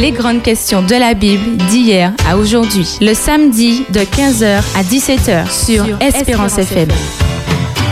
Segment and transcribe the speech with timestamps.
[0.00, 2.96] Les grandes questions de la Bible d'hier à aujourd'hui.
[3.02, 6.88] Le samedi de 15h à 17h sur, Espérance, FM.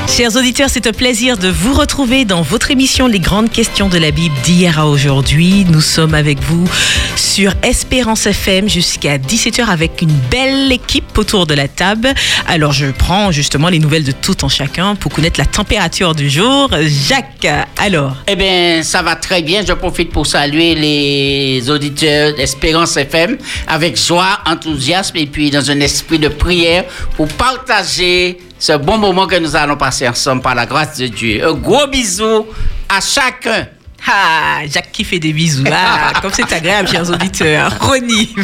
[0.08, 3.98] Chers auditeurs, c'est un plaisir de vous retrouver dans votre émission Les grandes questions de
[3.98, 5.64] la Bible d'hier à aujourd'hui.
[5.69, 6.69] Nous sommes avec vous
[7.14, 12.12] sur Espérance FM jusqu'à 17h avec une belle équipe autour de la table.
[12.48, 16.29] Alors, je prends justement les nouvelles de tout en chacun pour connaître la température du
[16.29, 16.69] jour.
[16.83, 18.16] Jacques, alors?
[18.27, 19.62] Eh bien, ça va très bien.
[19.65, 23.38] Je profite pour saluer les auditeurs d'Espérance FM
[23.69, 26.84] avec joie, enthousiasme et puis dans un esprit de prière
[27.16, 31.47] pour partager ce bon moment que nous allons passer ensemble par la grâce de Dieu.
[31.47, 32.47] Un gros bisou
[32.89, 33.66] à chacun.
[34.07, 35.65] Ah, Jacques qui fait des bisous.
[35.70, 37.73] Ah, comme c'est agréable, chers auditeurs.
[37.80, 38.34] Ronnie.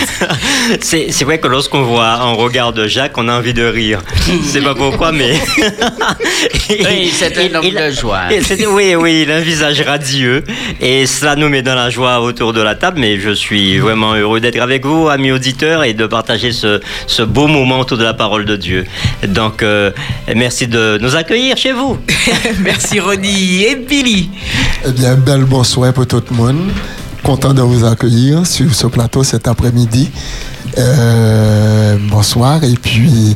[0.80, 4.00] c'est vrai que lorsqu'on voit un regard de Jacques, on a envie de rire.
[4.44, 5.34] C'est pas pourquoi, mais.
[6.70, 8.22] oui, c'est un homme de joie.
[8.70, 10.44] Oui, oui, il a un visage radieux.
[10.80, 12.98] Et cela nous met dans la joie autour de la table.
[12.98, 17.22] Mais je suis vraiment heureux d'être avec vous, amis auditeurs, et de partager ce, ce,
[17.22, 18.86] beau moment autour de la parole de Dieu.
[19.26, 19.90] Donc, euh,
[20.34, 21.98] merci de nous accueillir chez vous.
[22.60, 23.64] merci, Ronnie.
[23.64, 24.30] Et Billy.
[24.86, 26.70] Eh bien, bel bonsoir pour tout le monde.
[27.24, 30.08] Content de vous accueillir sur ce plateau cet après-midi.
[30.76, 33.34] Euh, bonsoir et puis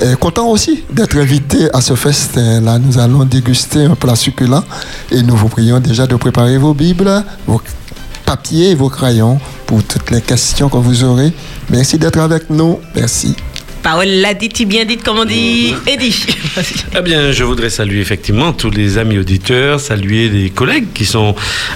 [0.00, 2.62] euh, content aussi d'être invité à ce festin.
[2.62, 4.64] Là, nous allons déguster un plat succulent
[5.10, 7.60] et nous vous prions déjà de préparer vos Bibles, vos
[8.24, 11.32] papiers et vos crayons pour toutes les questions que vous aurez.
[11.68, 12.78] Merci d'être avec nous.
[12.94, 13.36] Merci.
[13.82, 16.26] Parole l'a dit, bien dit, comme on dit, Eddie.
[16.96, 21.34] eh bien, je voudrais saluer effectivement tous les amis auditeurs, saluer les collègues qui sont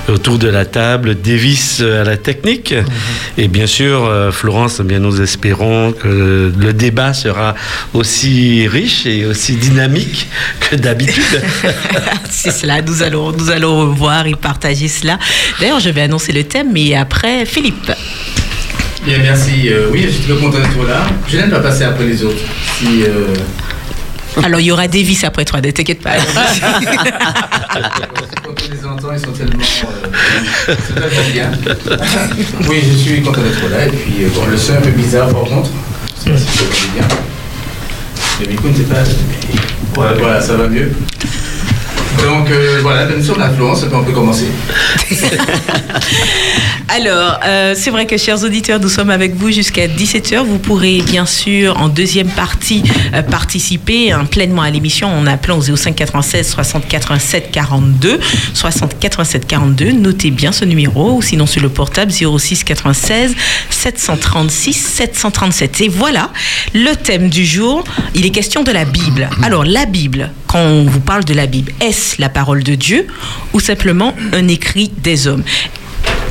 [0.08, 2.75] autour de la table, Davis à la technique.
[3.39, 7.55] Et bien sûr, euh, Florence, eh bien, nous espérons que le débat sera
[7.95, 10.27] aussi riche et aussi dynamique
[10.61, 11.42] que d'habitude.
[12.30, 15.19] C'est cela, nous allons, nous allons voir et partager cela.
[15.61, 17.92] D'ailleurs, je vais annoncer le thème, mais après, Philippe.
[19.05, 19.69] Bien, merci.
[19.69, 21.05] Euh, oui, je suis très content d'être là.
[21.27, 22.42] Je viens de passer après les autres.
[22.78, 23.34] Si, euh...
[24.45, 26.13] Alors, il y aura Davis après toi, ne t'inquiète pas.
[28.45, 29.58] Quand on les entend, ils sont tellement.
[30.68, 31.51] Euh, bien.
[32.68, 33.86] oui, je suis content d'être là.
[33.86, 35.70] Et puis, euh, bon, le son est un peu bizarre par contre.
[36.18, 37.08] Je sais pas si vous bien.
[38.41, 39.02] Le micro ne pas.
[39.95, 40.92] Voilà, voilà, ça va mieux.
[42.18, 44.46] Donc euh, voilà, bien sûr, l'influence, on peut commencer.
[46.89, 50.45] Alors, euh, c'est vrai que, chers auditeurs, nous sommes avec vous jusqu'à 17h.
[50.45, 52.83] Vous pourrez, bien sûr, en deuxième partie,
[53.14, 58.20] euh, participer hein, pleinement à l'émission en appelant au 05 96 60 87 42.
[58.52, 59.92] 60 87 42.
[59.92, 63.34] Notez bien ce numéro, ou sinon sur le portable 06 96
[63.70, 65.80] 736 737.
[65.80, 66.30] Et voilà,
[66.74, 67.84] le thème du jour,
[68.14, 69.30] il est question de la Bible.
[69.42, 73.07] Alors, la Bible, quand on vous parle de la Bible, est-ce la parole de Dieu
[73.55, 75.42] ou simplement un écrit des hommes?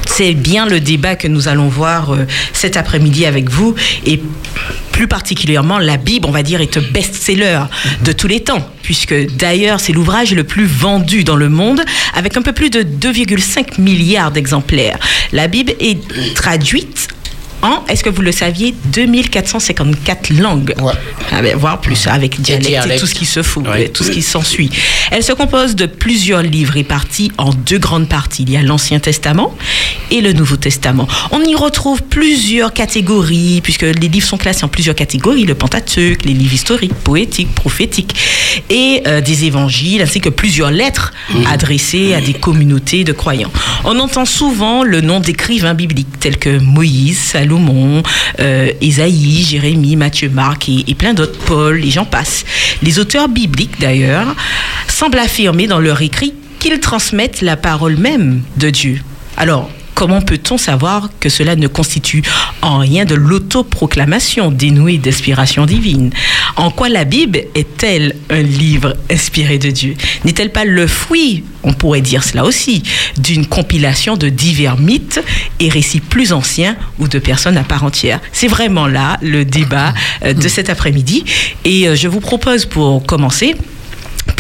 [0.06, 3.74] C'est bien le débat que nous allons voir euh, cet après-midi avec vous
[4.06, 4.22] et
[4.92, 7.62] plus particulièrement la Bible, on va dire, est un best-seller
[8.04, 11.82] de tous les temps, puisque d'ailleurs c'est l'ouvrage le plus vendu dans le monde,
[12.14, 15.00] avec un peu plus de 2,5 milliards d'exemplaires.
[15.32, 15.98] La Bible est
[16.36, 17.08] traduite
[17.62, 20.74] en, est-ce que vous le saviez, 2454 langues.
[20.82, 20.94] Ouais.
[21.32, 23.00] Ah ben, voire plus, avec dialecte et, dialecte.
[23.00, 24.70] tout ce qui se fout, tout ce qui s'ensuit.
[25.12, 28.44] Elle se compose de plusieurs livres répartis en deux grandes parties.
[28.44, 29.56] Il y a l'Ancien Testament
[30.10, 31.08] et le Nouveau Testament.
[31.32, 36.26] On y retrouve plusieurs catégories, puisque les livres sont classés en plusieurs catégories, le Pentateuque,
[36.26, 38.16] les livres historiques, poétiques, prophétiques,
[38.70, 41.14] et euh, des évangiles, ainsi que plusieurs lettres
[41.48, 43.52] adressées à des communautés de croyants.
[43.84, 48.04] On entend souvent le nom d'écrivains bibliques tels que Moïse, Salomon,
[48.40, 52.46] euh, Ésaïe, Jérémie, Matthieu, Marc et, et plein d'autres, Paul, et j'en passe.
[52.84, 54.36] Les auteurs bibliques, d'ailleurs,
[54.88, 59.02] semblent affirmer dans leur écrit qu'ils transmettent la parole même de Dieu.
[59.36, 62.24] Alors, comment peut-on savoir que cela ne constitue
[62.62, 66.12] en rien de l'autoproclamation dénouée d'inspiration divine?
[66.56, 69.96] En quoi la Bible est-elle un livre inspiré de Dieu?
[70.26, 72.84] N'est-elle pas le fruit, on pourrait dire cela aussi,
[73.18, 75.22] d'une compilation de divers mythes
[75.60, 78.20] et récits plus anciens ou de personnes à part entière?
[78.32, 79.94] C'est vraiment là le débat
[80.24, 81.24] euh, de cet après-midi.
[81.66, 83.56] Et euh, je vous propose pour commencer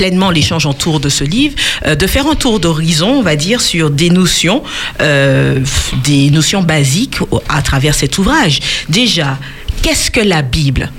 [0.01, 1.53] pleinement l'échange autour de ce livre,
[1.85, 4.63] euh, de faire un tour d'horizon, on va dire, sur des notions,
[4.99, 5.59] euh,
[6.03, 7.17] des notions basiques
[7.47, 8.61] à travers cet ouvrage.
[8.89, 9.37] Déjà,
[9.83, 10.91] qu'est-ce que la Bible?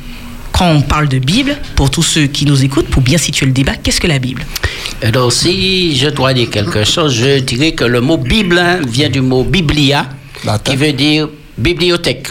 [0.52, 3.52] Quand on parle de Bible, pour tous ceux qui nous écoutent, pour bien situer le
[3.52, 4.46] débat, qu'est-ce que la Bible?
[5.02, 9.10] Alors, si je dois dire quelque chose, je dirais que le mot Bible hein, vient
[9.10, 10.08] du mot biblia,
[10.62, 11.28] qui veut dire
[11.58, 12.28] bibliothèque.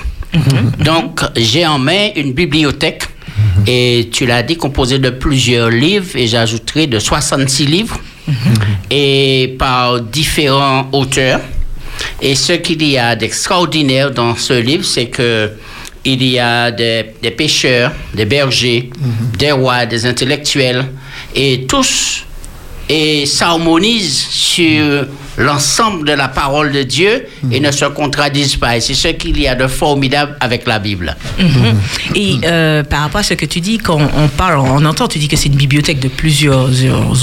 [0.79, 3.03] Donc, j'ai en main une bibliothèque,
[3.67, 7.99] et tu l'as dit, composée de plusieurs livres, et j'ajouterai de 66 livres,
[8.89, 11.41] et par différents auteurs.
[12.21, 15.51] Et ce qu'il y a d'extraordinaire dans ce livre, c'est que
[16.03, 18.89] il y a des, des pêcheurs, des bergers,
[19.37, 20.85] des rois, des intellectuels,
[21.35, 22.25] et tous
[22.89, 25.05] et s'harmonisent sur
[25.41, 28.77] l'ensemble de la parole de Dieu et ne se contradisent pas.
[28.77, 31.15] Et c'est ce qu'il y a de formidable avec la Bible.
[31.39, 31.79] Mhm.
[32.15, 35.19] Et euh, par rapport à ce que tu dis, quand on parle, on entend, tu
[35.19, 36.69] dis que c'est une bibliothèque de plusieurs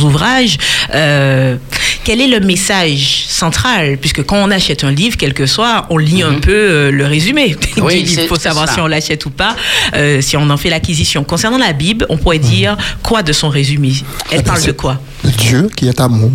[0.04, 0.56] ouvrages.
[0.94, 1.56] Euh,
[2.04, 3.98] quel est le message central?
[3.98, 7.04] Puisque quand on achète un livre, quel que soit, on lit un peu euh, le
[7.04, 8.74] résumé Oui, pour c'est savoir ça.
[8.74, 9.54] si on l'achète ou pas,
[9.94, 11.22] euh, si on en fait l'acquisition.
[11.24, 13.92] Concernant la Bible, on pourrait dire quoi de son résumé?
[14.30, 15.00] Elle parle de quoi?
[15.24, 16.30] Dieu qui est amour.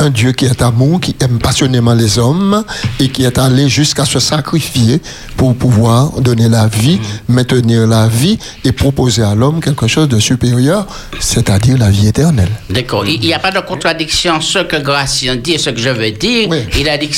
[0.00, 2.64] Un Dieu qui est amour, qui aime passionnément les hommes
[3.00, 5.00] et qui est allé jusqu'à se sacrifier
[5.36, 10.20] pour pouvoir donner la vie, maintenir la vie et proposer à l'homme quelque chose de
[10.20, 10.86] supérieur,
[11.18, 12.50] c'est-à-dire la vie éternelle.
[12.70, 13.06] D'accord.
[13.06, 16.12] Il n'y a pas de contradiction ce que Gratien dit et ce que je veux
[16.12, 16.48] dire.
[16.48, 16.58] Oui.
[16.78, 17.16] Il a dit que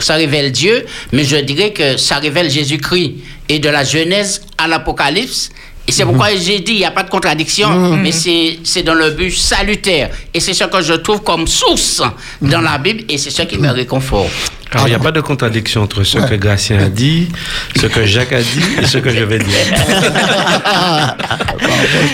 [0.00, 3.14] ça révèle Dieu, mais je dirais que ça révèle Jésus-Christ.
[3.48, 5.50] Et de la Genèse à l'Apocalypse.
[5.90, 8.94] Et c'est pourquoi j'ai dit, il n'y a pas de contradiction, mais c'est, c'est dans
[8.94, 10.10] le but salutaire.
[10.32, 12.00] Et c'est ce que je trouve comme source
[12.40, 14.30] dans la Bible, et c'est ce qui me réconforte.
[14.70, 17.26] Alors, il n'y a pas de contradiction entre ce que Gratien a dit,
[17.74, 19.46] ce que Jacques a dit et ce que je vais dire.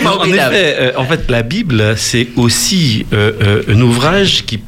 [0.07, 4.61] En effet, euh, en fait, la Bible, c'est aussi euh, euh, un ouvrage qui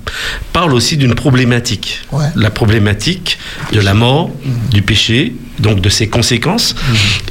[0.53, 2.01] parle aussi d'une problématique.
[2.13, 2.27] Ouais.
[2.35, 3.39] La problématique
[3.73, 4.31] de la mort,
[4.71, 6.75] du péché, donc de ses conséquences.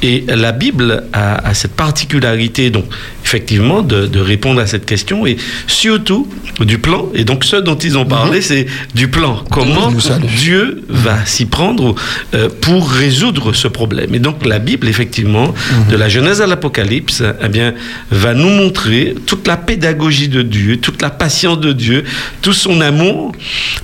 [0.02, 2.84] Et la Bible a, a cette particularité, donc,
[3.24, 5.36] effectivement, de, de répondre à cette question et
[5.66, 6.28] surtout
[6.60, 7.08] du plan.
[7.14, 9.44] Et donc, ce dont ils ont parlé, c'est du plan.
[9.50, 9.90] Comment.
[10.38, 11.94] Dieu va s'y prendre
[12.34, 14.14] euh, pour résoudre ce problème.
[14.14, 15.54] Et donc la Bible, effectivement,
[15.90, 17.74] de la Genèse à l'Apocalypse, eh bien,
[18.10, 22.04] va nous montrer toute la pédagogie de Dieu, toute la patience de Dieu,
[22.42, 23.32] tout son amour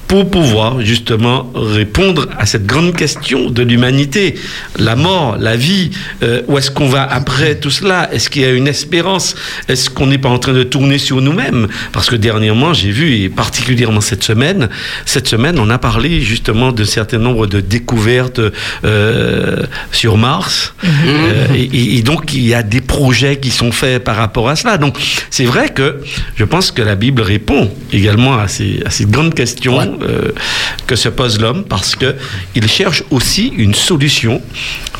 [0.08, 4.34] pour pouvoir justement répondre à cette grande question de l'humanité.
[4.79, 5.91] La mort, la vie,
[6.23, 8.09] euh, où est-ce qu'on va après tout cela?
[8.13, 9.35] Est-ce qu'il y a une espérance?
[9.69, 11.69] Est-ce qu'on n'est pas en train de tourner sur nous-mêmes?
[11.93, 14.69] Parce que dernièrement, j'ai vu, et particulièrement cette semaine,
[15.07, 18.41] cette semaine, on a parlé justement d'un certain nombre de découvertes
[18.85, 20.75] euh, sur Mars.
[20.85, 24.79] Euh, et, donc, il y a des projets qui sont faits par rapport à cela.
[24.79, 24.99] Donc,
[25.31, 26.01] c'est vrai que
[26.37, 29.99] je pense que la Bible répond également à ces, à ces grandes questions
[30.87, 32.15] que se pose l'homme parce que
[32.55, 34.41] il cherche aussi une solution émission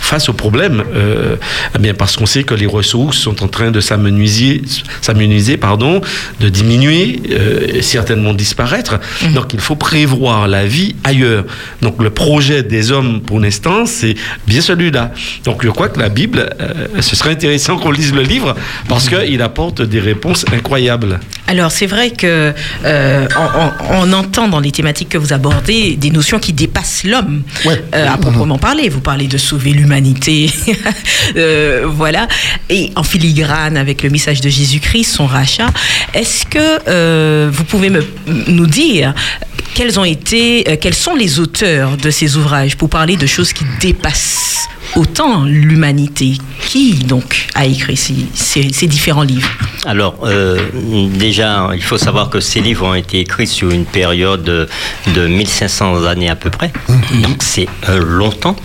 [0.05, 0.83] face au problème.
[0.95, 1.37] Euh,
[1.75, 4.63] eh bien, parce qu'on sait que les ressources sont en train de s'amenuiser,
[5.01, 6.01] s'amenuiser, pardon,
[6.41, 9.01] de diminuer, euh, certainement disparaître.
[9.35, 11.45] Donc, il faut prévoir la vie ailleurs.
[11.83, 14.15] Donc, le projet des hommes, pour l'instant, c'est
[14.47, 15.13] bien celui-là.
[15.45, 18.55] Donc, je crois que la Bible, euh, ce serait intéressant qu'on lise le livre
[18.89, 21.19] parce qu'il apporte des réponses incroyables.
[21.47, 22.53] Alors c'est vrai que
[22.85, 23.27] on,
[23.63, 27.83] on- on entend dans les thématiques que vous abordez des notions qui dépassent l'homme Ouais.
[27.93, 28.89] à proprement parler.
[28.89, 29.73] Vous parlez de sauver
[31.37, 32.29] Euh, voilà,
[32.69, 35.71] et en filigrane avec le message de Jésus-Christ, son rachat.
[36.13, 37.91] Est-ce que euh, vous pouvez
[38.47, 39.15] nous dire
[39.75, 43.53] quels ont été, euh, quels sont les auteurs de ces ouvrages pour parler de choses
[43.53, 46.33] qui dépassent autant l'humanité
[46.69, 49.49] Qui donc a écrit ces, ces- ces différents livres
[49.87, 50.59] Alors, euh,
[51.19, 54.69] déjà, il faut savoir que ces livres ont été écrits sur une période de,
[55.15, 56.73] de 1500 années à peu près.
[57.23, 58.57] Donc, c'est euh, longtemps.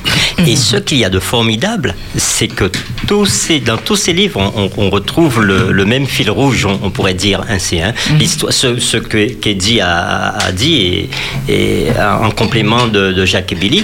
[0.47, 2.71] Et ce qu'il y a de formidable, c'est que
[3.07, 4.39] tous ces, dans tous ces livres,
[4.77, 7.81] on, retrouve le, le même fil rouge, on, on pourrait dire ainsi.
[7.81, 7.93] Hein.
[8.17, 11.09] L'histoire, ce, ce que qu'Eddie a, a dit, et,
[11.49, 13.83] et en complément de, de Jacques et Billy,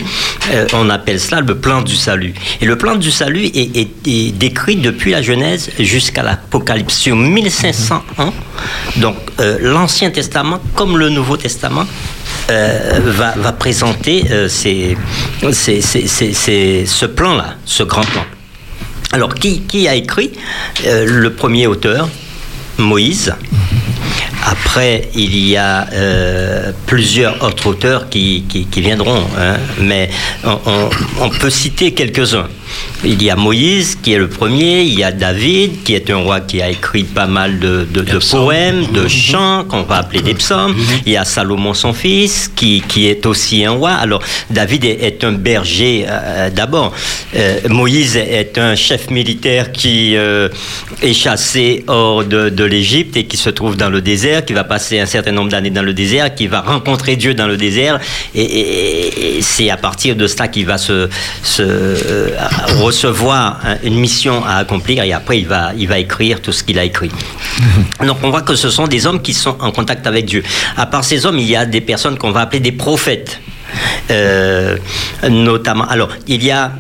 [0.53, 2.33] euh, on appelle cela le plan du salut.
[2.61, 8.33] Et le plan du salut est, décrit depuis la Genèse jusqu'à l'Apocalypse, sur 1500 ans.
[8.97, 11.85] Donc, euh, l'Ancien Testament, comme le Nouveau Testament,
[12.49, 14.95] euh, va, présenter euh, ce
[17.05, 18.25] plan-là, ce grand plan.
[19.11, 20.31] Alors, qui, a écrit
[20.83, 22.09] Le premier auteur,
[22.77, 23.33] Moïse.
[24.45, 28.43] Après, il y a euh, plusieurs autres auteurs qui,
[28.77, 30.09] viendront, hein, mais
[30.43, 32.47] on peut citer quelques-uns.
[33.03, 36.17] Il y a Moïse qui est le premier, il y a David qui est un
[36.17, 40.21] roi qui a écrit pas mal de, de- de poèmes, de chants qu'on va appeler
[40.21, 40.75] des psaumes.
[41.05, 43.91] Il y a Salomon son fils qui, qui est aussi un roi.
[43.91, 46.93] Alors David est, est un berger euh, d'abord.
[47.35, 50.49] Euh, Moïse est un chef militaire qui euh,
[51.01, 54.63] est chassé hors de, de l'Égypte et qui se trouve dans le désert, qui va
[54.63, 57.99] passer un certain nombre d'années dans le désert, qui va rencontrer Dieu dans le désert.
[58.33, 61.09] Et, et- et c'est à partir de cela qu'il va se,
[61.43, 61.63] se,
[62.65, 66.63] recevoir un- une mission à accomplir et après il va, il va écrire tout ce
[66.63, 67.11] qu'il a écrit.
[68.05, 70.43] Donc on voit que ce sont des hommes qui sont en contact avec Dieu.
[70.77, 73.39] À part ces hommes, il y a des personnes qu'on va appeler des prophètes.
[74.11, 74.77] Euh,
[75.29, 76.71] notamment, alors, il y a,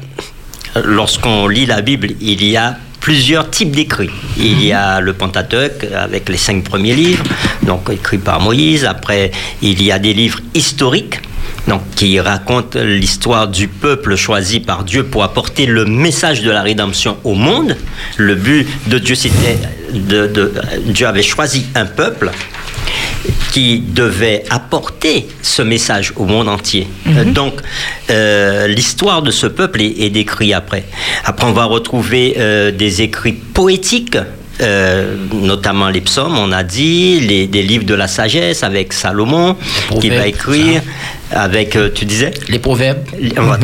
[0.83, 4.09] lorsqu'on lit la Bible, il y a plusieurs types d'écrits.
[4.37, 7.23] Il y a le Pentateuque avec les cinq premiers livres,
[7.63, 8.85] donc écrits par Moïse.
[8.85, 11.19] Après, il y a des livres historiques.
[11.67, 16.61] Donc, qui racontent l'histoire du peuple choisi par Dieu pour apporter le message de la
[16.61, 17.75] rédemption au monde.
[18.17, 19.57] Le but de Dieu, c'était
[19.91, 20.53] de, de-
[20.87, 22.29] Dieu avait choisi un peuple
[23.51, 26.87] qui devait apporter ce message au monde entier.
[27.07, 27.53] Euh, Donc,
[28.11, 30.83] euh, l'histoire de ce peuple est, est décrite après.
[31.23, 34.17] Après, on va retrouver euh, des écrits poétiques.
[34.61, 39.57] Euh, notamment les psaumes, on a dit, les, des livres de la sagesse avec Salomon,
[39.99, 40.81] qui va écrire,
[41.31, 42.31] avec, euh, tu disais?
[42.47, 43.03] Les proverbes.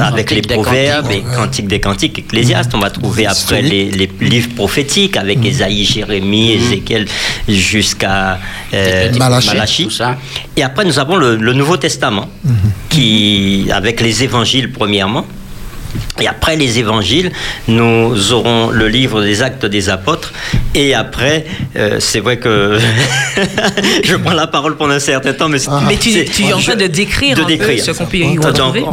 [0.02, 1.24] avec les proverbes cantiques.
[1.32, 2.74] et cantiques des cantiques, ecclésiastes.
[2.74, 7.06] On va trouver après les, les livres prophétiques avec Ésaïe, Jérémie, Ézéchiel
[7.48, 8.40] jusqu'à
[8.74, 9.48] euh, Malachie.
[9.48, 9.84] Malachie.
[9.86, 10.18] Tout ça.
[10.58, 12.30] Et après, nous avons le, le Nouveau Testament,
[12.90, 15.26] qui, avec les évangiles premièrement.
[16.20, 17.32] Et après les évangiles,
[17.68, 20.32] nous aurons le livre des actes des apôtres.
[20.76, 21.46] Et après,
[21.76, 22.78] euh, c'est vrai que
[24.04, 26.88] je prends la parole pendant un certain temps, mais, Mais tu, es en train de
[26.88, 27.84] décrire, de un peu décrire.
[27.84, 28.84] ce qu'on peut y Donc, retrouver.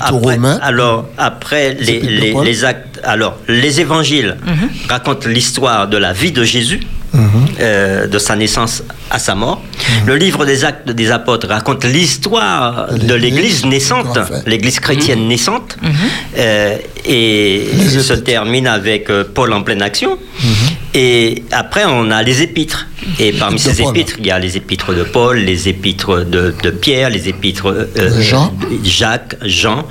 [0.00, 0.58] après- Romains.
[0.62, 4.68] alors après les, les- les actes, alors les évangiles Mhm.
[4.88, 6.80] racontent l'histoire de la vie de Jésus,
[7.12, 7.46] Mhm.
[7.60, 9.62] euh, de sa naissance à sa mort.
[10.06, 15.90] Le livre des actes des apôtres raconte l'histoire De l'Église, naissante, l'Église chrétienne naissante, Mhm.
[16.38, 17.66] euh, et
[18.00, 20.18] se termine avec euh, Paul en pleine action.
[20.94, 22.86] Et après, on a les épîtres.
[23.20, 23.96] Et parmi ces Paul.
[23.96, 27.70] épîtres, il y a les épîtres de Paul, les épîtres de, de Pierre, les épîtres
[27.94, 28.52] De Jean.
[28.82, 29.86] Jacques, Jean.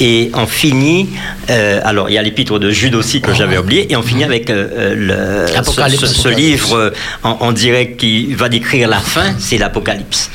[0.00, 1.08] Et on finit,
[1.50, 4.24] euh, alors il y a l'épître de Jude aussi que j'avais oublié, et on finit
[4.24, 4.94] avec euh, euh,
[5.46, 10.30] le, ce, ce- ce livre en, en direct qui va décrire la fin, c'est l'Apocalypse.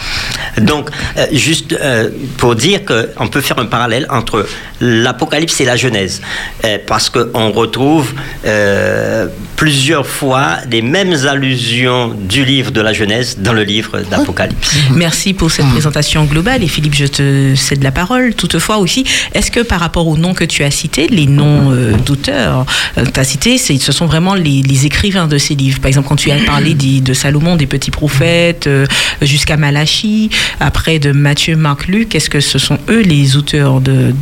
[0.60, 4.48] Donc, euh, juste euh, pour dire qu'on peut faire un parallèle entre
[4.80, 6.22] l'Apocalypse et la Genèse,
[6.64, 8.14] euh, parce qu'on retrouve
[8.46, 14.76] euh, plusieurs fois les mêmes allusions du livre de la Genèse dans le livre d'Apocalypse.
[14.92, 16.64] Merci pour cette présentation globale.
[16.64, 18.34] Et Philippe, je te cède la parole.
[18.36, 21.94] Toutefois aussi, est-ce que par rapport aux noms que tu as cités, les noms euh,
[22.06, 22.66] d'auteurs
[22.98, 25.80] euh, que tu as cités, ce sont vraiment les, les écrivains de ces livres?
[25.80, 28.86] Par exemple, quand tu as parlé des- de Salomon, des petits prophètes, euh,
[29.22, 34.13] jusqu'à Malachie, après de Matthieu, Marc, Luc, est-ce que ce sont eux les auteurs de,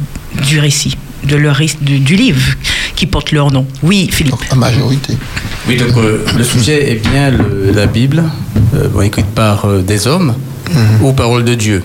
[0.47, 2.41] du récit de leur, du, du livre
[2.95, 3.65] qui porte leur nom?
[3.83, 4.35] Oui, Philippe.
[4.51, 5.17] La majorité.
[5.67, 8.23] Oui, donc euh, le sujet est bien le- la Bible,
[8.75, 10.35] euh, bon, écrite par euh, des hommes
[11.01, 11.83] ou parole de Dieu.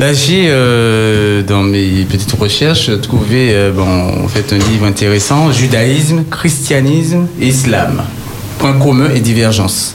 [0.00, 5.52] Là, j'ai, euh, dans mes petites recherches, trouvé euh, bon, en fait, un livre intéressant,
[5.52, 8.02] Judaïsme, Christianisme et Islam.
[8.58, 9.94] Points communs et divergences.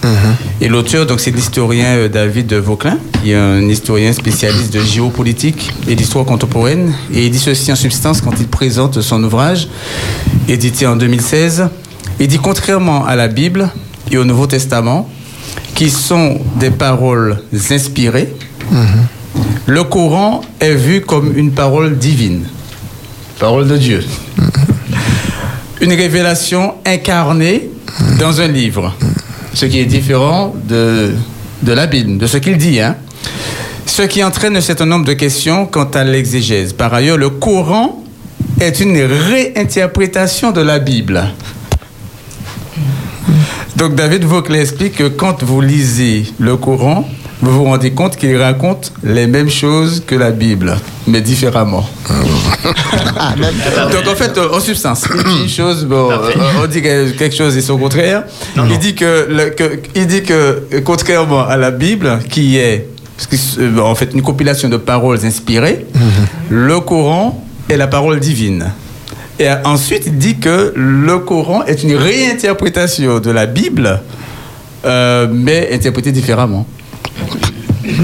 [0.62, 5.72] Et l'auteur, donc, c'est l'historien euh, David Vauclin, qui est un historien spécialiste de géopolitique
[5.88, 6.94] et d'histoire contemporaine.
[7.12, 9.70] Et il dit ceci en substance quand il présente son ouvrage,
[10.48, 11.68] édité en 2016.
[12.20, 13.70] Il dit contrairement à la Bible
[14.12, 15.10] et au Nouveau Testament,
[15.74, 18.34] qui sont des paroles inspirées,
[19.66, 22.46] le Coran est vu comme une parole divine,
[23.40, 24.04] parole de Dieu.
[25.82, 27.70] Une révélation incarnée
[28.20, 28.96] dans un livre,
[29.54, 31.14] ce qui est différent de,
[31.64, 32.80] de la Bible, de ce qu'il dit.
[32.80, 32.96] Hein.
[33.86, 36.74] Ce qui entraîne un certain nombre de questions quant à l'exégèse.
[36.74, 38.04] Par ailleurs, le Coran
[38.60, 41.24] est une réinterprétation de la Bible.
[43.76, 47.08] Donc David Vauclin explique que quand vous lisez le Coran,
[47.42, 50.78] vous vous rendez compte qu'il raconte les mêmes choses que la Bible,
[51.08, 51.86] mais différemment.
[53.92, 56.32] Donc en fait, en substance, il dit une chose, bon, euh,
[56.64, 58.24] on dit que quelque chose et son contraire.
[58.56, 62.88] il, Dit que, le- que- il dit que, contrairement à la Bible, qui est
[63.60, 65.86] euh, en fait une compilation de paroles inspirées,
[66.50, 68.72] le Coran est la parole divine.
[69.40, 74.02] Et ensuite, il dit que le Coran est une réinterprétation de la Bible,
[74.86, 76.66] euh, mais interprétée différemment.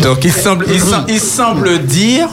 [0.03, 2.27] Donc il semble, il, sem- il semble dire,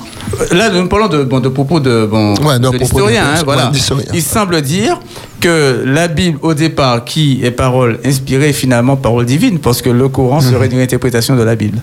[0.52, 3.70] là nous parlons de, bon, de propos de, bon, Ouais, de l'historien, hein, voilà.
[4.12, 5.00] il semble dire
[5.40, 10.08] que la Bible au départ, qui est parole inspirée, finalement parole divine, parce que le
[10.08, 11.78] Coran serait une réinterprétation de la Bible.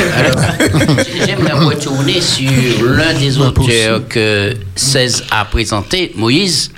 [1.26, 2.50] J'aimerais retourner sur
[2.84, 6.70] l'un des auteurs que 16 a présenté, Moïse,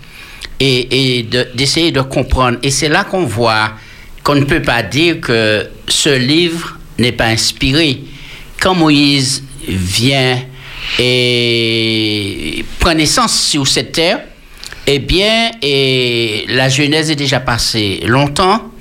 [0.61, 2.59] et, et de- d'essayer de, comprendre.
[2.63, 3.73] Et c'est là qu'on voit
[4.23, 8.01] qu'on ne peut pas dire que ce livre n'est pas inspiré.
[8.61, 10.39] Quand Moïse vient
[10.99, 14.21] et prend naissance sur cette terre,
[14.87, 18.72] eh bien, et la Genèse est déjà passée longtemps.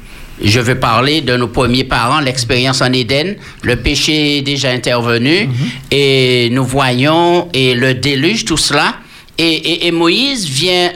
[0.43, 3.35] Je veux parler de nos premiers parents, l'expérience en Éden.
[3.63, 5.49] Le péché est déjà intervenu
[5.91, 8.95] et nous voyons et le déluge, tout cela.
[9.37, 10.91] Et, et- et Moïse vient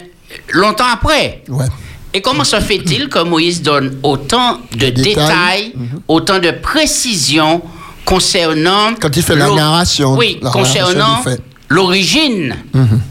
[0.51, 1.43] longtemps après.
[1.47, 1.65] Ouais.
[2.13, 5.03] Et comment se fait-il que Moïse donne autant de Détails.
[5.03, 5.73] détails,
[6.07, 7.61] autant de précisions
[8.05, 8.93] concernant...
[9.01, 11.21] Quand il fait la narration, Oui, la concernant
[11.69, 12.55] l'origine,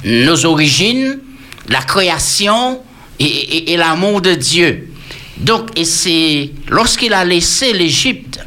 [0.05, 1.19] nos origines,
[1.69, 2.81] la création
[3.19, 4.89] et, et- et l'amour de Dieu.
[5.39, 8.39] Donc, et c'est lorsqu'il a laissé l'Égypte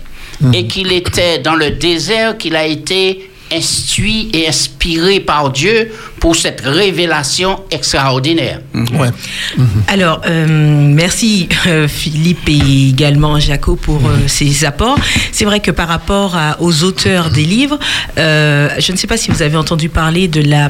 [0.54, 5.90] et qu'il était dans le désert qu'il a été instruit et inspiré par Dieu
[6.20, 8.60] pour cette révélation extraordinaire.
[8.76, 9.08] Ouais.
[9.88, 15.00] Alors, euh, merci euh, Philippe et également Jaco pour euh, ces apports.
[15.32, 17.80] C'est vrai que par rapport à- aux auteurs des livres,
[18.18, 20.70] euh, je ne sais pas si vous avez entendu parler de la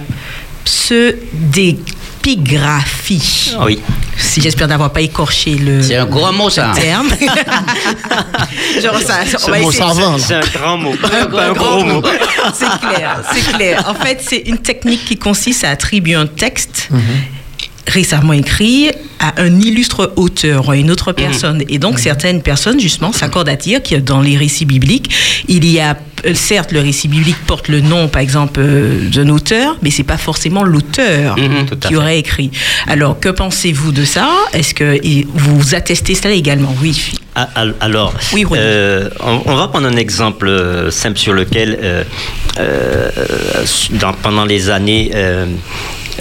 [2.28, 3.56] pseudépigraphie.
[3.62, 3.80] Oui.
[4.18, 6.74] Si j'espère n'avoir pas écorché le C'est un gros mot, ça.
[6.76, 7.10] terme.
[8.82, 10.18] Genre ça, on Ce va mot savant.
[10.18, 12.02] C'est un grand mot, un pas un grand gros mot.
[12.54, 13.84] C'est clair, c'est clair.
[13.90, 16.90] En fait, c'est une technique qui consiste à attribuer un texte
[17.88, 21.64] récemment écrit à un illustre auteur à une autre personne.
[21.70, 25.10] Et donc, certaines personnes, justement, s'accordent à dire que dans les récits bibliques,
[25.48, 25.98] il y a,
[26.34, 30.18] certes, le récit biblique porte le nom, par exemple, euh, d'un auteur, mais c'est pas
[30.18, 32.52] forcément l'auteur à qui aurait écrit.
[32.88, 34.28] Alors, que pensez-vous de ça?
[34.54, 35.00] Est-ce que
[35.34, 36.76] vous attestez cela également?
[36.82, 37.12] Oui.
[37.36, 41.78] Ah, al- Alors, Oui, euh, on, on va prendre un exemple euh, simple sur lequel,
[41.82, 42.04] euh,
[42.60, 43.10] euh,
[43.92, 45.12] dans- pendant les années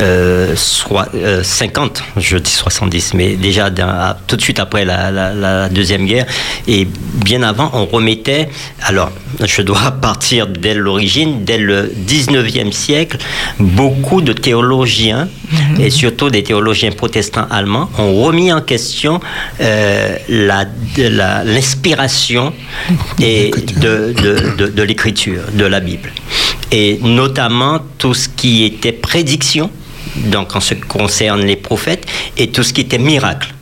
[0.00, 4.84] euh, euh, soi- euh, 50, je dis 70, mais déjà à- tout de suite après
[4.84, 6.26] la, la- la Deuxième Guerre,
[6.68, 6.86] et
[7.24, 8.48] bien avant, on remettait,
[8.82, 9.10] alors
[9.44, 13.18] je dois partir dès l'origine, dès le 19e siècle,
[13.58, 15.28] beaucoup de théologiens,
[15.78, 19.20] et surtout des théologiens protestants allemands, ont remis en question
[19.60, 20.16] euh,
[21.44, 22.52] l'inspiration
[23.20, 23.50] et
[23.80, 26.12] de, de- de- de l'écriture, de la Bible.
[26.72, 29.70] Et notamment tout ce qui était prédiction,
[30.16, 32.06] donc en ce qui concerne les prophètes,
[32.36, 33.52] et tout ce qui était miracle.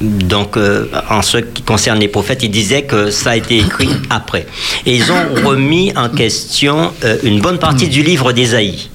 [0.00, 3.90] Donc, euh, en ce qui concerne les prophètes, ils disaient que ça a été écrit
[4.10, 4.46] après.
[4.86, 8.88] Et ils ont remis en question euh, une bonne partie du livre d'Ésaïe.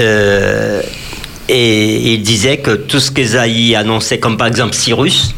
[0.00, 0.82] Euh,
[1.48, 5.34] et il disait que tout ce qu'Ésaïe annonçait, comme par exemple Cyrus,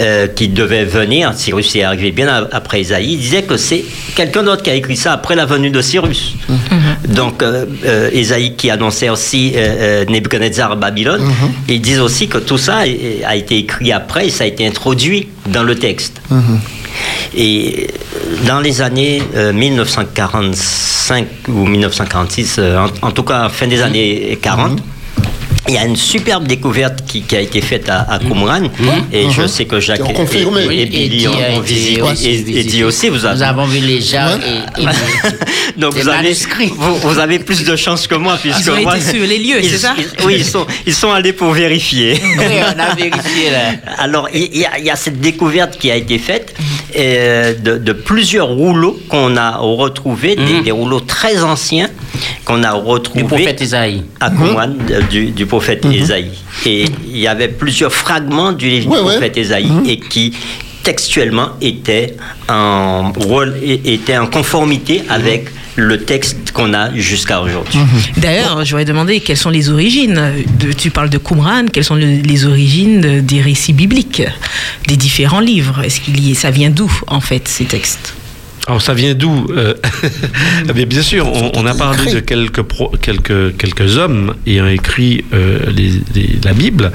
[0.00, 3.84] euh, qui devait venir, Cyrus est arrivé bien après Ésaïe, il disait que c'est
[4.16, 6.34] quelqu'un d'autre qui a écrit ça après la venue de Cyrus.
[7.08, 9.52] Donc, euh, euh, Ésaïe qui annonçait aussi
[10.08, 11.22] Nebuchadnezzar à Babylone,
[11.68, 12.78] ils disent aussi que tout ça
[13.26, 16.20] a- été écrit après et ça a été introduit dans le texte.
[17.34, 23.66] Et euh, dans les années euh, 1945 ou 1946, euh, en, en tout cas fin
[23.66, 24.78] des années 40,
[25.68, 28.62] il y a une superbe découverte qui, qui a été faite à, à Qumran
[29.12, 30.62] et je sais que Jacques et, confirmé.
[30.64, 33.78] et- et et Billy ont, visité aussi et, dit aussi vous avez Nous avons vu
[33.78, 34.38] les gens
[34.76, 34.86] et, et-
[35.80, 36.72] donc vous avez, manuscrits.
[36.76, 39.38] vous, vous avez plus de chance que moi puisque Ils ont moi- été sur les
[39.38, 42.20] lieux, c'est ça ils- Oui, ils sont, ils sont allés pour vérifier.
[42.38, 42.44] Oui,
[42.74, 43.70] on a vérifié là.
[43.98, 46.54] Alors, il y, a- il y a cette découverte qui a été faite
[46.96, 50.62] euh, de, de plusieurs rouleaux qu'on a retrouvés, des, Mhm.
[50.64, 51.88] des rouleaux très anciens
[52.44, 54.02] qu'on a Du retrouvés prophète Isaïe.
[54.20, 56.30] à Qumran, de- du, du prophète Ésaïe.
[56.66, 59.10] Et il y avait plusieurs fragments du livre Ouais, du ouais.
[59.12, 60.34] prophète Ésaïe et qui
[60.82, 62.16] textuellement étaient
[62.48, 67.78] en, rôle- étaient en conformité avec le texte qu'on a jusqu'à aujourd'hui.
[68.18, 70.20] D'ailleurs, j'aurais demandé quelles sont les origines.
[70.60, 74.22] De, tu parles de Qumran, quelles sont le- les origines de- des récits bibliques,
[74.86, 75.82] des différents livres?
[75.82, 78.14] Est-ce qu'il y, ça vient d'où en fait ces textes?
[78.68, 79.74] Alors ça vient d'où Euh,
[80.76, 82.14] mais Bien sûr, on, on a parlé écrit.
[82.14, 86.92] de quelques, pro- quelques, quelques hommes ayant écrit euh, les- les- la Bible.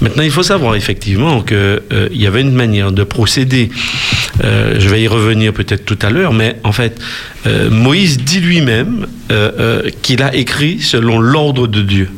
[0.00, 1.80] Maintenant, il faut savoir effectivement qu'il
[2.12, 3.70] y avait une manière de procéder.
[4.44, 6.98] Euh, je vais y revenir peut-être tout à l'heure, mais en fait,
[7.46, 12.08] euh, Moïse dit lui-même euh, euh, qu'il a écrit selon l'ordre de Dieu.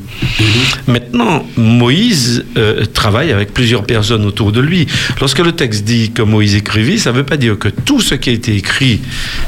[0.87, 4.87] Maintenant, Moïse euh, travaille avec plusieurs personnes autour de lui.
[5.20, 8.14] Lorsque le texte dit que Moïse écrivit, ça ne veut pas dire que tout ce
[8.14, 9.00] qui a été écrit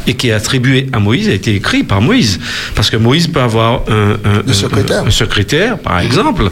[0.06, 2.40] et qui est attribué à Moïse a été écrit par Moïse.
[2.74, 5.04] Parce que Moïse peut avoir un, un- un- secrétaire.
[5.06, 6.50] un secrétaire, par exemple,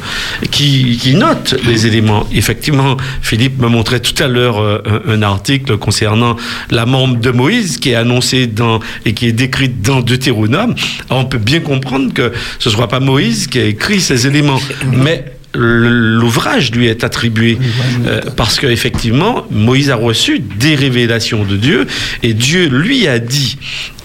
[0.50, 2.26] qui, qui note les éléments.
[2.33, 6.37] Effectivement, Philippe me montrait tout à l'heure euh, un, un article concernant
[6.70, 10.74] la membre de Moïse qui est annoncée dans, et qui est décrite dans Deutéronome.
[11.09, 14.27] Alors, on peut bien comprendre que ce ne soit pas Moïse qui a écrit ces
[14.27, 14.61] éléments,
[14.92, 17.59] mais l'ouvrage lui est attribué
[18.07, 21.87] euh, parce qu'effectivement Moïse a reçu des révélations de Dieu
[22.25, 23.57] et Dieu lui a dit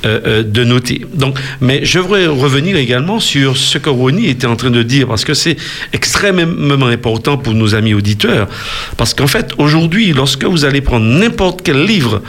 [0.05, 1.01] euh, euh, de noter.
[1.15, 5.07] Donc, mais je voudrais revenir également sur ce que Ronnie était en train de dire,
[5.07, 5.57] parce que c'est
[5.93, 8.47] extrêmement important pour nos amis auditeurs.
[8.97, 12.21] Parce qu'en fait, aujourd'hui, lorsque vous allez prendre n'importe quel livre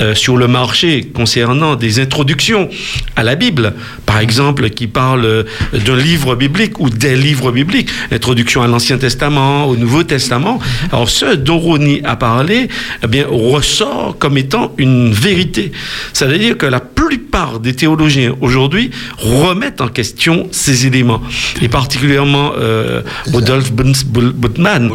[0.00, 2.68] euh, sur le marché concernant des introductions
[3.16, 3.74] à la Bible,
[4.06, 9.64] par exemple, qui parle d'un livre biblique ou des livres bibliques, l'introduction à l'Ancien Testament,
[9.64, 10.60] au Nouveau Testament,
[10.92, 12.68] alors ce dont Ronnie a parlé,
[13.02, 15.72] eh bien, ressort comme étant une vérité.
[16.12, 17.23] Ça veut dire que la plupart
[17.60, 21.20] des théologiens aujourd'hui remettent en question ces éléments.
[21.62, 24.90] Et particulièrement euh, Rudolf Bultmann,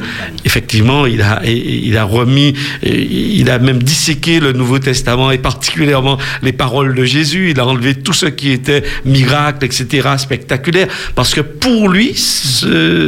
[0.46, 6.18] effectivement, il a, il a remis, il a même disséqué le Nouveau Testament et particulièrement
[6.42, 7.52] les paroles de Jésus.
[7.52, 12.16] Il a enlevé tout ce qui était miracle, etc., spectaculaire, parce que pour lui,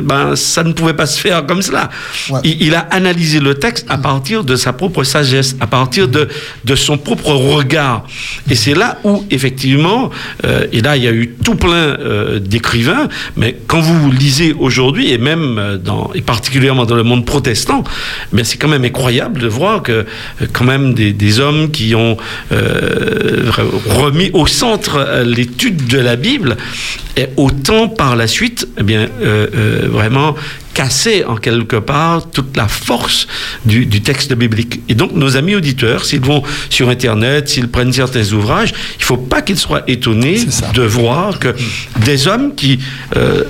[0.03, 1.89] ben, ça ne pouvait pas se faire comme cela.
[2.43, 6.27] Il, il, a analysé le texte à partir de sa propre sagesse, à partir de,
[6.65, 8.05] de son propre regard.
[8.49, 10.09] Et c'est là où, effectivement,
[10.45, 14.53] euh, et là, il y a eu tout plein euh, d'écrivains, mais quand vous lisez
[14.57, 17.83] aujourd'hui, et même euh, dans, et particulièrement dans le monde protestant,
[18.31, 20.05] mais c'est quand même incroyable de voir que,
[20.53, 22.17] quand même, des, des hommes qui ont
[22.51, 26.57] remis au centre l'étude de la Bible,
[27.17, 29.07] et autant par la suite, eh bien,
[29.89, 30.35] vraiment
[30.73, 33.27] casser en quelque part toute la force
[33.65, 34.81] du, du, texte biblique.
[34.89, 39.05] Et donc nos amis auditeurs, s'ils vont sur Internet, s'ils prennent certains ouvrages, il ne
[39.05, 40.39] faut pas qu'ils soient étonnés
[40.73, 41.55] de voir que
[42.05, 42.79] des hommes qui,
[43.15, 43.43] euh,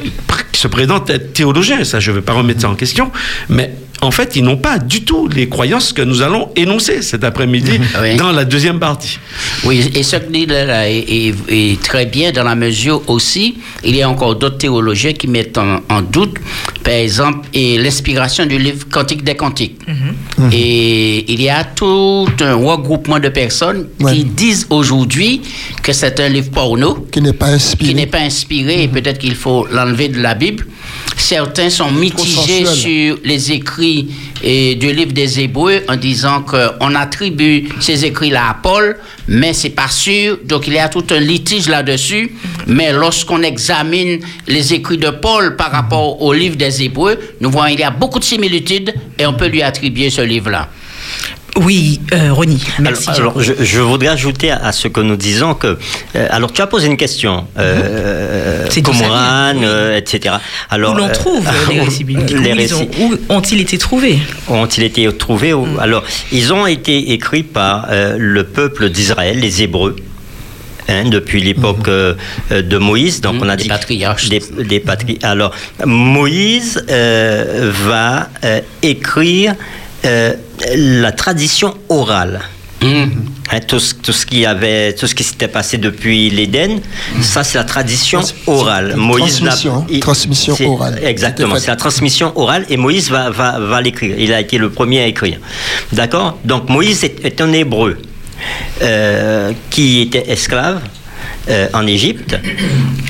[0.52, 3.12] qui se présentent être théologiens, ça je ne veux pas remettre ça en question,
[3.50, 7.24] mais en fait, ils n'ont pas du tout les croyances que nous allons énoncer cet
[7.24, 7.80] après-midi
[8.18, 9.20] dans la deuxième partie.
[9.64, 14.02] Oui, et ce que dit là est, très bien dans la mesure aussi, il y
[14.02, 16.36] a encore d'autres théologiens qui mettent en, doute,
[16.84, 19.80] par exemple, l'inspiration du livre Cantique des Cantiques.
[19.88, 20.46] Mhm.
[20.46, 20.50] Mhm.
[20.52, 25.42] Et il y a tout un regroupement de personnes qui disent aujourd'hui
[25.84, 27.06] que c'est un livre porno.
[27.12, 27.90] Qui n'est pas inspiré.
[27.90, 30.66] Qui n'est pas inspiré, et peut-être qu'il faut l'enlever de la Bible.
[31.22, 34.10] Certains sont mitigés sur les écrits
[34.44, 39.70] et du livre des Hébreux en disant qu'on attribue ces écrits-là à Paul, mais c'est
[39.70, 40.40] pas sûr.
[40.44, 42.34] Donc il y a tout un litige là-dessus.
[42.68, 47.76] Mais lorsqu'on examine les écrits de Paul par rapport au livre des Hébreux, nous voyons
[47.76, 50.70] qu'il y a beaucoup de similitudes et on peut lui attribuer ce livre-là.
[51.58, 53.10] Oui, euh, Ronnie, merci.
[53.10, 55.78] Alors, je, voudrais ajouter à, ce que nous disons que.
[56.16, 57.46] Euh, alors, tu as posé une question.
[57.58, 60.36] Euh, euh etc.
[60.70, 61.46] Alors, où l'on trouve
[62.42, 64.20] les récits Où ont-ils été trouvés?
[64.48, 65.80] Ont-ils été trouvés mm.
[65.80, 67.88] Alors, ils ont été écrits par
[68.18, 69.96] le peuple d'Israël, les Hébreux.
[70.88, 72.62] Hein, depuis l'époque mm.
[72.62, 73.20] de Moïse.
[73.20, 74.30] Donc, on a des dit patriarches.
[74.30, 74.84] Des, des
[75.22, 75.54] Alors,
[75.86, 78.30] Moïse va
[78.82, 79.56] écrire
[80.06, 80.34] euh,
[80.76, 82.42] la tradition orale.
[82.82, 83.04] Mmh.
[83.54, 86.80] Hein, tout, ce, qui avait, tout ce qui s'était passé depuis l'Éden,
[87.22, 88.96] ça c'est la tradition orale.
[88.96, 91.00] Moïse transmission, transmission orale.
[91.04, 94.16] Exactement, c'est la transmission orale et Moïse va, va, va l'écrire.
[94.18, 95.40] Il a été le premier à écrire.
[95.92, 96.40] D'accord?
[96.46, 97.98] Donc Moïse est, un hébreu
[98.82, 100.82] euh, qui était esclave
[101.50, 102.38] euh, en Égypte.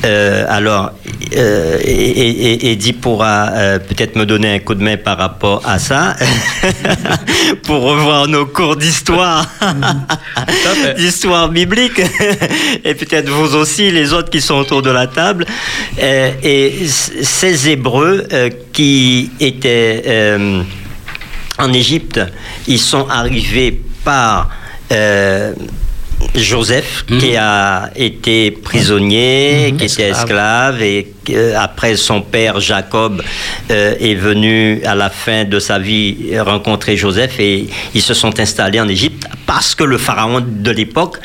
[0.05, 0.91] Euh, alors,
[1.35, 3.51] euh, et, Eddie pourra
[3.89, 6.15] peut-être me donner un coup de main par rapport à ça,
[7.63, 9.45] pour revoir nos cours d'histoire,
[10.97, 11.99] d'histoire biblique,
[12.85, 15.45] et peut-être vous aussi, les autres qui sont autour de la table.
[15.99, 18.27] et ces Hébreux
[18.71, 20.37] qui étaient
[21.57, 22.21] en Égypte,
[22.65, 24.49] ils sont arrivés par
[26.35, 27.17] Joseph, mhm.
[27.19, 29.77] qui a été prisonnier, mhm.
[29.77, 31.13] qui était esclave, et
[31.57, 33.21] après son père Jacob
[33.69, 38.39] euh, est venu à la fin de sa vie rencontrer Joseph, et ils se sont
[38.39, 41.17] installés en Égypte parce que le pharaon de l'époque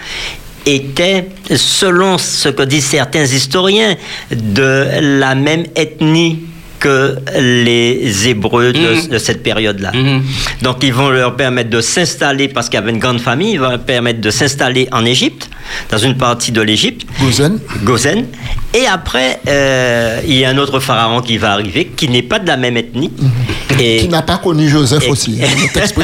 [0.66, 3.96] était, selon ce que disent certains historiens,
[4.30, 6.40] de la même ethnie
[6.78, 9.18] que les Hébreux de, mhm.
[9.18, 9.92] cette période-là.
[9.92, 10.22] Mhm.
[10.62, 13.60] Donc, ils vont leur permettre de s'installer, parce qu'il y avait une grande famille, ils
[13.60, 15.48] vont leur permettre de s'installer en Égypte,
[15.90, 17.06] dans une partie de l'Égypte.
[17.20, 17.58] Gozen.
[17.84, 18.26] Gozen.
[18.74, 22.38] Et après, euh, il y a un autre pharaon qui va arriver, qui n'est pas
[22.38, 23.12] de la même ethnie.
[23.18, 23.80] Mhm.
[23.80, 25.38] Et, qui n'a pas connu Joseph aussi,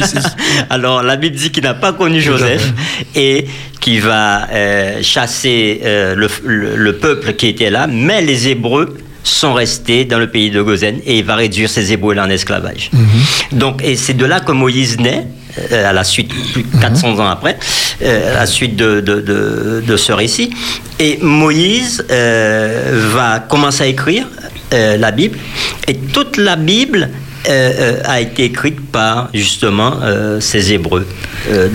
[0.71, 2.73] Alors, la Bible dit qu'il n'a pas connu Joseph
[3.15, 3.47] et
[3.81, 6.29] qui va euh, chasser euh, le,
[6.77, 11.01] le peuple qui était là, mais les Hébreux sont restés dans le pays de Gozen
[11.05, 12.91] et il va réduire ces Hébreux en esclavage.
[12.93, 13.59] Mhm.
[13.59, 15.27] Donc, et c'est de là que Moïse naît,
[15.73, 17.59] euh, à la suite, plus de 400 ans après,
[18.03, 20.51] euh, à la suite de, de, de, ce récit.
[20.99, 24.27] Et Moïse euh, va commencer à écrire
[24.73, 25.39] la Bible,
[25.87, 27.11] et toute la Bible
[27.49, 31.07] euh, euh, a été écrite par justement euh, ces Hébreux
[31.51, 31.69] euh,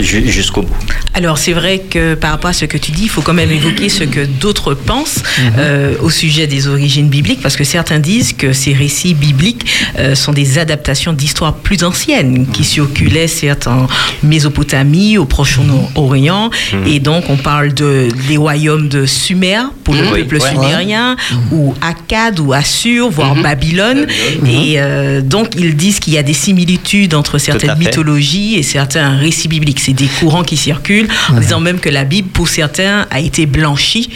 [0.00, 0.74] jusqu'au bout.
[1.14, 3.50] Alors c'est vrai que par rapport à ce que tu dis, il faut quand même
[3.50, 5.22] évoquer ce que d'autres pensent
[5.58, 9.66] euh, au sujet des origines bibliques, parce que certains disent que ces récits bibliques
[10.14, 13.88] sont des adaptations d'histoires plus anciennes qui circulaient certes en
[14.22, 16.50] Mésopotamie, au Proche-Orient,
[16.86, 21.16] et donc on parle de les royaumes de Sumer pour le peuple sumérien,
[21.50, 24.06] ou Akkad ou Assur, voire Babylone,
[24.46, 24.78] et
[25.10, 29.48] euh, donc ils disent qu'il y a des similitudes entre certaines mythologies et certains récits
[29.48, 29.80] bibliques.
[29.80, 33.46] C'est des courants qui circulent en disant même que la Bible, pour certains, a été
[33.46, 34.10] blanchie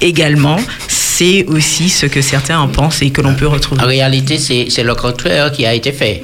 [0.00, 0.58] également.
[0.88, 3.82] C'est aussi ce que certains en pensent et que l'on peut retrouver.
[3.82, 6.22] En réalité, c'est le contraire qui a été fait.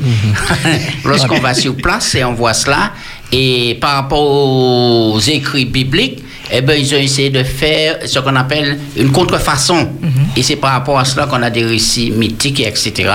[1.04, 2.92] Lorsqu'on va sur place et on voit cela,
[3.30, 8.36] et par rapport aux écrits bibliques, eh ben, ils ont essayé de faire ce qu'on
[8.36, 9.88] appelle une contrefaçon.
[10.36, 13.10] Et c'est par rapport à cela qu'on a des récits mythiques, etc.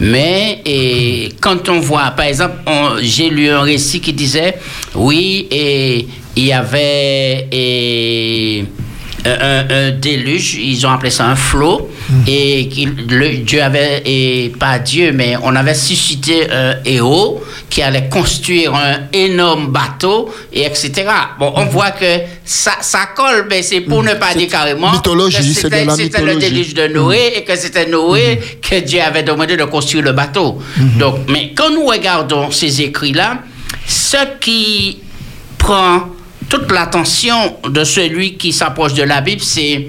[0.00, 2.56] Mais et, quand on voit, par exemple,
[3.02, 4.58] j'ai lu un récit qui disait,
[4.94, 7.48] oui, et il y avait...
[7.52, 8.64] Et,
[9.26, 11.90] un, un déluge, ils ont appelé ça un flot,
[12.26, 17.82] et qu'il- le- Dieu avait, et pas Dieu, mais on avait suscité un héros qui
[17.82, 20.92] allait construire un énorme bateau, et etc.
[21.38, 22.04] Bon, on voit que
[22.44, 24.92] ça, ça colle, mais c'est pour ne pas dire carrément
[25.42, 25.54] mythologie,
[25.86, 29.64] que c'était le déluge de Noé, et que c'était Noé que Dieu avait demandé de
[29.64, 30.60] construire le bateau.
[30.98, 33.38] Donc, mais quand nous regardons ces écrits-là,
[33.86, 34.98] ce qui
[35.58, 36.08] prend
[36.48, 39.86] toute l'attention de celui qui s'approche de la Bible, c'est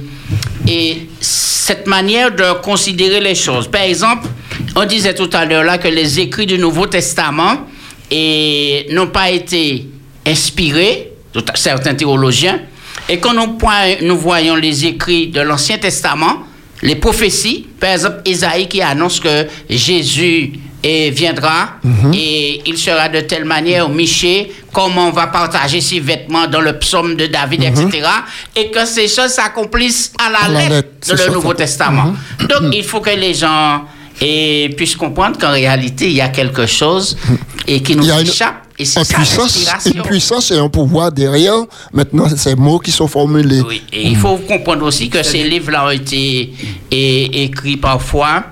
[0.67, 3.67] et cette manière de considérer les choses.
[3.67, 4.27] Par exemple,
[4.75, 7.67] on disait tout à l'heure là que les écrits du Nouveau Testament
[8.11, 9.87] n'ont pas été
[10.25, 11.11] inspirés,
[11.55, 12.59] certains théologiens,
[13.07, 13.57] et quand nous,
[14.01, 16.43] nous voyons les écrits de l'Ancien Testament,
[16.81, 20.53] les prophéties, par exemple, Isaïe qui annonce que Jésus
[20.87, 21.79] eh, viendra
[22.13, 26.77] et il sera de telle manière, Miché, comment on va partager ses vêtements dans le
[26.77, 28.07] psaume de David, etc.
[28.55, 31.55] Et que ces choses s'accomplissent à la À la lettre c'est le Nouveau ça.
[31.55, 32.13] Testament.
[32.39, 33.81] Donc, il faut que les gens
[34.21, 37.17] eh, puissent comprendre qu'en réalité, il y a quelque chose
[37.65, 38.55] et qui nous a une, échappe.
[38.77, 41.63] Et c'est une puissance, une puissance et un pouvoir derrière.
[41.93, 43.61] Maintenant, c'est ces mots qui sont formulés.
[43.67, 46.53] Oui, et il faut comprendre aussi que ces livres-là ont été
[46.91, 48.43] écrits parfois,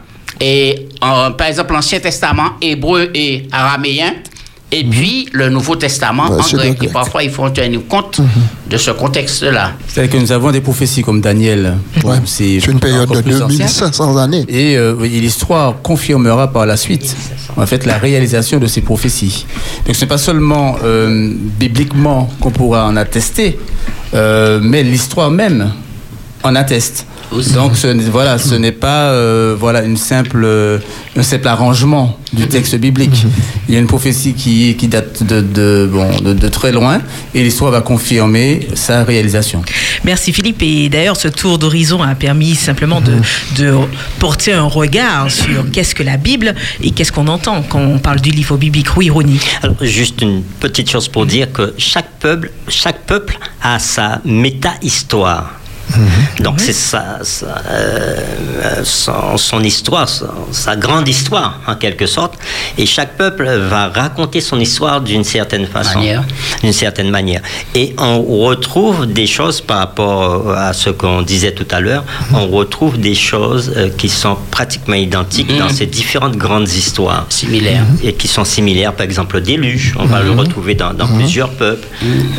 [0.43, 4.13] et, en- par exemple, l'Ancien Testament, hébreu et araméen,
[4.75, 6.77] et puis le Nouveau Testament Ouais, en grec.
[6.81, 8.19] Et parfois, il faut tenir compte
[8.67, 9.73] de ce contexte-là.
[9.87, 11.77] C'est que nous avons des prophéties comme Daniel.
[12.03, 12.15] Ouais.
[12.25, 13.59] C'est C'est une période de plus ancien.
[13.59, 14.45] 2500 années.
[14.49, 17.15] Et euh, l'histoire confirmera par la suite,
[17.55, 19.45] en fait, la réalisation de ces prophéties.
[19.85, 23.59] Donc, ce n'est pas seulement euh, bibliquement qu'on pourra en attester,
[24.15, 25.71] euh, mais l'histoire même
[26.43, 27.05] en atteste.
[27.33, 27.53] Aussi.
[27.53, 30.77] Donc, ce n'est- voilà, ce n'est pas euh, voilà, une simple, euh,
[31.17, 33.25] un simple arrangement du texte biblique.
[33.67, 37.01] Il y a une prophétie qui, qui date de, de, bon, de, de très loin,
[37.33, 39.61] et l'histoire va confirmer sa réalisation.
[40.03, 40.61] Merci Philippe.
[40.61, 43.13] Et d'ailleurs, ce tour d'horizon a permis simplement de,
[43.57, 43.73] de
[44.19, 48.19] porter un regard sur qu'est-ce que la Bible et qu'est-ce qu'on entend quand on parle
[48.21, 48.95] du livre biblique.
[48.97, 49.39] Oui, Ronnie.
[49.61, 54.21] Alors, juste une petite chose pour dire que chaque peuple, chaque peuple a sa
[55.97, 56.43] méta-histoire.
[56.51, 62.35] Donc c'est ça, ça, euh, son, son histoire, son- sa grande histoire en quelque sorte.
[62.77, 65.99] Et chaque peuple va raconter son histoire d'une certaine façon,
[66.63, 67.41] d'une certaine manière.
[67.75, 72.03] Et on retrouve des choses par rapport à ce qu'on disait tout à l'heure.
[72.33, 77.83] On retrouve des choses euh, qui sont pratiquement identiques dans ces différentes grandes histoires Similaire.
[78.03, 81.49] et qui sont similaires, par exemple le déluge, on va le retrouver dans, dans plusieurs
[81.49, 81.87] peuples,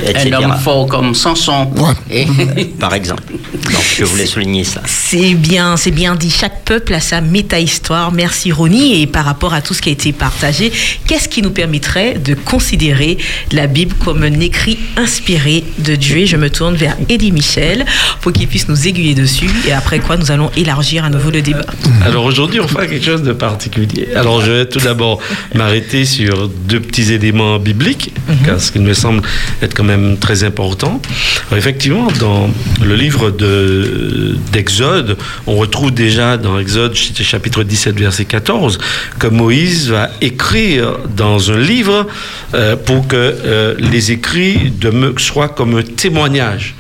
[0.07, 0.31] etc.
[0.35, 1.71] Un homme fort comme Samson.
[1.77, 1.93] Ouais.
[2.11, 3.23] Et- Par exemple.
[3.53, 4.83] Donc je voulais souligner ça.
[4.87, 6.31] C'est bien, c'est bien dit.
[6.31, 8.13] Chaque peuple a sa méta-histoire.
[8.13, 9.03] Merci Ronnie.
[9.03, 10.73] Et par rapport à tout ce qui a été partagé,
[11.07, 13.19] qu'est-ce qui nous permettrait de considérer
[13.53, 16.19] la Bible comme un écrit inspiré de Dieu?
[16.19, 17.85] Et Je me tourne vers Eddie Michel
[18.21, 19.51] pour qu'il puisse nous aiguiller dessus.
[19.67, 21.67] Et après quoi, nous allons élargir à nouveau le débat.
[22.05, 24.09] Alors aujourd'hui, on fera quelque chose de particulier.
[24.15, 25.21] Alors je vais tout d'abord
[25.55, 28.13] m'arrêter sur deux petits éléments bibliques,
[28.45, 29.23] car ce qui me semble
[29.63, 31.01] être quand même très important.
[31.49, 32.51] Alors, effectivement, dans
[32.83, 35.17] le livre de- d'Exode,
[35.47, 38.79] on retrouve déjà dans Exode chapitre 17, verset 14,
[39.19, 42.07] que Moïse va écrire dans un livre
[42.55, 46.75] euh, pour que euh, les écrits demeurent- soient comme un témoignage.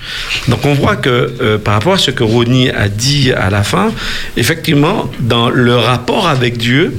[0.48, 3.62] Donc on voit que euh, par rapport à ce que Ronnie a dit à la
[3.62, 3.90] fin,
[4.36, 6.94] effectivement, dans le rapport avec Dieu,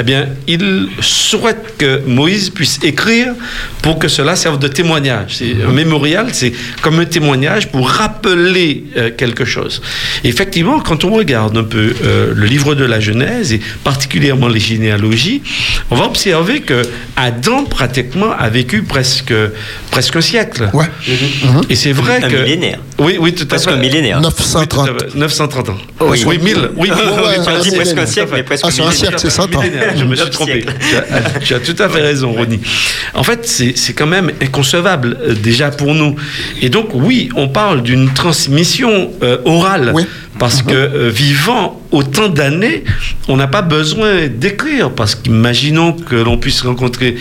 [0.00, 3.34] eh bien, il souhaite que Moïse puisse écrire
[3.82, 5.36] pour que cela serve de témoignage.
[5.38, 9.80] C'est un mémorial, c'est comme un témoignage pour rappeler euh, quelque chose.
[10.24, 14.60] effectivement, quand on regarde un peu euh, le livre de la Genèse et particulièrement les
[14.60, 15.42] généalogies,
[15.90, 16.82] on va observer que
[17.16, 19.34] Adam pratiquement a vécu presque
[19.90, 20.70] presque un siècle.
[20.72, 20.86] Ouais.
[21.68, 22.78] Et c'est vrai Un que millénaire.
[22.98, 23.74] oui, oui, tout à Presque fait.
[23.74, 24.20] un millénaire.
[24.20, 24.88] 930.
[24.90, 25.18] Oui, tout à fait.
[25.18, 25.78] 930 ans.
[26.00, 26.22] Oui.
[26.26, 26.56] oui, 1000.
[26.76, 27.60] Oui, ouais, oui, ouais, pardon.
[27.62, 28.08] c'est presque un millénaire.
[28.08, 28.98] siècle, mais presque Ah, c'est un millénaire.
[28.98, 29.62] siècle, c'est 100 ans.
[29.96, 30.64] Je me suis trompé.
[30.64, 32.60] Tu as, tu as tout à fait raison, Ronnie.
[33.14, 36.16] En fait, c'est c'est quand même inconcevable euh, déjà pour nous.
[36.60, 39.92] Et donc, oui, on parle d'une transmission euh, orale.
[39.94, 40.06] Oui.
[40.40, 42.82] Parce que euh, vivant autant d'années,
[43.28, 44.90] on n'a pas besoin d'écrire.
[44.90, 47.16] Parce qu'imaginons que l'on puisse rencontrer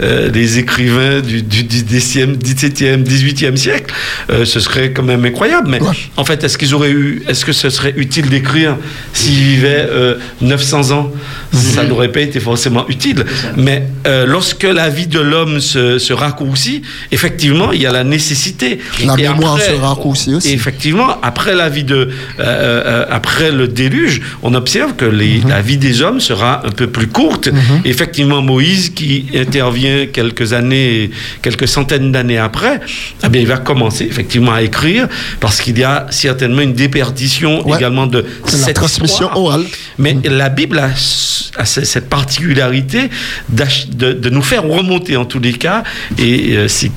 [0.00, 3.92] euh, des écrivains du, du 10e, 17e, 18e siècle,
[4.30, 5.68] euh, ce serait quand même incroyable.
[5.70, 5.88] Mais Ouais.
[6.16, 8.76] en fait, est-ce qu'ils auraient eu, est-ce que ce serait utile d'écrire
[9.12, 11.12] s'ils vivaient euh, 900 ans?
[11.52, 13.26] Ça n'aurait pas été forcément utile.
[13.58, 18.04] Mais euh, lorsque la vie de l'homme se, se raccourcit, effectivement, il y a la
[18.04, 18.78] nécessité.
[19.04, 20.48] La Et mémoire après- se raccourcit aussi.
[20.48, 22.08] et effectivement, après la vie de,
[22.38, 25.48] euh, euh, après le déluge, on observe que les- Mhm.
[25.48, 27.48] la vie des hommes sera un peu plus courte.
[27.84, 31.10] Effectivement, Moïse, qui intervient quelques années,
[31.42, 32.80] quelques centaines d'années après,
[33.24, 35.08] eh bien, il va commencer effectivement à écrire
[35.40, 37.76] parce qu'il y a certainement une déperdition Ouais.
[37.76, 39.38] également de la cette transmission histoire.
[39.38, 39.64] orale.
[39.98, 40.90] Mais la Bible a,
[41.56, 43.10] a ce- cette particularité
[43.50, 45.82] de nous faire remonter en tous les cas,
[46.18, 46.90] et euh, c'est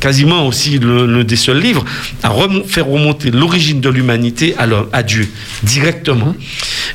[0.00, 1.84] quasiment aussi l'un des seuls livres
[2.22, 2.32] à
[2.66, 5.28] faire remonter l'origine de l'humanité à, à Dieu
[5.62, 6.34] directement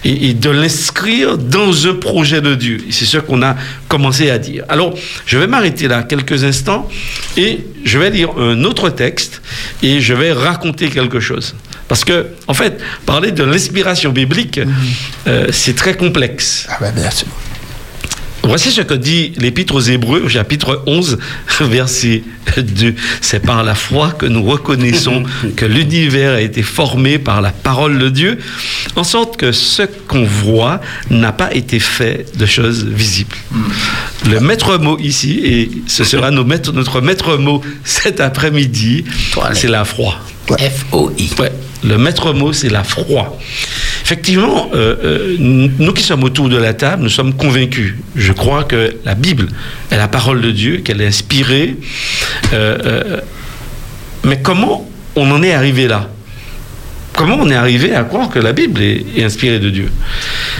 [0.04, 2.80] et, et de l'inscrire dans un projet de Dieu.
[2.90, 3.56] C'est ce qu'on a
[3.88, 4.64] commencé à dire.
[4.70, 4.94] Alors,
[5.26, 6.90] je vais m'arrêter là quelques instants
[7.38, 9.42] et je vais lire un autre texte
[9.82, 11.56] et je vais raconter quelque chose.
[11.88, 14.60] Parce que, en fait, parler de l'inspiration biblique,
[15.28, 16.66] euh, c'est très complexe.
[16.70, 17.28] Ah ben, bien sûr.
[18.48, 21.18] Voici ce que dit l'Épître aux Hébreux, au chapitre 11,
[21.62, 22.24] verset
[22.58, 22.94] 2.
[23.22, 25.24] C'est par la foi que nous reconnaissons
[25.56, 28.38] que l'univers a été formé par la parole de Dieu,
[28.96, 30.80] en sorte que ce qu'on voit
[31.10, 33.36] n'a pas été fait de choses visibles.
[34.30, 39.06] Le maître mot ici, et ce sera nos maîtres- notre maître mot cet après-midi,
[39.54, 39.86] c'est la
[40.54, 41.32] F-O-I.
[41.40, 41.52] Ouais,
[41.84, 43.38] le maître mot, c'est la froid.
[44.04, 47.96] Effectivement, euh, euh, nous qui sommes autour de la table, nous sommes convaincus.
[48.16, 49.48] Je crois que la Bible
[49.92, 51.76] est la parole de Dieu, qu'elle est inspirée.
[52.54, 53.22] Euh,
[54.24, 56.10] mais comment on en est arrivé là?
[57.18, 59.90] Comment on est arrivé à croire que la Bible est, est inspirée de Dieu?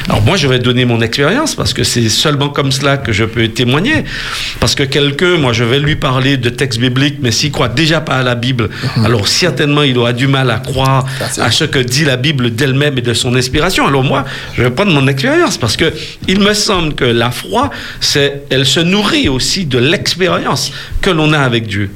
[0.08, 3.26] Alors moi, je vais donner mon expérience parce que c'est seulement comme cela que je
[3.26, 4.06] peux témoigner.
[4.60, 8.00] Parce que quelqu'un, moi, je vais lui parler de textes bibliques, mais s'il croit déjà
[8.02, 8.70] pas à la Bible,
[9.04, 11.06] alors certainement il aura du mal à croire
[11.40, 13.86] à ce que dit la Bible d'elle-même et de son inspiration.
[13.88, 14.24] Alors moi,
[14.56, 15.92] je vais prendre mon expérience parce que
[16.28, 21.34] il me semble que la foi, c'est, elle se nourrit aussi de l'expérience que l'on
[21.34, 21.90] a avec Dieu.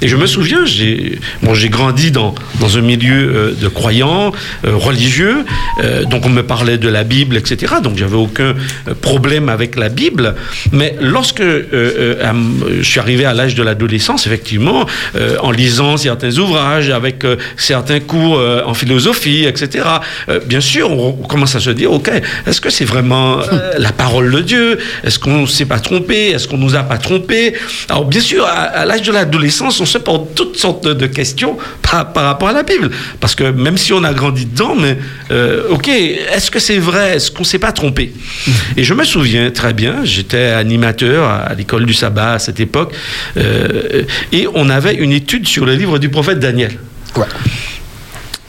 [0.00, 4.05] Et je me souviens, j'ai, bon, j'ai grandi dans, dans un milieu euh, de croyants,
[4.06, 5.44] euh, religieux,
[5.82, 7.74] euh, donc on me parlait de la Bible, etc.
[7.82, 8.54] Donc j'avais aucun
[8.88, 10.34] euh, problème avec la Bible.
[10.72, 14.86] Mais lorsque je suis arrivé à l'âge de l'adolescence, effectivement,
[15.40, 17.24] en lisant certains ouvrages, avec
[17.56, 19.84] certains cours en philosophie, etc.
[20.46, 22.10] bien sûr, on, commence à se dire, ok,
[22.46, 23.38] est-ce que c'est vraiment
[23.78, 24.78] la parole de Dieu?
[25.04, 26.30] Est-ce qu'on ne s'est pas trompé?
[26.30, 27.54] Est-ce qu'on nous a pas trompé?
[27.88, 32.12] Alors bien sûr, à, l'âge de l'adolescence, on se pose toutes sortes de questions par,
[32.12, 32.90] par rapport à la Bible,
[33.20, 34.96] parce que même si on a grandi dedans, mais
[35.30, 37.16] euh, ok, est-ce que c'est vrai?
[37.16, 38.12] Est-ce qu'on s'est pas trompé?
[38.76, 42.60] Et je me souviens très bien, j'étais animateur à, à l'école du sabbat à cette
[42.60, 42.94] époque,
[43.36, 46.72] euh, et on avait une étude sur le livre du prophète Daniel.
[47.16, 47.26] Ouais.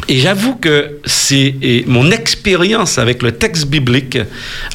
[0.10, 4.18] Et j'avoue que c'est mon expérience avec le texte biblique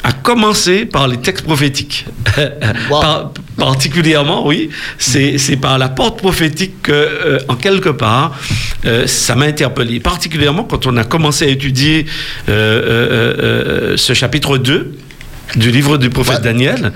[0.03, 2.05] a commencé par les textes prophétiques.
[2.89, 3.01] Wow.
[3.01, 8.37] Par- particulièrement, oui, c'est par la porte prophétique que, euh, en quelque part,
[8.85, 9.99] euh, ça m'a interpellé.
[9.99, 12.05] Particulièrement quand on a commencé à étudier
[12.49, 14.95] euh, ce chapitre 2
[15.55, 16.41] du livre du prophète Ouais.
[16.43, 16.91] Daniel.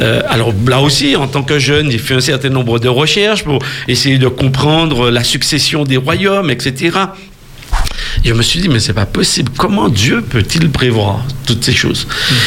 [0.00, 3.44] Euh, alors là aussi, en tant que jeune, j'ai fait un certain nombre de recherches
[3.44, 6.98] pour essayer de comprendre la succession des royaumes, etc.
[8.24, 9.52] Et je me suis dit, mais c'est pas possible.
[9.58, 12.06] Comment Dieu peut-il prévoir toutes ces choses?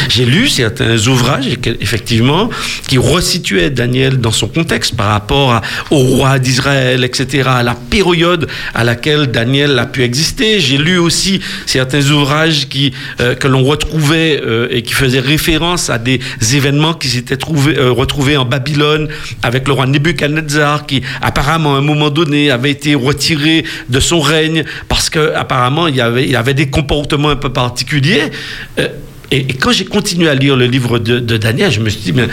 [0.09, 1.45] J'ai lu certains ouvrages,
[1.79, 2.49] effectivement,
[2.87, 5.61] qui resituaient Daniel dans son contexte par rapport à-
[5.91, 10.59] au roi d'Israël, etc., à la période à laquelle Daniel a pu exister.
[10.59, 15.91] J'ai lu aussi certains ouvrages qui, euh, que l'on retrouvait euh, et qui faisaient référence
[15.91, 16.19] à des
[16.55, 19.09] événements qui s'étaient trouvés, euh, retrouvés en Babylone
[19.43, 24.19] avec le roi Nebuchadnezzar, qui apparemment à un moment donné avait été retiré de son
[24.21, 28.31] règne parce que apparemment il y avait, il avait des comportements un peu particuliers.
[28.79, 28.87] Euh,
[29.29, 31.99] et, et quand j'ai continué à lire le livre de, de Daniel, je me suis
[31.99, 32.27] dit, mais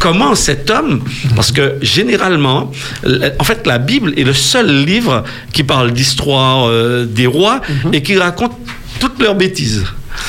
[0.00, 1.02] comment cet homme,
[1.36, 2.72] parce que généralement,
[3.38, 5.22] en fait, la Bible est le seul livre
[5.52, 7.60] qui parle d'histoire euh, des rois
[7.92, 8.52] et qui raconte
[8.98, 9.84] toutes leurs bêtises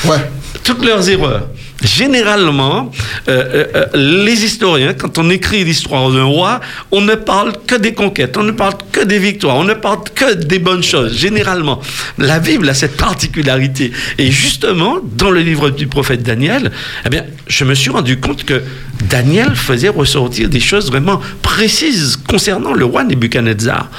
[0.06, 0.16] Ouais.
[0.62, 1.48] toutes leurs erreurs.
[1.84, 2.90] Généralement,
[3.28, 6.60] euh, euh, euh, les historiens, quand on écrit l'histoire d'un roi,
[6.90, 9.98] on ne parle que des conquêtes, on ne parle que des victoires, on ne parle
[10.14, 11.80] que des bonnes choses, généralement.
[12.16, 13.92] La Bible a cette particularité.
[14.16, 16.72] Et justement, dans le livre du prophète Daniel,
[17.04, 18.62] eh bien, je me suis rendu compte que
[19.10, 23.90] Daniel faisait ressortir des choses vraiment précises concernant le roi Nebuchadnezzar.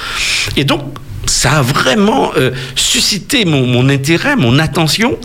[0.57, 0.81] Et donc,
[1.27, 5.17] ça a vraiment euh, suscité mon, mon intérêt, mon attention.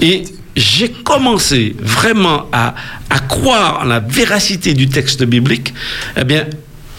[0.00, 0.24] Et
[0.56, 2.74] j'ai commencé vraiment à,
[3.10, 5.72] à croire en la véracité du texte biblique,
[6.16, 6.46] eh bien,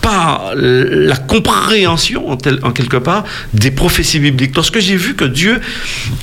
[0.01, 2.35] par la compréhension, en,
[2.73, 3.23] quelque part,
[3.53, 4.53] des prophéties bibliques.
[4.53, 5.61] Lorsque j'ai vu que Dieu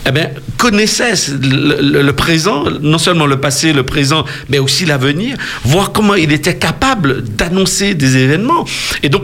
[0.07, 0.29] eh bien,
[0.59, 6.15] connaissait le- le présent, non seulement le passé, le présent, mais aussi l'avenir, voir comment
[6.15, 8.67] il était capable d'annoncer des événements.
[9.03, 9.23] Et donc,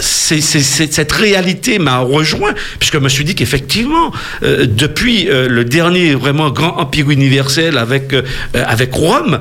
[0.00, 4.12] c'est- cette réalité m'a rejoint, puisque je me suis dit qu'effectivement,
[4.42, 8.22] euh, depuis euh, le dernier vraiment grand empire universel avec, euh,
[8.54, 9.40] avec Rome,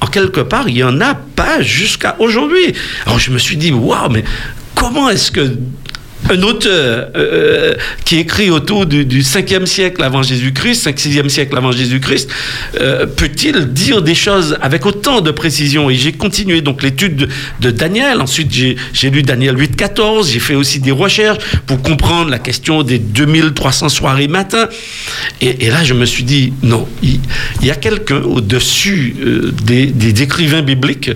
[0.00, 2.74] en quelque part, il n'y en a pas jusqu'à aujourd'hui.
[3.06, 4.24] Alors je me suis dit, waouh, mais
[4.74, 5.56] comment est-ce que
[6.30, 11.72] un auteur euh, qui écrit autour du, du 5e siècle avant Jésus-Christ, 5-6e siècle avant
[11.72, 12.28] Jésus-Christ,
[12.80, 15.88] euh, peut-il dire des choses avec autant de précision?
[15.90, 17.28] Et j'ai continué donc l'étude
[17.60, 18.20] de, Daniel.
[18.20, 20.30] Ensuite, j'ai lu Daniel 8-14.
[20.32, 24.68] J'ai fait aussi des recherches pour comprendre la question des 2300 soirées matin.
[25.40, 27.20] Et, et là, je me suis dit, non, il,
[27.62, 31.10] y a quelqu'un au-dessus euh, des, des écrivains bibliques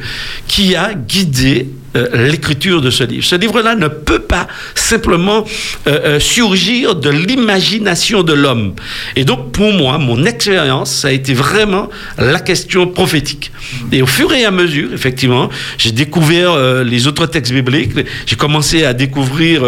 [0.47, 3.25] qui a guidé euh, l'écriture de ce livre.
[3.25, 5.45] Ce livre-là ne peut pas simplement
[5.89, 8.75] euh, euh, surgir de l'imagination de l'homme.
[9.17, 13.51] Et donc, pour moi, mon expérience, ça a été vraiment la question prophétique.
[13.91, 17.93] Et au fur et à mesure, effectivement, j'ai découvert les autres textes bibliques,
[18.27, 19.63] j'ai commencé à découvrir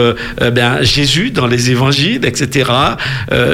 [0.52, 2.70] ben, Jésus dans les évangiles, etc.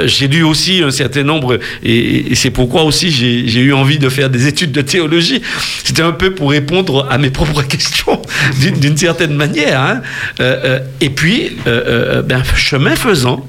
[0.06, 4.30] J'ai lu aussi un certain nombre, et, c'est pourquoi aussi j'ai eu envie de faire
[4.30, 5.42] des études de théologie.
[5.84, 8.22] C'était un peu pour répondre à mes propres questions
[8.58, 9.80] d'une certaine manière.
[9.80, 10.02] hein.
[10.40, 13.46] Euh, euh, et puis, euh, ben, chemin faisant,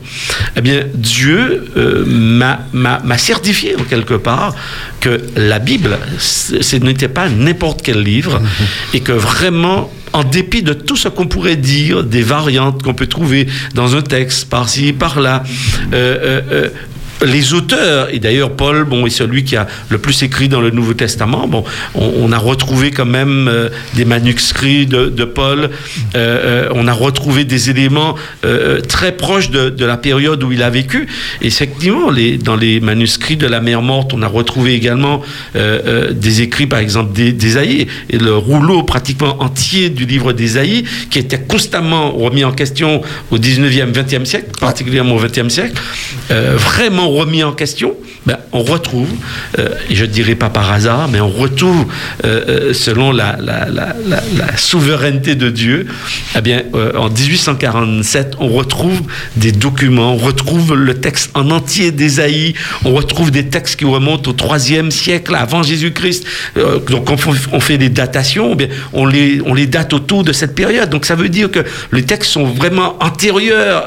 [0.55, 1.65] eh bien, Dieu
[2.05, 4.55] m'a certifié en quelque part
[4.99, 8.41] que la Bible, ce n'était pas n'importe quel livre,
[8.93, 13.07] et que vraiment, en dépit de tout ce qu'on pourrait dire, des variantes qu'on peut
[13.07, 15.43] trouver dans un texte, par-ci, par-là,
[15.93, 16.69] euh, euh, euh,
[17.25, 20.71] les auteurs, et d'ailleurs Paul, bon, est celui qui a le plus écrit dans le
[20.71, 21.47] Nouveau Testament.
[21.47, 21.63] Bon,
[21.95, 25.59] on, a retrouvé quand même euh, des manuscrits de, Paul.
[25.59, 25.69] Euh,
[26.15, 28.15] euh, on a retrouvé des éléments
[28.87, 31.07] très proches de, la période où il a vécu.
[31.41, 32.11] Et effectivement,
[32.43, 35.21] dans les manuscrits de la mer morte, on a retrouvé également
[35.55, 41.39] des écrits, par exemple, d'Ésaïe, et le rouleau pratiquement entier du livre d'Ésaïe, qui était
[41.39, 43.01] constamment remis en question
[43.31, 45.81] au 19e, 20e siècle, particulièrement au 20e siècle,
[46.31, 46.57] euh,
[47.11, 47.95] remis en question,
[48.25, 49.09] ben, on retrouve,
[49.57, 51.85] euh, je ne dirais pas par hasard, mais on retrouve,
[52.25, 53.37] euh, euh, selon la,
[54.57, 55.87] souveraineté de Dieu,
[56.35, 59.01] eh bien, euh, en 1847, on retrouve
[59.35, 62.53] des documents, on retrouve le texte en entier d'Ésaïe,
[62.85, 66.25] on retrouve des textes qui remontent au 3e siècle avant Jésus-Christ.
[66.89, 67.09] Donc,
[67.51, 70.89] on, fait des datations, eh on, les, on les date autour de cette période.
[70.89, 71.59] Donc, ça veut dire que
[71.91, 73.85] les textes sont vraiment antérieurs,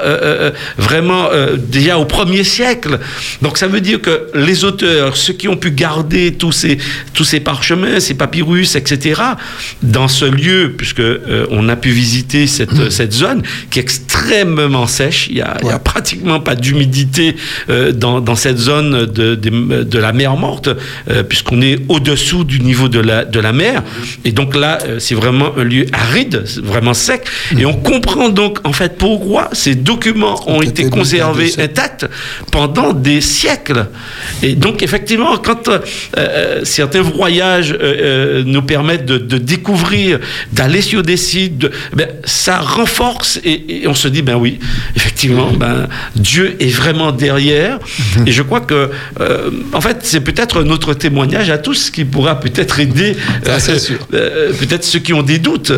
[0.79, 2.99] vraiment déjà au 1er siècle.
[3.41, 6.79] Donc, ça veut dire que les auteurs, ceux qui ont pu garder tous ces,
[7.15, 9.21] tous ces parchemins, ces papyrus, etc.,
[9.83, 14.87] dans ce lieu, puisque euh, on a pu visiter cette, cette zone qui est extrêmement
[14.87, 17.37] sèche, il y a, pratiquement pas d'humidité
[17.69, 20.69] euh, dans, dans cette zone de, de, de la mer morte,
[21.11, 23.83] euh, puisqu'on est au-dessous du niveau de la, de la mer.
[24.25, 27.25] Et donc là, c'est vraiment un lieu aride, vraiment sec.
[27.57, 32.07] Et on comprend donc, en fait, pourquoi ces documents ont été conservés intacts
[32.51, 33.87] pendant des siècles.
[34.43, 35.79] Et donc, effectivement, quand euh,
[36.17, 40.19] euh, certains voyages euh, nous permettent de, de découvrir,
[40.53, 44.59] d'aller sur des sites, de- ben, ça renforce et, et on se dit, ben oui,
[44.97, 47.79] effectivement, ben, Dieu est vraiment derrière.
[48.27, 48.91] Et je crois que,
[49.21, 53.11] euh, en fait, c'est peut-être notre témoignage à tous qui pourra peut-être aider
[54.61, 55.73] peut-être ceux qui ont des doutes.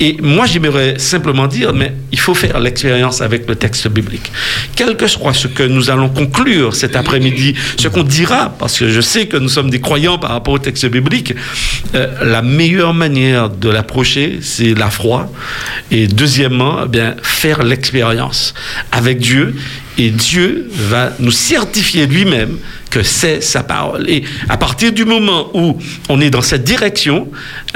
[0.00, 4.28] Et moi, j'aimerais simplement dire, mais il faut faire l'expérience avec le texte biblique.
[4.76, 8.88] Quel que soit ce que nous allons conclure cet après-midi, ce qu'on dira, parce que
[8.88, 11.34] je sais que nous sommes des croyants par rapport au texte biblique,
[11.94, 15.30] euh, la meilleure manière de l'approcher, c'est la foi.
[15.90, 18.54] Et deuxièmement, eh bien, faire l'expérience
[18.92, 19.54] avec Dieu.
[19.98, 22.58] Et Dieu va nous certifier lui-même
[23.02, 24.08] c'est sa parole.
[24.08, 25.78] Et à partir du moment où
[26.08, 27.28] on est dans cette direction,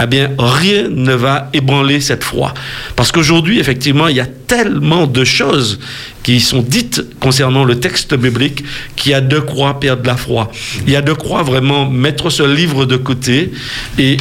[0.03, 2.55] eh bien, rien ne va ébranler cette foi.
[2.97, 5.79] Parce qu'aujourd'hui, effectivement, il y a tellement de choses
[6.23, 8.65] qui sont dites concernant le texte biblique
[8.97, 10.51] qu'il y a de quoi perdre la foi.
[10.87, 13.53] Il y a de quoi vraiment mettre ce livre de côté
[13.99, 14.17] et,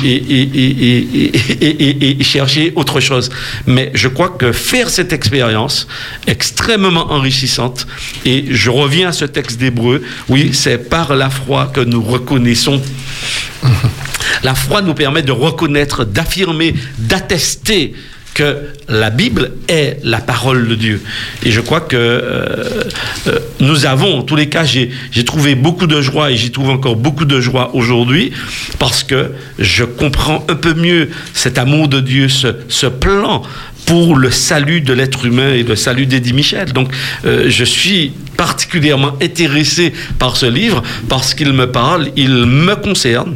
[2.19, 3.29] et, chercher autre chose.
[3.65, 5.87] Mais je crois que faire cette expérience
[6.27, 7.87] extrêmement enrichissante,
[8.25, 12.81] et je reviens à ce texte d'Hébreu, oui, c'est par la foi que nous reconnaissons.
[14.43, 17.93] La foi nous permet de reconnaître, d'affirmer, d'attester
[18.33, 21.01] que la Bible est la parole de Dieu.
[21.43, 22.83] Et je crois que euh,
[23.27, 26.69] euh, nous avons, en tous les cas, j'ai trouvé beaucoup de joie et j'y trouve
[26.69, 28.31] encore beaucoup de joie aujourd'hui
[28.77, 33.43] parce que je comprends un peu mieux cet amour de Dieu, ce, plan
[33.89, 36.73] pour le salut de l'être humain et le salut d'Eddie Michel.
[36.73, 36.91] Donc,
[37.25, 43.35] euh, je suis particulièrement intéressé par ce livre parce qu'il me parle, il me concerne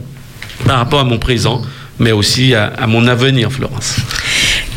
[0.67, 1.63] par rapport à mon présent,
[1.97, 3.95] mais aussi à, à mon avenir, Florence.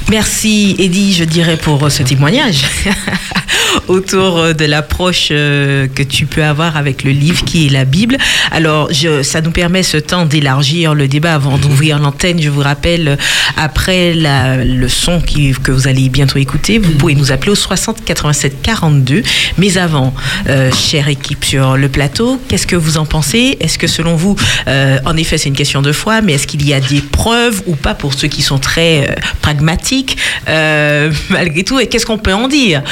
[0.08, 2.62] Merci Eddie, je dirais, pour ce témoignage
[3.88, 8.16] autour de l'approche euh, que tu peux avoir avec le livre qui est la Bible.
[8.50, 12.40] Alors, je, ça nous permet ce temps d'élargir le débat avant d'ouvrir l'antenne.
[12.40, 13.18] Je vous rappelle,
[13.56, 17.56] après la, le son qui, que vous allez bientôt écouter, vous pouvez nous appeler au
[17.56, 19.22] 60 87 42.
[19.58, 20.14] Mais avant,
[20.48, 23.56] euh, chère équipe sur le plateau, qu'est-ce que vous en pensez?
[23.60, 24.36] Est-ce que selon vous,
[24.68, 27.62] euh, en effet, c'est une question de foi, mais est-ce qu'il y a des preuves
[27.66, 30.16] ou pas pour ceux qui sont très pragmatiques
[30.48, 31.78] euh, malgré tout?
[31.78, 32.82] Et qu'est-ce qu'on peut en dire?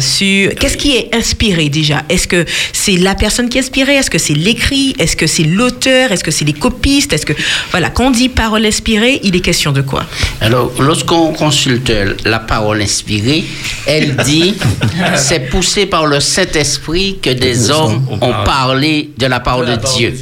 [0.00, 2.02] Euh, sur qu'est-ce qui est inspiré déjà?
[2.08, 3.96] Est-ce que c'est la personne qui est inspirée?
[3.96, 4.94] Est-ce que c'est l'écrit?
[4.98, 6.12] Est-ce que c'est l'auteur?
[6.12, 7.12] Est-ce que c'est les copistes?
[7.12, 7.32] Est-ce que
[7.70, 10.04] voilà, quand on dit parole inspirée, il est question de quoi?
[10.40, 11.92] Alors, lorsqu'on consulte
[12.24, 13.44] la parole inspirée,
[13.86, 14.54] elle dit
[15.16, 20.14] c'est poussé par le Saint-Esprit que des hommes ont parlé de la parole de, Dieu.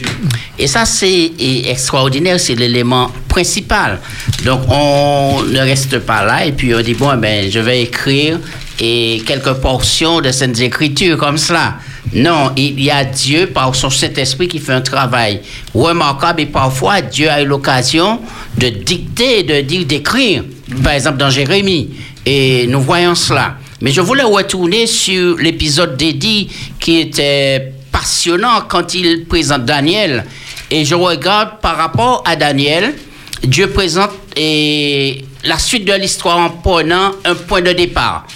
[0.58, 1.32] Et ça, c'est
[1.66, 4.00] extraordinaire, c'est l'élément principal.
[4.44, 8.38] Donc, on ne reste pas là et puis on dit, bon, ben, je vais écrire
[8.80, 11.74] et quelques portions de Saintes Écritures comme cela.
[12.12, 15.40] Non, il y a Dieu par son Saint-Esprit qui fait un travail
[15.74, 18.20] remarquable et parfois Dieu a eu l'occasion
[18.56, 20.44] de dicter, de dire, d'écrire.
[20.82, 21.90] Par exemple, dans Jérémie.
[22.24, 23.56] Et nous voyons cela.
[23.80, 26.48] Mais je voulais retourner sur l'épisode d'Eddie
[26.80, 30.24] qui était passionnant quand il présente Daniel.
[30.70, 32.94] Et je regarde par rapport à Daniel,
[33.42, 38.26] Dieu présente et la suite de l'histoire en prenant un point de départ.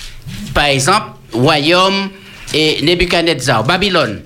[0.55, 2.11] Par exemple, royaume
[2.55, 4.23] et Nebuchadnezzar, Babylone.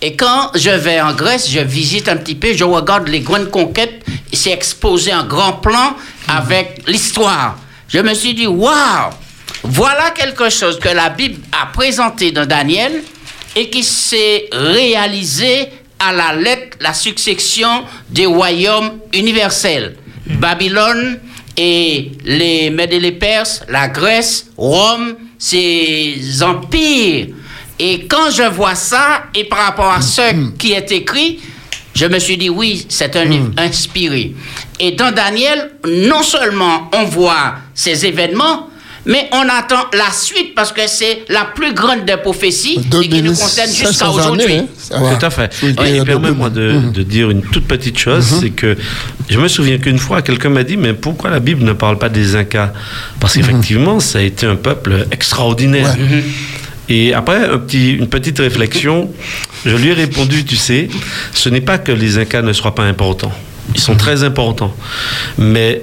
[0.00, 3.50] Et quand je vais en Grèce, je visite un petit peu, je regarde les grandes
[3.50, 5.94] conquêtes, c'est exposé en grand plan
[6.26, 7.56] avec l'histoire.
[7.88, 9.10] Je me suis dit, waouh,
[9.62, 13.02] voilà quelque chose que la Bible a présenté dans Daniel
[13.54, 15.68] et qui s'est réalisé
[16.00, 19.94] à la lettre la succession des royaumes universels.
[20.26, 21.20] Babylone
[21.56, 27.26] et les et les Perses, la Grèce, Rome, ces empires.
[27.76, 31.40] Et quand je vois ça, et par rapport à ce qui est écrit,
[31.96, 34.34] je me suis dit, oui, c'est un livre inspiré.
[34.78, 38.68] Et dans Daniel, non seulement on voit ces événements,
[39.04, 43.22] mais on attend la suite parce que c'est la plus grande des prophéties et qui
[43.22, 44.58] nous concerne jusqu'à aujourd'hui.
[44.92, 45.16] Hein.
[45.18, 45.52] Tout à fait.
[45.64, 48.40] Et permets-moi de, de, dire une toute petite chose, mhm.
[48.40, 48.76] c'est que
[49.28, 52.08] je me souviens qu'une fois, quelqu'un m'a dit, mais pourquoi la Bible ne parle pas
[52.08, 52.72] des Incas?
[53.18, 53.42] Parce mhm.
[53.42, 55.96] qu'effectivement, ça a été un peuple extraordinaire.
[56.88, 59.10] Et après un petit, une petite réflexion,
[59.64, 60.88] je lui ai répondu, tu sais,
[61.32, 63.32] ce n'est pas que les Incas ne soient pas importants.
[63.74, 64.74] Ils sont très importants.
[65.38, 65.82] Mais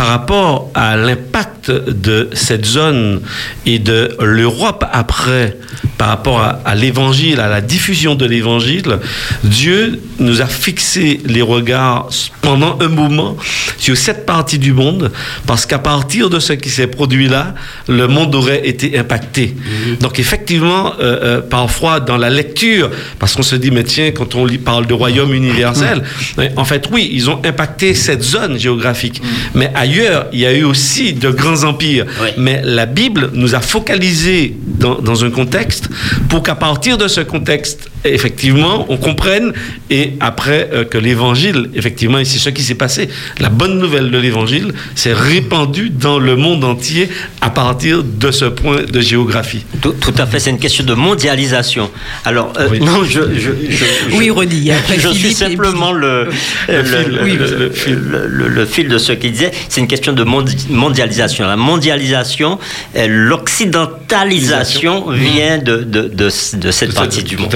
[0.00, 3.20] par rapport à l'impact de cette zone
[3.66, 5.58] et de l'Europe après,
[6.00, 9.00] par rapport à, l'évangile, à la diffusion de l'évangile,
[9.44, 12.08] Dieu nous a fixé les regards
[12.40, 13.36] pendant un moment
[13.76, 15.12] sur cette partie du monde,
[15.46, 17.54] parce qu'à partir de ce qui s'est produit là,
[17.86, 19.54] le monde aurait été impacté.
[19.54, 19.96] Mhm.
[19.96, 24.34] Donc effectivement, euh, euh, parfois dans la lecture, parce qu'on se dit, mais tiens, quand
[24.36, 26.02] on parle de royaume universel,
[26.56, 29.20] en fait, oui, ils ont impacté cette zone géographique.
[29.22, 29.28] Mhm.
[29.54, 32.06] Mais ailleurs, il y a eu aussi de grands empires.
[32.38, 35.89] Mais la Bible nous a focalisés dans, dans un contexte
[36.28, 39.52] pour qu'à partir de ce contexte, effectivement, on comprenne
[39.90, 44.10] et après euh, que l'évangile, effectivement, et c'est ce qui s'est passé, la bonne nouvelle
[44.10, 47.08] de l'évangile s'est répandue dans le monde entier
[47.40, 49.64] à partir de ce point de géographie.
[49.80, 51.90] Tout, à fait, c'est une question de mondialisation.
[52.24, 56.28] Alors, euh, non, je, je, je, oui, Rodi, je suis simplement le,
[56.68, 58.88] le, fil.
[58.88, 59.50] de ce qu'il disait.
[59.68, 61.46] C'est une question de mondialisation.
[61.46, 62.58] La mondialisation,
[62.94, 66.30] l'occidentalisation vient de, de, de,
[66.70, 67.54] cette partie du monde.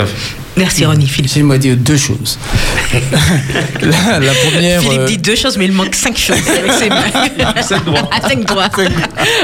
[0.57, 1.09] Merci Ronnie.
[1.09, 1.33] Philippe.
[1.35, 2.39] J'aimerais dire deux choses.
[3.83, 4.81] la, la première.
[4.81, 7.63] Philippe euh, dit deux choses, mais il manque cinq choses avec ses mains.
[7.63, 8.09] Cinq droits.
[8.13, 8.69] Ah, cinq droits.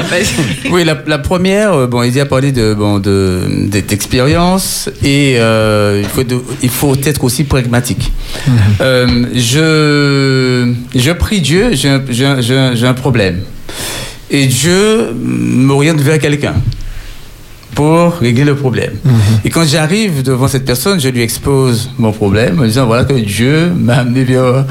[0.09, 0.69] Vas-y.
[0.71, 5.35] Oui, la, la première, euh, bon, il a parlé de, bon, de, de- d'expérience et
[5.37, 8.11] euh, il, faut de- il faut être aussi pragmatique.
[8.79, 13.41] Euh, je, je prie Dieu, j'ai un, j'ai un- j'ai un- j'ai un problème.
[14.29, 16.55] Et Dieu m'oriente vers quelqu'un
[17.75, 18.93] pour régler le problème.
[19.45, 23.13] Et quand j'arrive devant cette personne, je lui expose mon problème en disant voilà que
[23.13, 24.65] Dieu m'a amené vers.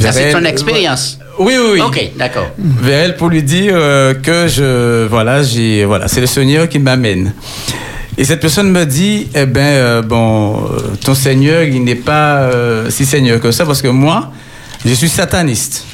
[0.00, 1.18] Ça, c'est ton expérience.
[1.38, 2.46] Oui, oui, oui Ok, d'accord.
[2.58, 6.78] vers elle pour lui dire euh, que je voilà j'ai voilà c'est le Seigneur qui
[6.78, 7.34] m'amène
[8.18, 12.38] et cette personne me dit eh ben euh, bon euh, ton Seigneur il n'est pas
[12.38, 14.32] euh, si Seigneur que ça parce que moi
[14.84, 15.84] je suis sataniste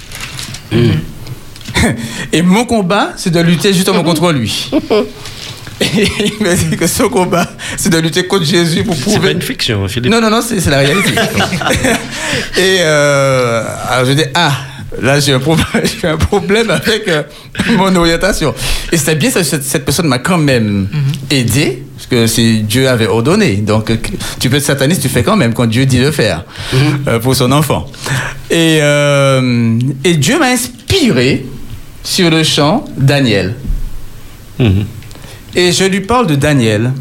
[2.32, 4.70] et mon combat c'est de lutter justement contre lui
[6.38, 9.32] il m'a dit que son combat c'est de lutter contre Jésus pour C'est pas prouver
[9.32, 10.12] une fiction, Philippe.
[10.12, 11.10] non, non, non, c'est c'est la réalité.
[12.58, 14.52] et euh, alors je dis, ah,
[15.00, 15.66] là j'ai un, problème-
[16.00, 17.22] j'ai un problème avec euh,
[17.76, 18.54] mon orientation.
[18.90, 20.88] Et c'était bien, cette, cette personne m'a quand même
[21.30, 23.56] aidé, parce que c'est Dieu avait ordonné.
[23.56, 23.96] Donc euh,
[24.38, 26.44] tu peux être sataniste, tu fais quand même quand Dieu dit de faire
[27.08, 27.86] euh, pour son enfant.
[28.50, 28.78] Et,
[30.04, 31.46] et Dieu m'a inspiré
[32.04, 33.54] sur le champ Daniel.
[34.58, 34.84] Mhm.
[35.54, 36.92] Et je lui parle de Daniel.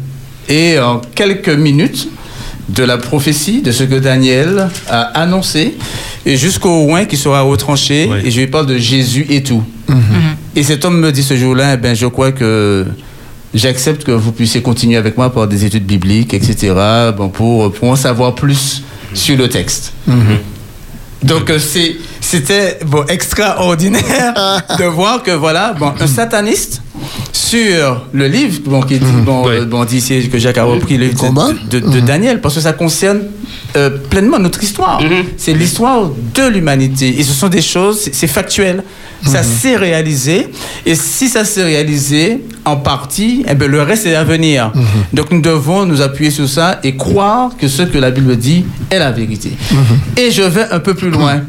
[0.48, 2.08] Et en quelques minutes,
[2.68, 5.76] de la prophétie, de ce que Daniel a annoncé,
[6.24, 8.18] et jusqu'au oin qui sera retranché, Oui.
[8.24, 9.62] et je lui parle de Jésus et tout.
[10.56, 12.86] Et cet homme me dit ce jour-là, eh ben, je crois que
[13.52, 16.72] j'accepte que vous puissiez continuer avec moi pour des études bibliques, etc.,
[17.16, 18.82] bon, pour, pour en savoir plus
[19.12, 19.92] sur le texte.
[21.22, 24.34] Donc euh, c'est- c'était bon, extraordinaire
[24.78, 26.82] de voir que voilà, bon, un sataniste
[27.32, 29.60] sur le livre bon, qui dit, bon, Ouais.
[29.60, 31.32] euh, bon, dit que Jacques a repris le livre
[31.70, 33.20] de, de- de Daniel parce que ça concerne
[33.76, 35.00] euh, pleinement notre histoire.
[35.36, 38.82] C'est l'histoire de l'humanité et ce sont des choses, c'est- factuel.
[39.24, 40.48] Ça s'est réalisé
[40.84, 44.72] et si ça s'est réalisé en partie, eh ben, le reste est à venir.
[45.12, 48.64] Donc nous devons nous appuyer sur ça et croire que ce que la Bible dit
[48.90, 49.52] est la vérité.
[50.16, 51.42] Et je vais un peu plus loin.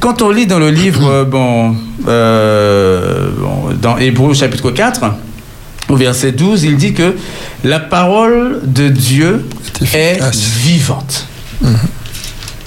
[0.00, 1.74] Quand on lit dans le livre, euh, bon,
[2.06, 5.00] euh, bon, dans Hébreu chapitre 4,
[5.88, 7.14] au verset 12, il dit que
[7.64, 9.46] la parole de Dieu
[9.94, 11.26] est vivante.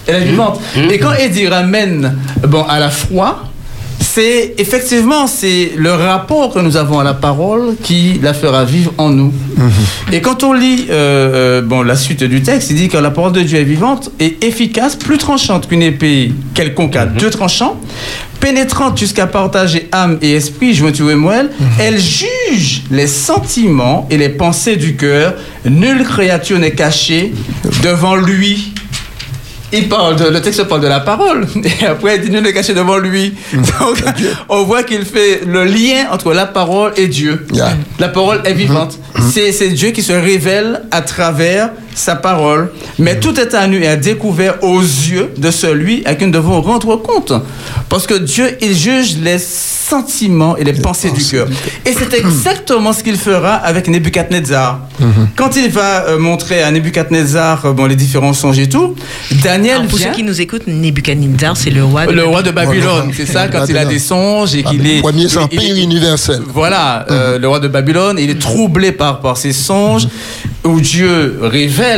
[0.07, 0.59] Elle est vivante.
[0.89, 2.17] Et quand Eddie ramène
[2.47, 3.43] bon, à la foi,
[4.01, 8.93] c'est effectivement c'est le rapport que nous avons à la parole qui la fera vivre
[8.97, 9.33] en nous.
[10.11, 13.11] Et quand on lit euh, euh, bon, la suite du texte, il dit que la
[13.11, 17.79] parole de Dieu est vivante et efficace, plus tranchante qu'une épée quelconque à deux tranchants,
[18.39, 21.51] pénétrante jusqu'à partager âme et esprit, jointure et moelle.
[21.79, 25.35] Elle juge les sentiments et les pensées du cœur.
[25.65, 27.33] Nulle créature n'est cachée
[27.83, 28.73] devant lui.
[29.73, 31.47] Il parle de, le texte parle de la parole,
[31.81, 33.33] et après il dit nul n'est caché devant lui.
[33.53, 34.03] Donc,
[34.49, 37.45] on voit qu'il fait le lien entre la parole et Dieu.
[37.53, 37.77] Yeah.
[37.99, 38.97] La parole est vivante.
[39.31, 41.69] C'est, c'est Dieu qui se révèle à travers
[42.01, 42.71] sa parole.
[42.99, 46.31] Mais tout est à nu et à découvert aux yeux de celui à qui nous
[46.31, 47.33] devons rendre compte.
[47.89, 51.47] Parce que Dieu, il juge les sentiments et les, pensées, du cœur.
[51.85, 54.79] Et c'est exactement ce qu'il fera avec Nebuchadnezzar.
[55.35, 58.95] Quand il va euh, montrer à Nebuchadnezzar euh, bon, les différents songes et tout,
[59.43, 60.07] Daniel Alors, pour vient...
[60.07, 63.47] ceux qui nous écoutent, Nebuchadnezzar, c'est le roi de Le roi de Babylone, c'est ça,
[63.49, 65.01] quand il a des songes et qu'il est...
[65.01, 66.41] Premier empire il- universel.
[66.53, 70.07] Voilà, euh, le roi de Babylone, il est troublé par, par ses songes,
[70.63, 71.90] où Dieu révèle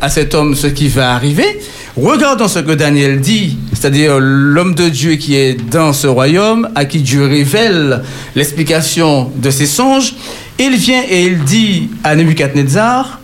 [0.00, 1.60] à cet homme ce qui va arriver.
[1.96, 6.84] Regardons ce que Daniel dit, c'est-à-dire l'homme de Dieu qui est dans ce royaume, à
[6.84, 8.02] qui Dieu révèle
[8.34, 10.14] l'explication de ses songes.
[10.58, 13.20] Il vient et il dit à Nebuchadnezzar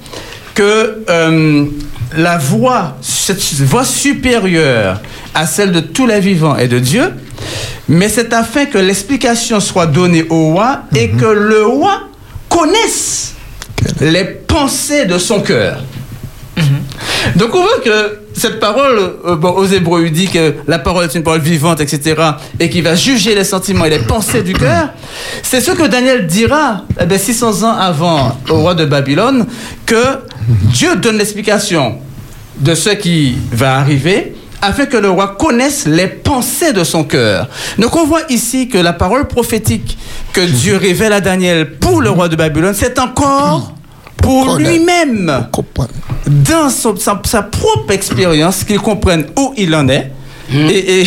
[0.54, 1.66] que euh,
[2.16, 5.00] la voix, cette voix supérieure
[5.34, 7.12] à celle de tous les vivants est de Dieu,
[7.88, 12.02] mais c'est afin que l'explication soit donnée au roi et que le roi
[12.48, 13.34] connaisse
[14.00, 15.82] les pensées de son cœur.
[17.36, 21.14] Donc on voit que cette parole, euh, bon, aux Hébreux, dit que la parole est
[21.14, 22.14] une parole vivante, etc.,
[22.58, 24.90] et qui va juger les sentiments et les pensées du cœur.
[25.42, 29.46] C'est ce que Daniel dira eh bien, 600 ans avant au roi de Babylone,
[29.86, 30.18] que
[30.72, 31.98] Dieu donne l'explication
[32.58, 37.48] de ce qui va arriver afin que le roi connaisse les pensées de son cœur.
[37.78, 39.98] Donc on voit ici que la parole prophétique
[40.32, 43.74] que Dieu révèle à Daniel pour le roi de Babylone, c'est encore
[44.22, 45.46] pour lui-même
[46.26, 50.10] dans son- sa, sa propre expérience, qu'il comprenne où il en est,
[50.54, 51.00] Et, et-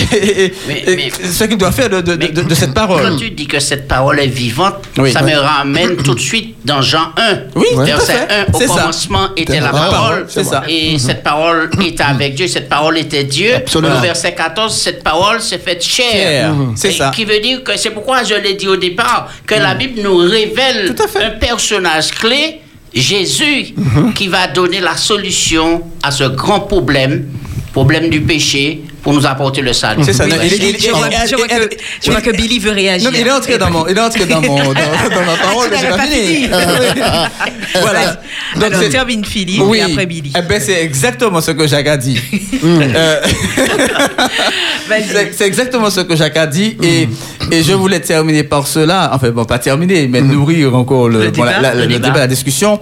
[0.46, 3.16] et- Mais- et mais- ce qu'il doit faire de, de- de- de cette Quand parole.
[3.18, 5.12] tu dis que cette parole est vivante, Oui.
[5.12, 7.42] ça me ramène tout de suite dans Jean 1.
[7.56, 8.34] Oui, verset fait.
[8.34, 8.54] 1.
[8.54, 8.74] Au C'est ça.
[8.74, 9.90] commencement était la parole.
[9.92, 10.64] parole, c'est ça.
[10.68, 13.54] Et cette parole était avec Dieu, cette parole était Dieu.
[13.58, 13.98] Absolument.
[13.98, 16.52] Au verset 14, cette parole s'est faite chair.
[16.52, 16.74] Mhm.
[16.76, 17.12] c'est ça.
[17.14, 20.18] Qui veut dire que c'est pourquoi je l'ai dit au départ, que la Bible nous
[20.18, 22.62] révèle un personnage clé,
[22.96, 23.76] Jésus,
[24.16, 27.28] qui va donner la solution à ce grand problème,
[27.74, 30.04] problème du péché, pour nous apporter le salut.
[30.04, 30.26] C'est ça.
[30.28, 33.06] Je vois, que, Billy veut réagir.
[33.06, 35.38] Non, mais il est entré dans mon, il est entré dans mon, dans, dans ma
[35.44, 36.36] parole, Tu pas fini.
[36.38, 36.48] fini.
[37.82, 38.20] voilà.
[38.56, 40.32] Donc, Alors, termine Philippe oui, et après Billy.
[40.36, 42.20] eh ben, c'est exactement ce que Jacques a dit.
[42.64, 43.22] Euh,
[44.90, 45.34] Vas-y.
[45.34, 47.08] c'est exactement ce que Jacques a dit et,
[47.52, 51.32] et je voulais terminer par cela, enfin bon, pas terminer, mais nourrir encore le, Le
[51.32, 52.08] bon, débat, la- le le débat.
[52.08, 52.80] débat, la discussion.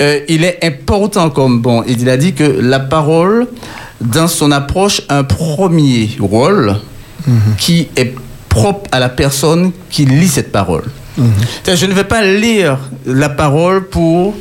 [0.00, 3.46] Euh, il est important comme bon, il a dit que la parole,
[4.00, 5.24] dans son approche, un
[5.66, 6.76] premier rôle
[7.58, 8.14] qui est
[8.48, 10.84] propre à la personne qui lit cette parole.
[11.16, 14.34] C'est-à-dire, Je ne vais pas lire la parole pour,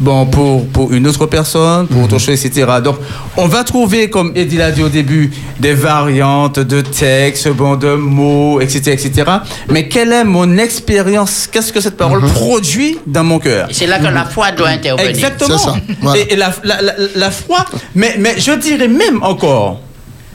[0.00, 2.66] bon, pour, pour une autre personne, pour autre chose, etc.
[2.82, 2.96] Donc,
[3.36, 5.30] on va trouver, comme Eddie l'a dit au début,
[5.60, 9.30] des variantes de textes, bon, de mots, etc., etc.
[9.68, 11.48] Mais quelle est mon expérience?
[11.50, 13.68] Qu'est-ce que cette parole produit dans mon cœur?
[13.70, 15.10] C'est là que la foi doit intervenir.
[15.10, 15.58] Exactement.
[15.58, 16.20] C'est ça, voilà.
[16.20, 17.64] Et, et la, la, la, la foi,
[17.94, 19.80] mais, mais je dirais même encore,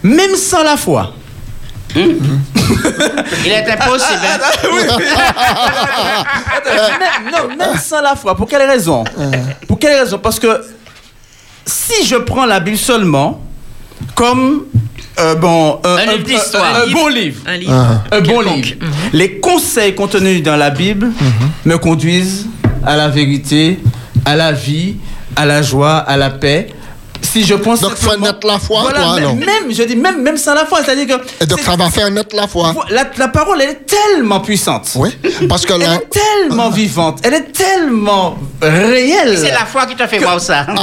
[0.04, 1.14] même sans la foi,
[1.96, 4.20] Il est impossible.
[4.24, 4.40] hein.
[7.00, 8.36] même, non, même sans la foi.
[8.36, 9.04] Pour quelle raison?
[9.68, 10.20] Pour quelle raison?
[10.20, 10.62] Parce que
[11.66, 13.42] si je prends la Bible seulement
[14.16, 14.64] comme
[15.20, 16.76] euh, bon, Un livre d'histoire.
[16.76, 18.02] un, un bon livre, Un livre.
[18.12, 18.76] un bon livre,
[19.14, 21.10] les conseils contenus dans la Bible
[21.66, 22.46] me conduisent
[22.86, 23.80] à la vérité,
[24.26, 24.98] à la vie,
[25.36, 26.68] à la joie, à la paix.
[27.22, 29.36] Si je pense Donc, faut naître la foi, voilà, toi, même, alors.
[29.36, 31.90] même, je dis même, même sans la foi, c'est-à-dire que Et donc, c'est- ça va
[31.90, 32.74] faire naître la foi.
[32.90, 34.88] la, la parole, elle est tellement puissante.
[34.96, 35.10] Oui,
[35.50, 35.96] parce que Elle là.
[35.96, 39.38] est tellement vivante, elle est tellement réelle.
[39.38, 40.60] C'est la foi qui te fait voir ça.
[40.62, 40.78] Attends,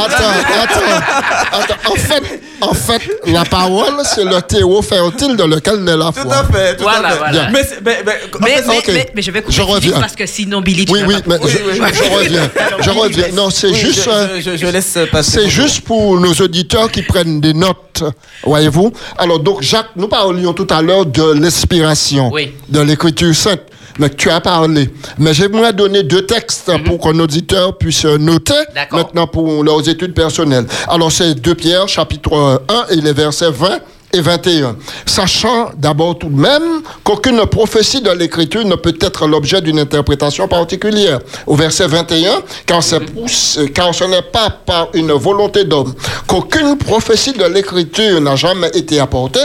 [0.62, 1.90] attends, attends.
[1.92, 6.20] En fait, en fait, la parole, c'est le terreau fertile dans lequel naît la Tout
[6.22, 6.36] foi.
[6.36, 7.18] à fait, tout Voilà, à fait.
[7.18, 7.48] voilà.
[7.50, 10.00] Mais, c'est- mais, mais, en Mais, fait, mais, mais, mais je vais couper Je reviens.
[10.00, 11.88] parce que sinon Billy, tu Oui, oui, pas mais je, oui, oui.
[11.92, 12.50] je reviens.
[12.80, 13.24] Je reviens.
[13.34, 14.04] Non, c'est oui, juste.
[14.04, 15.30] je, je, je- je laisse passer.
[15.42, 18.02] C'est juste pour nos auditeurs qui prennent des notes,
[18.44, 18.92] voyez-vous.
[19.18, 22.52] Alors, donc, Jacques, nous parlions tout à l'heure de l'inspiration Oui.
[22.68, 23.60] de l'Écriture sainte.
[24.00, 24.90] Mais tu as parlé.
[25.18, 28.54] Mais j'aimerais donner deux textes pour qu'un auditeur puisse noter
[28.90, 30.66] maintenant pour leurs études personnelles.
[30.88, 33.78] Alors, c'est 2 Pierre, chapitre 1 et les versets 20
[34.14, 34.76] et 21.
[35.06, 40.48] Sachant d'abord tout de même qu'aucune prophétie de l'Écriture ne peut être l'objet d'une interprétation
[40.48, 41.18] particulière.
[41.46, 42.80] Au verset 21, car,
[43.74, 45.94] car ce n'est pas par une volonté d'homme
[46.26, 49.40] qu'aucune prophétie de l'Écriture n'a jamais été apportée,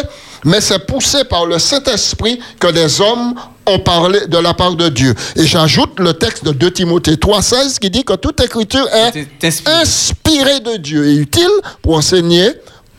[0.45, 4.89] mais c'est poussé par le Saint-Esprit que des hommes ont parlé de la part de
[4.89, 5.13] Dieu.
[5.35, 10.59] Et j'ajoute le texte de 2 Timothée 3,16 qui dit que toute écriture est inspirée
[10.61, 11.49] de Dieu et utile
[11.81, 12.49] pour enseigner,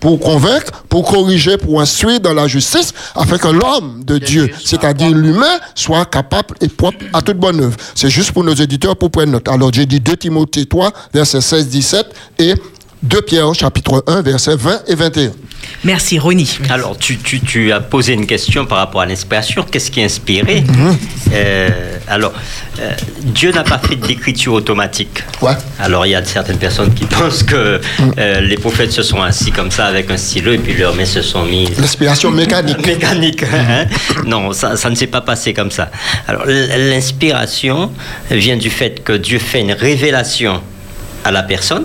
[0.01, 5.11] pour convaincre, pour corriger, pour instruire dans la justice, afin que l'homme de, Dieu, c'est-à-dire
[5.11, 7.76] l'humain, soit capable et propre à toute bonne œuvre.
[7.94, 9.48] C'est juste pour nos éditeurs pour prendre note.
[9.48, 12.05] Alors j'ai dit 2 Timothée 3, versets 16-17
[12.38, 12.55] et
[13.03, 15.30] 2 Pierre, chapitre 1, versets 20 et 21.
[15.84, 16.59] Merci, Ronnie.
[16.68, 19.64] Alors, tu, tu, tu as posé une question par rapport à l'inspiration.
[19.70, 20.64] Qu'est-ce qui est inspiré?
[21.32, 21.68] Euh,
[22.09, 22.32] Alors,
[22.78, 22.92] euh,
[23.22, 25.22] Dieu n'a pas fait d'écriture automatique.
[25.40, 25.53] Ouais.
[25.78, 27.80] Alors, il y a certaines personnes qui pensent que
[28.18, 31.05] euh, les prophètes se sont assis comme ça avec un stylo et puis leurs mains
[31.07, 32.84] se sont mises L'inspiration mécanique.
[32.86, 33.44] mécanique.
[33.44, 33.86] hein.
[34.26, 35.90] Non, ça, ça ne s'est pas passé comme ça.
[36.28, 37.90] Alors, l'inspiration
[38.30, 40.61] vient du fait que Dieu fait une révélation
[41.24, 41.84] à la personne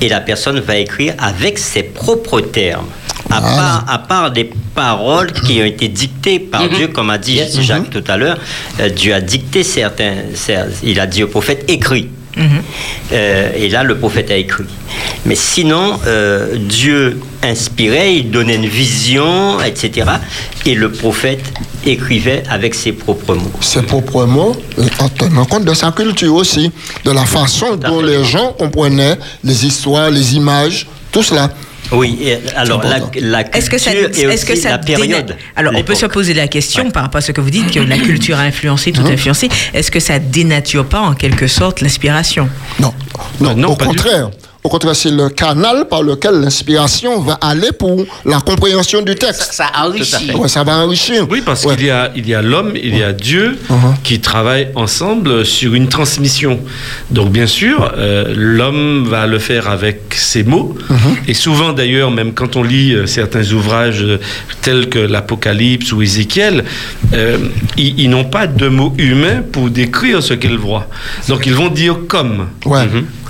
[0.00, 2.86] et la personne va écrire avec ses propres termes.
[3.30, 3.56] À, Voilà.
[3.56, 7.60] part, à part des paroles qui ont été dictées par Dieu, comme a dit Yes.
[7.60, 8.38] Jacques tout à l'heure,
[8.80, 12.08] euh, Dieu a dicté certains, cer- il a dit au prophète écrit.
[12.38, 14.64] Euh, et là, le prophète a écrit.
[15.26, 20.08] Mais sinon, euh, Dieu inspirait, il donnait une vision, etc.
[20.66, 21.42] Et le prophète
[21.84, 23.52] écrivait avec ses propres mots.
[23.60, 26.70] ses propres mots, et en tenant compte de sa culture aussi,
[27.04, 31.50] de la façon dont les gens comprenaient les histoires, les images, tout cela.
[31.92, 33.10] Oui, et alors la, important.
[33.20, 35.36] la Est-ce que ça, culture que ça la période.
[35.56, 36.90] Alors, on peut se poser la question Ouais.
[36.92, 39.48] par rapport à ce que vous dites que la culture a influencé, tout a influencé.
[39.74, 42.48] Est-ce que ça dénature pas en quelque sorte l'inspiration?
[42.78, 42.94] Non,
[43.40, 44.30] non, non, au contraire.
[44.62, 49.48] Au contraire, c'est le canal par lequel l'inspiration va aller pour la compréhension du texte.
[49.54, 50.32] Ça enrichit.
[50.34, 51.26] Ouais, ça va enrichir.
[51.30, 51.76] Oui, parce Ouais.
[51.76, 53.94] qu'il y a, il y a l'homme, il y a Dieu Uh-huh.
[54.02, 56.60] qui travaillent ensemble sur une transmission.
[57.10, 60.76] Donc, bien sûr, euh, l'homme va le faire avec ses mots.
[60.90, 60.94] Uh-huh.
[61.28, 64.18] Et souvent, d'ailleurs, même quand on lit euh, certains ouvrages euh,
[64.60, 66.64] tels que l'Apocalypse ou Ézéchiel,
[67.14, 67.38] euh,
[67.78, 70.86] ils, ils n'ont pas de mots humains pour décrire ce qu'ils voient.
[71.28, 72.48] Donc, ils vont dire comme.
[72.66, 72.86] Ouais,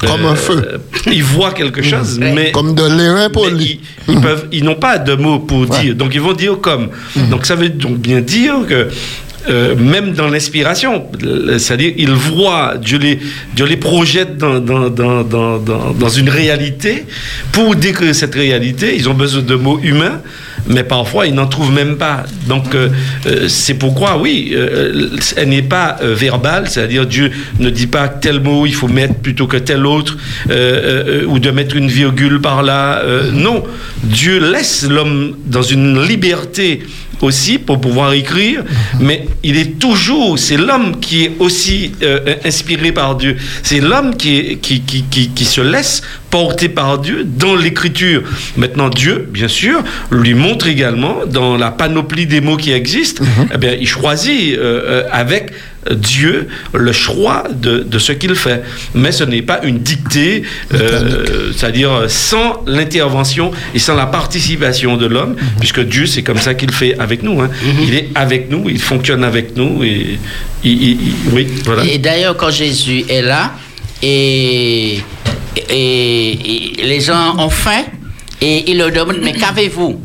[0.07, 0.63] comme un feu.
[0.75, 0.79] Euh,
[1.13, 3.81] ils voient quelque chose, mais Comme de l'airain poli.
[4.09, 6.89] ils, ils peuvent, ils n'ont pas de mots pour dire, donc ils vont dire comme.
[7.31, 8.89] Donc ça veut donc bien dire que
[9.49, 11.07] euh, même dans l'inspiration,
[11.59, 13.19] c'est-à-dire ils voient, Dieu les,
[13.55, 17.07] Dieu les projette dans, dans, dans, dans, dans- dans une réalité.
[17.53, 20.21] Pour décrire cette réalité, ils ont besoin de mots humains,
[20.67, 22.25] mais parfois ils n'en trouvent même pas.
[22.49, 22.89] Donc euh,
[23.27, 28.09] euh, c'est pourquoi, oui, euh, elle n'est pas euh, verbale, c'est-à-dire Dieu ne dit pas
[28.09, 30.17] tel mot il faut mettre plutôt que tel autre,
[31.29, 33.03] ou de mettre une virgule par là.
[33.33, 33.63] Non,
[34.03, 36.83] Dieu laisse l'homme dans une liberté
[37.21, 38.65] aussi pour pouvoir écrire,
[38.99, 43.37] mais il est toujours, c'est l'homme qui est aussi euh, inspiré par Dieu.
[43.63, 46.01] C'est l'homme qui, est- qui, qui, qui, qui se laisse
[46.31, 48.23] porter par Dieu dans l'écriture.
[48.57, 53.59] Maintenant, Dieu, bien sûr, lui montre également dans la panoplie des mots qui existent, eh
[53.59, 55.51] bien, il choisit euh, euh, avec
[55.91, 58.63] Dieu le choix de, de ce qu'il fait.
[58.95, 60.43] Mais ce n'est pas une dictée,
[60.75, 66.55] euh, c'est-à-dire sans l'intervention et sans la participation de l'homme, puisque Dieu, c'est comme ça
[66.55, 67.41] qu'il fait avec nous.
[67.41, 67.51] hein.
[67.83, 70.19] Il est avec nous, il fonctionne avec nous, et
[70.65, 71.85] il- il- il- oui, voilà.
[71.85, 73.55] Et d'ailleurs, quand Jésus est là,
[74.03, 75.01] et,
[75.57, 77.85] et, et les gens ont faim,
[78.41, 80.01] et ils leur demandent, mais qu'avez-vous?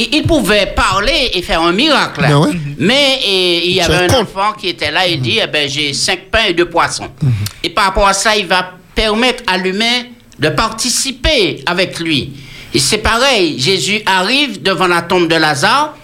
[0.00, 2.20] Il, pouvait parler et faire un miracle.
[2.20, 2.52] Ben ouais.
[2.78, 5.92] Mais et, il y avait un enfant qui était là, il dit, eh ben, j'ai
[5.92, 7.08] cinq pains et deux poissons.
[7.64, 10.04] Et par rapport à ça, il va permettre à l'humain
[10.38, 12.32] de participer avec lui.
[12.72, 15.96] Et c'est pareil, Jésus arrive devant la tombe de Lazare,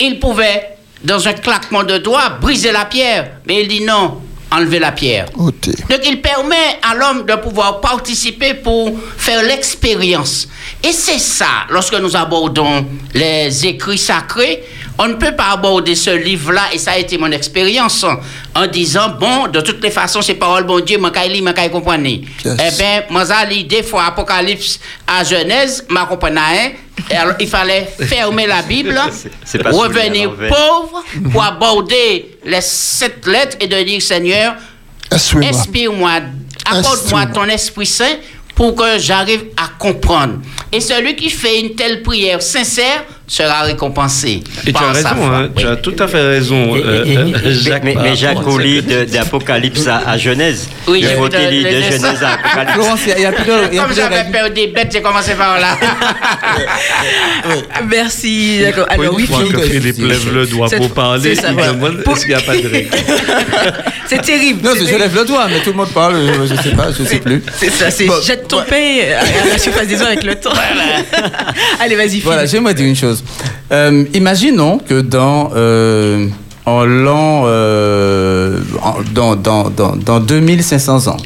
[0.00, 3.32] il pouvait, dans un claquement de doigts, briser la pierre.
[3.46, 4.22] Mais il dit non,
[4.52, 5.26] enlever la pierre.
[5.34, 10.48] Donc il permet à l'homme de pouvoir participer pour faire l'expérience.
[10.82, 14.62] Et c'est ça, lorsque nous abordons les écrits sacrés,
[14.98, 18.04] on ne peut pas aborder ce livre-là, et ça a été mon expérience,
[18.54, 22.04] en disant, bon, de toutes les façons, c'est parole bon Dieu, je lire, je comprendre.
[22.04, 22.20] Yes.
[22.44, 26.72] Eh bien, moi, j'ai lu des fois Apocalypse à Genèse, je comprends rien.
[27.10, 28.94] Et alors, il fallait fermer la Bible,
[29.64, 34.54] revenir pauvre pour aborder les sept lettres et de dire, Seigneur.
[35.10, 36.20] Inspire-moi,
[36.64, 38.16] accorde-moi ton Esprit Saint
[38.54, 40.34] pour que j'arrive à comprendre.
[40.70, 44.42] Et celui qui fait une telle prière sincère sera récompensé.
[44.66, 47.26] Et tu as raison, hein, tu as tout à fait raison, Et- euh, et- euh,
[47.46, 47.82] et- Jacques.
[47.84, 50.68] mais, Jacques cette- lit de- d'Apocalypse à, à Genèse.
[50.86, 52.08] Oui, il j'ai faut qu'il lit de dessin.
[52.08, 52.72] Genèse à Apocalypse.
[52.74, 53.52] Florence, il y a- il y a plus de.
[53.70, 55.78] il y a Comme j'avais des bêtes, j'ai commencé par là.
[57.88, 58.60] Merci.
[58.62, 58.86] D'accord.
[58.90, 61.72] Alors oui, Philippe, que Philippe lève le doigt pour parler, c'est ça, il voilà.
[61.72, 62.90] demande Pour- est-ce qu'il n'y a pas de règle.
[64.06, 64.60] c'est terrible.
[64.62, 66.16] Non, je lève le doigt, mais tout le monde parle,
[66.46, 67.42] je, je sais pas, je sais plus.
[67.58, 70.52] C'est ça, c'est jette ton pain à la surface des eaux avec le temps.
[71.80, 72.24] Allez, vas-y, Philippe.
[72.24, 73.21] Voilà, j'aimerais dire une chose.
[73.72, 76.28] Euh, imaginons que dans, euh,
[76.66, 78.60] en l'an, euh,
[79.14, 81.16] dans, dans, dans, dans 2500 ans,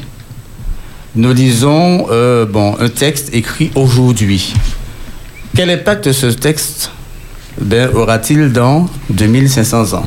[1.15, 2.07] nous lisons
[2.49, 4.53] bon, un texte écrit aujourd'hui.
[5.55, 6.91] Quel impact ce texte
[7.59, 10.05] ben, aura-t-il dans 2500 ans?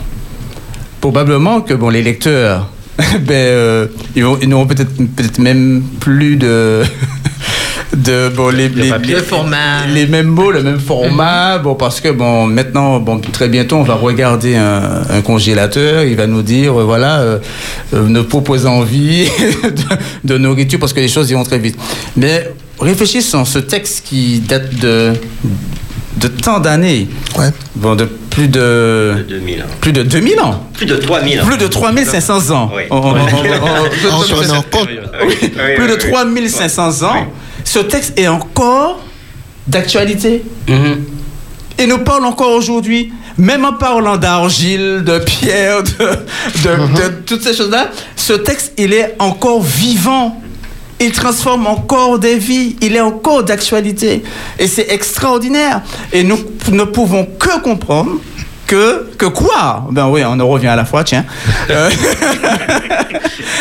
[1.00, 2.70] Probablement que bon, les lecteurs,
[3.20, 6.82] ben, ils n'auront peut-être peut même plus de...
[7.96, 8.88] de bon, les, les-
[9.20, 9.86] format.
[9.92, 11.58] les mêmes mots, le même format.
[11.58, 16.04] Bon, parce que bon, maintenant, bon, très bientôt, on va regarder un, un congélateur.
[16.04, 17.38] Il va nous dire, euh, voilà, euh,
[17.94, 19.28] euh, nos propres envies
[20.24, 21.76] de, de nourriture, parce que les choses iront très vite.
[22.16, 25.12] Mais réfléchissons, ce texte qui date de
[26.16, 27.50] de tant d'années, Ouais.
[27.76, 29.64] bon, de plus de 2000 ans.
[29.80, 31.44] plus de 2000 ans, Plus de 3000 ans.
[31.46, 32.70] plus de 3500 ans.
[32.74, 32.82] Oui.
[32.90, 34.88] On- on- on- on- En tenant compte.
[35.76, 37.26] plus de 3500 ans,
[37.64, 39.00] ce texte est encore
[39.66, 40.42] d'actualité.
[40.68, 41.04] Mhm.
[41.78, 47.42] Et nous parlons encore aujourd'hui, même en parlant d'argile, de pierre, de, de- de toutes
[47.42, 50.40] ces choses-là, ce texte, il est encore vivant.
[51.02, 52.76] Il transforme encore des vies.
[52.82, 54.22] Il est encore d'actualité.
[54.58, 55.80] Et c'est extraordinaire.
[56.12, 56.38] Et nous
[56.70, 58.10] ne pouvons que comprendre
[58.70, 61.24] que, que quoi Ben oui, on en revient à la fois, tiens.
[61.70, 61.90] Euh,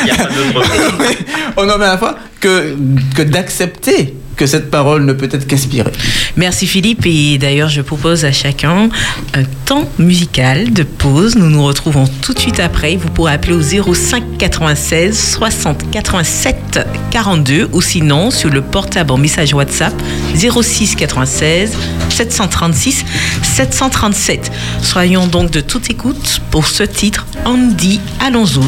[0.02, 0.70] Il n'y a pas d'autre
[1.58, 2.76] on en revient à la fois que,
[3.16, 5.92] que d'accepter que cette parole ne peut être qu'inspirée.
[6.38, 8.88] Merci Philippe et d'ailleurs je propose à chacun
[9.34, 11.36] un temps musical de pause.
[11.36, 12.96] Nous nous retrouvons tout de suite après.
[12.96, 13.62] Vous pourrez appeler au
[13.92, 16.80] 05 96 60 87
[17.12, 19.94] 42 ou sinon sur le portable en message WhatsApp
[20.36, 21.74] 06 96
[22.10, 23.04] 736
[23.44, 24.52] 737.
[24.82, 28.64] Soyons donc de toute écoute pour ce titre Andy Alonso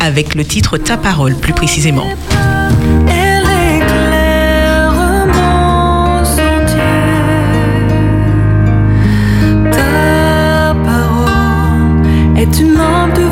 [0.00, 2.06] avec le titre Ta parole plus précisément.
[12.44, 13.23] Parole est une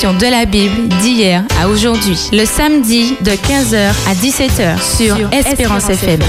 [0.00, 2.18] de la Bible d'hier à aujourd'hui.
[2.32, 6.20] Le samedi de 15h à 17h sur, Espérance, FM.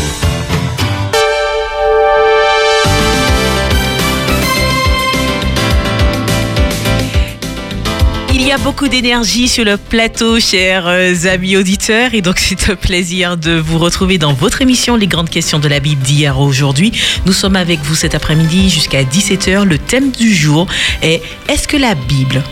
[8.33, 12.71] Il y a beaucoup d'énergie sur le plateau, chers euh, amis auditeurs, et donc c'est
[12.71, 16.35] un plaisir de vous retrouver dans votre émission Les grandes questions de la Bible d'hier
[16.35, 16.91] à aujourd'hui.
[17.25, 19.63] Nous sommes avec vous cet après-midi jusqu'à 17h.
[19.63, 20.67] Le thème du jour
[21.01, 22.43] est Est-ce que la Bible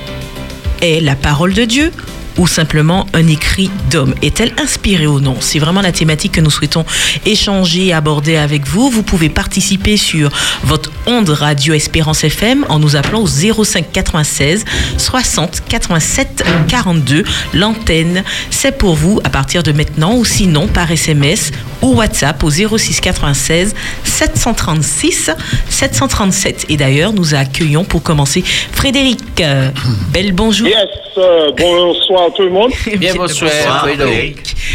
[0.81, 1.91] est la parole de Dieu
[2.37, 5.35] ou simplement un écrit d'homme Est-elle inspirée ou non?
[5.41, 6.85] C'est vraiment la thématique que nous souhaitons
[7.25, 8.89] échanger et aborder avec vous.
[8.89, 10.31] Vous pouvez participer sur
[10.63, 14.63] votre onde radio Espérance FM en nous appelant au 05 96
[14.97, 17.23] 60 87 42.
[17.53, 21.51] L'antenne, c'est pour vous à partir de maintenant ou sinon par SMS
[21.81, 23.75] ou WhatsApp au 06 96
[24.19, 25.31] 736
[25.69, 26.65] 737.
[26.69, 29.19] Et d'ailleurs, nous accueillons pour commencer Frédéric.
[29.39, 29.69] Euh,
[30.13, 30.67] Belle bonjour.
[30.67, 30.75] Yes,
[31.17, 32.71] euh, bonsoir tout le monde.
[32.97, 33.49] Bien, bonsoir,
[33.79, 34.03] Fredo.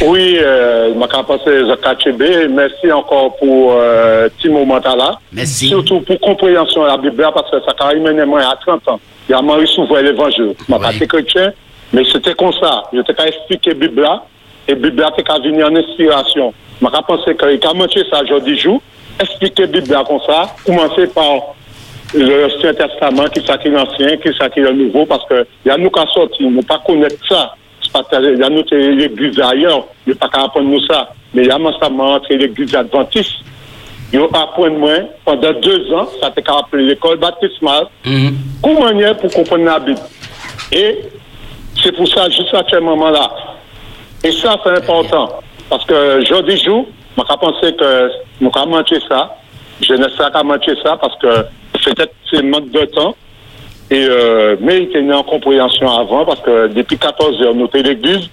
[0.06, 0.94] Oui, euh,
[1.76, 2.48] je.
[2.48, 5.18] Merci encore pour euh, petit moment là.
[5.30, 5.68] Merci.
[5.68, 9.00] Surtout pour compréhension de la Bible parce que ça a mené moi à 30 ans.
[9.28, 10.54] Il y a Marie souvent l'évangile.
[10.66, 10.92] Je Ouais.
[10.94, 11.52] suis chrétien,
[11.92, 12.84] mais c'était comme ça.
[12.94, 14.08] Je t'ai qu'à expliquer la Bible
[14.68, 16.54] et la Bible qu'à venir en inspiration.
[16.80, 18.80] Je pensé qu'il a montré ça aujourd'hui jour,
[19.20, 21.54] expliquer la Bible là comme ça, commencer par
[22.14, 25.46] l'Ancien Testament, qui ça qui est l'ancien, qui ça qui est le nouveau, parce que
[25.64, 27.54] il y a nous qui sorti, nous pas connaître ça.
[28.12, 31.10] Il y a nous qui l'église ailleurs, il pas qu'à apprendre nous ça.
[31.32, 33.44] Mais il y a ensemble entre l'église adventiste
[34.14, 34.92] ils apprennent moi
[35.24, 37.86] pendant deux ans, ça t'est appelé l'école baptismale,
[38.62, 39.98] comment manière pour comprendre la Bible?
[40.70, 41.00] Et
[41.82, 43.28] c'est pour ça, juste à ce moment-là.
[44.22, 45.40] Et ça, c'est important.
[45.68, 46.86] Parce que jeudi jour,
[47.16, 48.10] je pensé que
[48.40, 49.36] nous avons manqué ça.
[49.80, 51.42] Je ne sais pas manqué ça parce que
[51.84, 53.14] peut-être c'est manque de temps.
[53.90, 57.82] Et, euh, mais il était en compréhension avant parce que depuis 14 heures, nous étions
[57.82, 58.30] l'église,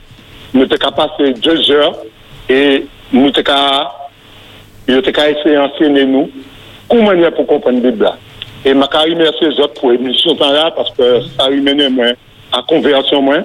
[0.53, 1.95] nous étions passer deux heures
[2.49, 3.53] et nous étions
[4.88, 6.29] il essayer d'enseigner nous
[6.89, 8.11] comment manière pour comprendre la Bible.
[8.65, 11.88] Et je remercie les autres pour l'émission là parce que ça a mené
[12.51, 13.38] à conversion moi.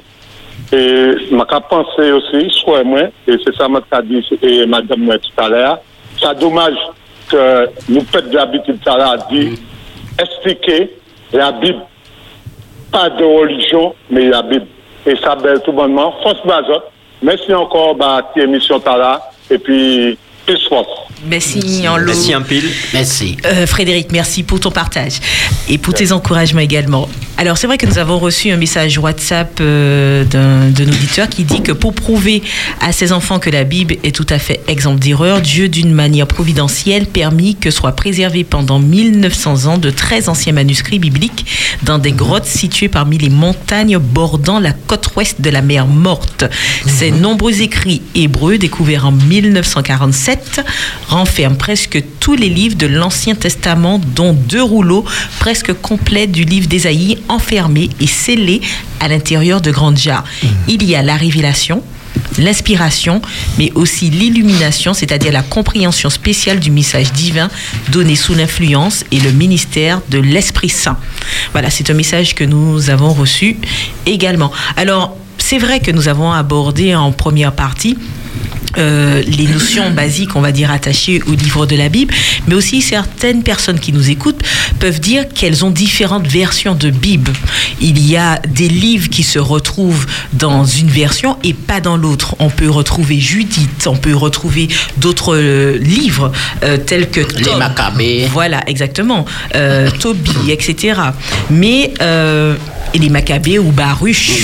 [0.72, 5.30] Et je pensé aussi, soit moi, et c'est ça que dit et madame moi tout
[5.42, 5.78] à l'heure,
[6.20, 6.76] c'est dommage
[7.28, 9.60] que nous peut-être d'habitude ça là dit
[10.18, 10.90] expliquer
[11.32, 11.82] la Bible
[12.96, 14.66] pas de religion, mais la Bible.
[15.04, 16.14] Et ça belle tout bonnement.
[16.22, 16.82] Force Bazot.
[17.22, 19.30] Merci encore, bah, émission là.
[19.50, 20.18] Et puis,
[20.68, 20.88] force.
[21.28, 21.98] Merci, en.
[21.98, 22.70] Merci un pile.
[22.92, 23.36] Merci.
[23.46, 25.20] Euh, Frédéric, merci pour ton partage
[25.68, 27.08] et pour tes encouragements également.
[27.38, 31.44] Alors, c'est vrai que nous avons reçu un message WhatsApp euh, d'un d'un auditeur qui
[31.44, 32.42] dit que pour prouver
[32.80, 36.26] à ses enfants que la Bible est tout à fait exempte d'erreur, Dieu, d'une manière
[36.26, 41.46] providentielle, permis que soient préservés pendant 1900 ans de très anciens manuscrits bibliques
[41.82, 46.44] dans des grottes situées parmi les montagnes bordant la côte ouest de la mer Morte.
[46.86, 50.35] Ces nombreux écrits hébreux découverts en 1947
[51.08, 55.04] renferment presque tous les livres de l'Ancien Testament, dont deux rouleaux
[55.38, 58.60] presque complets du livre d'Ésaïe enfermés et scellés
[59.00, 60.24] à l'intérieur de grandes jarres.
[60.68, 61.82] Il y a la révélation,
[62.38, 63.20] l'inspiration,
[63.58, 67.48] mais aussi l'illumination, c'est-à-dire la compréhension spéciale du message divin
[67.90, 70.98] donné sous l'influence et le ministère de l'Esprit Saint.
[71.52, 73.56] Voilà, c'est un message que nous avons reçu
[74.06, 74.52] également.
[74.76, 75.16] Alors,
[75.48, 77.96] c'est vrai que nous avons abordé en première partie
[78.78, 82.12] euh, les notions basiques, on va dire, attachées au livre de la Bible,
[82.48, 84.42] mais aussi certaines personnes qui nous écoutent
[84.80, 87.32] peuvent dire qu'elles ont différentes versions de Bible.
[87.80, 92.34] Il y a des livres qui se retrouvent dans une version et pas dans l'autre.
[92.40, 94.66] On peut retrouver Judith, on peut retrouver
[94.96, 96.32] d'autres euh, livres
[96.64, 97.58] euh, tels que Les Tob.
[97.60, 98.26] Maccabées.
[98.32, 99.24] Voilà, exactement.
[99.54, 101.00] Euh, Tobie, etc.
[101.50, 102.56] Mais euh,
[102.94, 104.42] et les Maccabées ou Baruch,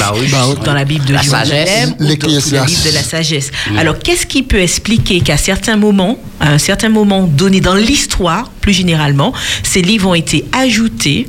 [0.64, 1.86] dans la Bible de La sagesse.
[1.86, 2.68] ou dans- dans le L'Ecclésiaste.
[2.68, 3.50] livre de la sagesse.
[3.78, 8.50] Alors, qu'est-ce qui peut expliquer qu'à certains moments, à un certain moment donné dans l'histoire,
[8.60, 9.32] plus généralement,
[9.62, 11.26] ces livres ont été ajoutés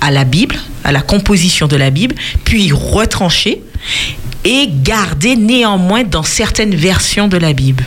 [0.00, 3.62] à la Bible, à la composition de la Bible, puis retranchés
[4.44, 7.84] et gardés néanmoins dans certaines versions de la Bible?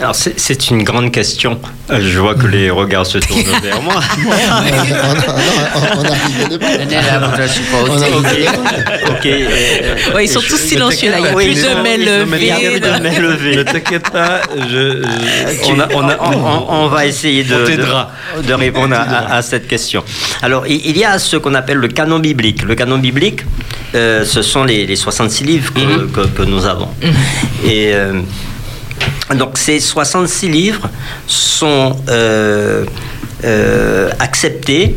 [0.00, 1.60] Alors c'est- une grande question.
[1.90, 4.00] Euh, Je vois que les regards se tournent vers moi.
[10.12, 11.96] on, euh, ils sont tous silencieux là, il n'y a plus de mains
[12.42, 12.70] y a levées.
[12.70, 13.56] plus de mains levées.
[13.56, 17.44] Ne t'inquiète pas, je, je- Tu- on, a, on, a- on- on- on va essayer
[17.44, 17.54] de,
[18.54, 20.02] répondre à, à- à cette question.
[20.42, 22.62] Alors, il y a ce qu'on appelle le canon biblique.
[22.62, 23.40] Le canon biblique,
[23.94, 26.88] euh, ce sont les, les 66 livres que, que- que nous avons.
[27.64, 28.20] Et euh,
[29.34, 30.88] donc, ces 66 livres
[31.26, 32.84] sont euh,
[33.44, 34.96] euh, acceptés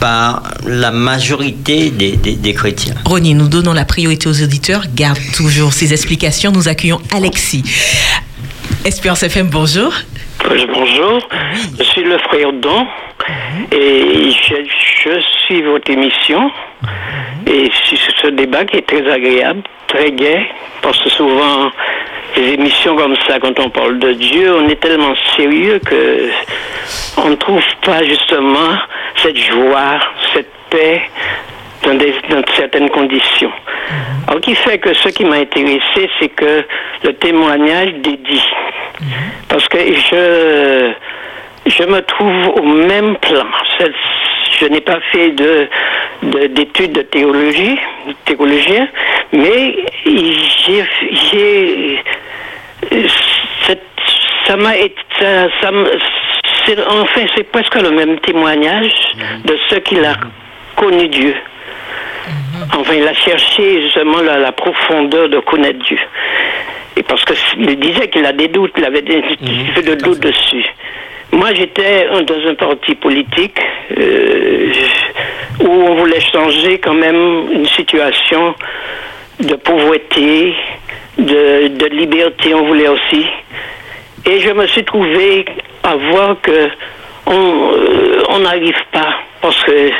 [0.00, 2.94] par la majorité des, des- des chrétiens.
[3.04, 4.82] Ronnie, nous donnons la priorité aux auditeurs.
[4.94, 6.50] Garde toujours ces explications.
[6.52, 7.62] Nous accueillons Alexis.
[8.84, 9.92] Espérance FM, bonjour.
[10.44, 11.20] Bonjour,
[11.78, 12.84] je suis le frère Don
[13.70, 14.54] et je,
[15.04, 16.50] je suis votre émission
[17.46, 17.70] et
[18.22, 20.46] ce débat qui est très agréable, très gai,
[20.80, 21.70] parce que souvent
[22.36, 26.30] les émissions comme ça, quand on parle de Dieu, on est tellement sérieux que
[27.18, 28.78] on ne trouve pas justement
[29.16, 29.98] cette joie,
[30.32, 31.02] cette paix
[31.84, 32.14] dans, des-
[32.56, 33.52] certaines conditions.
[34.28, 36.64] Alors, qui fait que ce qui m'a intéressé, c'est que
[37.04, 38.48] le témoignage d'Eddie.
[39.48, 40.92] Parce que je,
[41.66, 43.46] je me trouve au même plan.
[44.60, 45.68] Je n'ai pas fait de,
[46.22, 48.86] de- d'études de, théologie, de théologien,
[49.32, 50.84] mais j'ai,
[54.46, 55.70] ça m'a été, ça, ça
[56.90, 58.92] enfin, c'est presque le même témoignage
[59.44, 60.14] de ceux qui l'a
[60.76, 61.34] connu Dieu.
[62.78, 65.98] Enfin, il a cherché justement la, la profondeur de connaître Dieu.
[66.96, 69.22] Et parce que il disait qu'il a des doutes, il avait des,
[69.82, 70.64] de doutes dessus.
[71.32, 73.58] Moi, j'étais dans un parti politique
[73.98, 74.72] euh,
[75.60, 78.54] où on voulait changer quand même une situation
[79.40, 80.54] de pauvreté,
[81.18, 83.26] de, liberté, on voulait aussi.
[84.26, 85.46] Et je me suis trouvé
[85.82, 86.68] à voir que
[87.26, 89.90] on euh, n'arrive pas parce que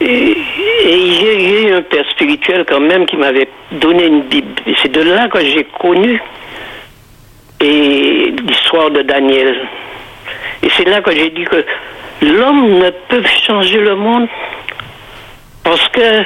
[0.00, 0.36] et,
[0.86, 4.60] j'ai eu un père spirituel quand même qui m'avait donné une Bible.
[4.82, 6.20] C'est de là que j'ai connu
[7.60, 9.56] l'histoire de Daniel.
[10.64, 11.64] Et c'est là que j'ai dit que
[12.22, 14.26] l'homme ne peut changer le monde
[15.62, 16.22] parce que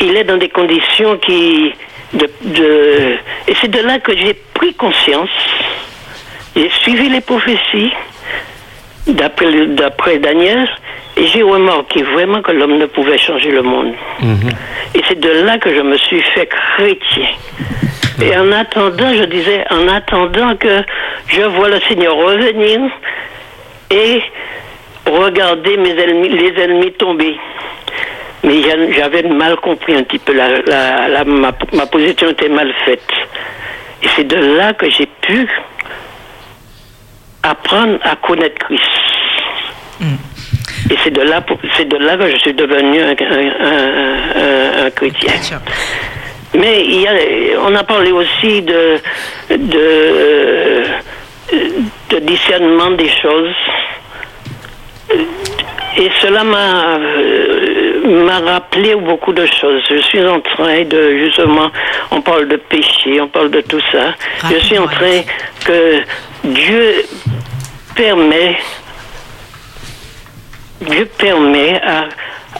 [0.00, 1.72] il est dans des conditions qui
[2.12, 3.16] de, de-
[3.48, 5.30] et c'est de là que j'ai pris conscience.
[6.56, 7.92] J'ai suivi les prophéties
[9.06, 10.68] d'après d'après Daniel
[11.16, 13.92] et j'ai remarqué vraiment que l'homme ne pouvait changer le monde.
[14.94, 17.28] Et c'est de là que je me suis fait chrétien.
[18.22, 20.82] Et en attendant, je disais, en attendant que
[21.28, 22.80] je vois le Seigneur revenir
[23.92, 24.22] et
[25.06, 27.36] regarder mes ennemis, les ennemis tomber.
[28.44, 32.48] Mais j'a- j'avais mal compris un petit peu, la, la- la- ma, ma position était
[32.48, 33.02] mal faite.
[34.02, 35.46] Et c'est de là que j'ai pu
[37.42, 38.82] apprendre à connaître Christ.
[40.90, 44.82] Et c'est de là, pour- c'est de là que je suis devenu un, un- un-
[44.82, 45.32] un- un chrétien.
[46.54, 47.12] Mais il y a,
[47.64, 48.98] on a parlé aussi de,
[49.50, 50.82] de,
[52.10, 53.54] de discernement des choses.
[55.96, 59.82] Et cela m'a euh, m'a rappelé beaucoup de choses.
[59.90, 61.70] Je suis en train de, justement,
[62.10, 64.14] on parle de péché, on parle de tout ça.
[64.50, 65.20] Je suis en train
[65.64, 66.00] que
[66.44, 67.04] Dieu
[67.94, 68.56] permet,
[70.80, 72.08] Dieu permet à,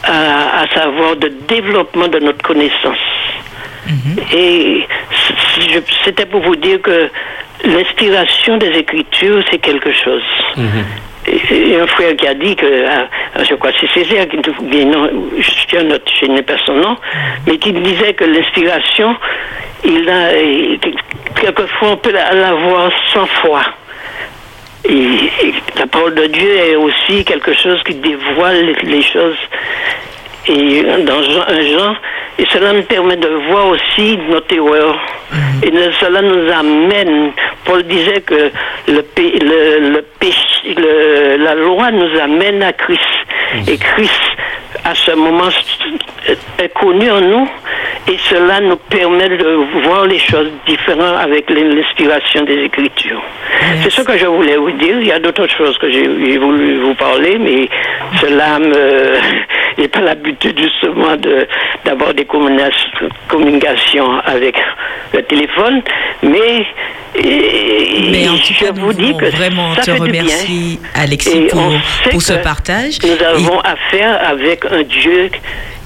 [0.05, 2.99] à, à savoir de développement de notre connaissance.
[4.33, 5.35] Et c-
[5.71, 7.11] je- c'était pour vous dire que
[7.65, 10.23] l'inspiration des Écritures, c'est quelque chose.
[11.27, 13.07] Et- et un frère qui a dit que, ah,
[13.49, 15.09] je crois que c'est Césaire, qui bien non,
[15.39, 16.97] je note, je n'ai pas son nom,
[17.47, 19.15] mais qui disait que l'inspiration,
[19.85, 20.31] il a,
[21.41, 23.63] quelquefois on peut la- l'avoir sans foi.
[24.85, 29.37] Et, et la parole de Dieu est aussi quelque chose qui dévoile les, les choses.
[30.49, 31.95] Et dans Jean, un Jean,
[32.39, 34.99] et cela nous permet de voir aussi notre erreur.
[35.63, 37.33] Et ne- cela nous amène.
[37.65, 38.51] Paul disait que
[38.89, 43.01] le, le, le péché, le- la loi nous amène à Christ.
[43.69, 44.21] Et Christ,
[44.85, 45.49] à ce moment,
[46.59, 47.49] est connu en nous.
[48.09, 53.23] Et cela nous permet de voir les choses différentes avec l'inspiration des Écritures.
[53.83, 55.01] C'est ce que je voulais vous dire.
[55.01, 57.69] Il y a d'autres choses que j'ai voulu vous parler, mais
[58.21, 59.19] cela me.
[59.79, 61.47] J'ai pas l'habitude justement de
[61.87, 62.71] d'avoir des communica-
[63.27, 64.57] communications avec
[65.15, 65.81] le téléphone,
[66.23, 66.67] mais.
[67.15, 71.49] Mais en tout je cas, vous nous dis que vraiment ça te remercier, Alexis,
[72.11, 72.99] pour, ce partage.
[73.03, 75.31] Nous avons affaire avec un Dieu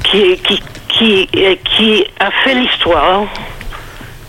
[0.04, 0.60] qui, qui,
[0.96, 1.28] qui,
[1.64, 3.26] qui a fait l'histoire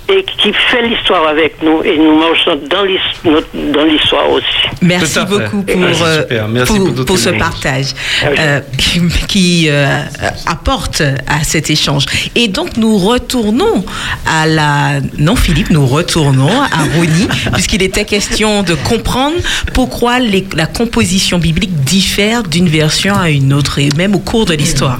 [0.09, 4.45] et qui fait l'histoire avec nous et nous marchons dans l'histoire aussi.
[4.81, 6.23] Merci beaucoup pour, euh.
[6.49, 7.87] Merci pour, pour ce partage
[8.23, 8.35] Ah oui.
[8.39, 8.59] euh,
[9.27, 10.01] qui, euh,
[10.45, 12.05] apporte à cet échange.
[12.35, 13.83] Et donc nous retournons
[14.25, 14.99] à la...
[15.17, 19.35] Non Philippe, nous retournons à Rony, puisqu'il était question de comprendre
[19.73, 24.45] pourquoi les- la composition biblique diffère d'une version à une autre, et même au cours
[24.45, 24.99] de l'histoire.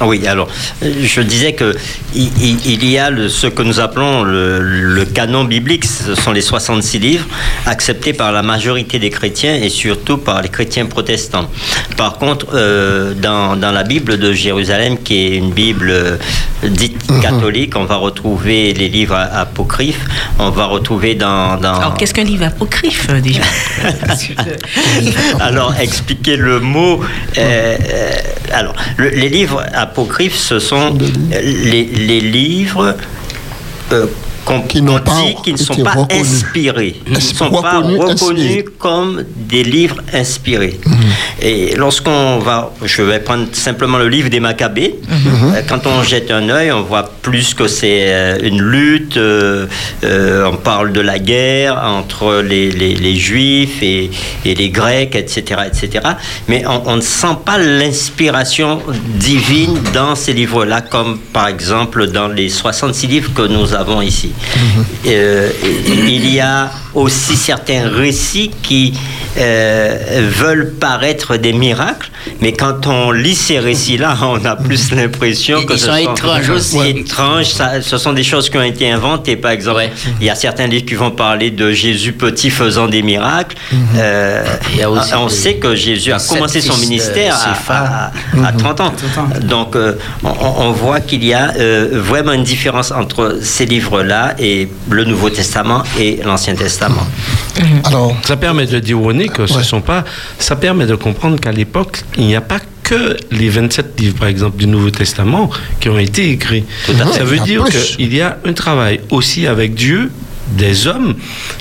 [0.00, 0.48] Oui, alors,
[0.82, 1.74] je disais que
[2.14, 6.14] il, il- il y a le- ce que nous appelons le, le canon biblique, ce
[6.14, 7.26] sont les 66 livres
[7.66, 11.48] acceptés par la majorité des chrétiens et surtout par les chrétiens protestants.
[11.96, 16.16] Par contre, euh, dans, dans la Bible de Jérusalem, qui est une Bible euh,
[16.62, 20.04] dite catholique, on va retrouver les livres a- apocryphes,
[20.38, 21.56] on va retrouver dans...
[21.56, 23.42] dans Alors qu'est-ce qu'un livre apocryphe euh, déjà
[25.40, 27.00] alors, expliquer le mot.
[27.02, 28.10] euh, euh,
[28.52, 30.96] alors, le- les livres apocryphes, ce sont
[31.30, 32.96] les, les livres
[33.92, 34.06] euh,
[34.48, 36.20] qu'on Qui n'ont pas dit qui ne sont pas reconnus.
[36.26, 36.94] inspirés.
[37.06, 40.78] Ils ne sont pas reconnus, comme des livres inspirés.
[40.84, 40.96] Mhm.
[41.42, 45.54] Et lorsqu'on va, je vais prendre simplement le livre des Maccabées, Mhm.
[45.54, 49.66] euh, quand on jette un œil, on voit plus que c'est euh, une lutte, euh,
[50.04, 54.10] euh, on parle de la guerre entre les, les- les Juifs et,
[54.44, 56.04] et les Grecs, etc., etc.
[56.48, 58.80] Mais on, on ne sent pas l'inspiration
[59.18, 64.30] divine dans ces livres-là, comme par exemple dans les 66 livres que nous avons ici.
[65.06, 65.50] Euh,
[66.08, 68.94] il y a aussi certains récits qui
[69.36, 72.10] euh, veulent paraître des miracles,
[72.40, 75.96] mais quand on lit ces récits-là, on a plus l'impression Ils- que ils ce sont
[75.96, 76.78] étranges aussi.
[76.88, 77.46] étranges.
[77.46, 79.36] Ça- ce sont des choses qui ont été inventées.
[79.36, 79.82] Par exemple,
[80.20, 83.56] il y a certains livres qui vont parler de Jésus petit faisant des miracles.
[83.96, 87.54] Euh, Il y a aussi on des- sait que Jésus a commencé son ministère à,
[87.54, 88.10] Céphas.
[88.42, 88.92] à- à 30 ans.
[89.42, 89.94] Donc, euh,
[90.24, 90.32] on,
[90.68, 95.30] on voit qu'il y a euh, vraiment une différence entre ces livres-là et le Nouveau
[95.30, 96.77] Testament et l'Ancien Testament.
[97.84, 100.04] Alors, Ça permet de dire au nez que ce sont pas.
[100.38, 104.28] Ça permet de comprendre qu'à l'époque, il n'y a pas que les 27 livres, par
[104.28, 105.50] exemple, du Nouveau Testament
[105.80, 106.64] qui ont été écrits.
[106.86, 107.18] Tout à fait.
[107.18, 107.64] Ça veut dire
[107.96, 110.10] qu'il y a un travail aussi avec Dieu
[110.56, 111.14] des hommes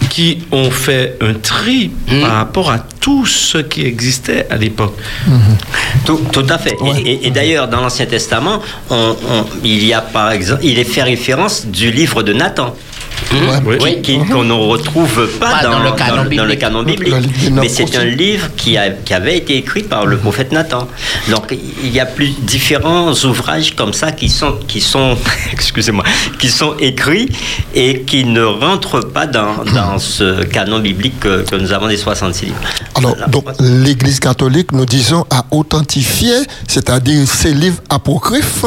[0.10, 2.22] qui ont fait un tri Hmm.
[2.22, 4.96] par rapport à tout ce qui existait à l'époque.
[6.06, 6.76] Tout, tout à fait.
[6.96, 10.80] Et, et- et d'ailleurs, dans l'Ancien Testament, on- on- il y a par exemple, il
[10.80, 12.74] est fait référence du livre de Nathan.
[13.66, 14.02] Oui.
[14.02, 16.60] Qui- qui- qu'on ne retrouve pas, Pas dans, dans le canon dans dans le biblique.
[16.60, 16.84] canon
[17.62, 20.88] Mais c'est un livre qui, a- qui avait été écrit par le prophète Nathan.
[21.30, 21.54] Donc
[21.84, 25.18] il y a plus différents ouvrages comme ça qui sont, qui sont,
[25.52, 26.04] excusez-moi,
[26.40, 27.30] qui sont écrits
[27.76, 31.98] et qui ne rentrent pas dans, dans ce canon biblique que, que nous avons des
[31.98, 32.58] 66 livres.
[32.98, 36.34] Alors, donc, l'Église catholique, nous disons, a authentifié,
[36.68, 38.66] c'est-à-dire ces livres apocryphes,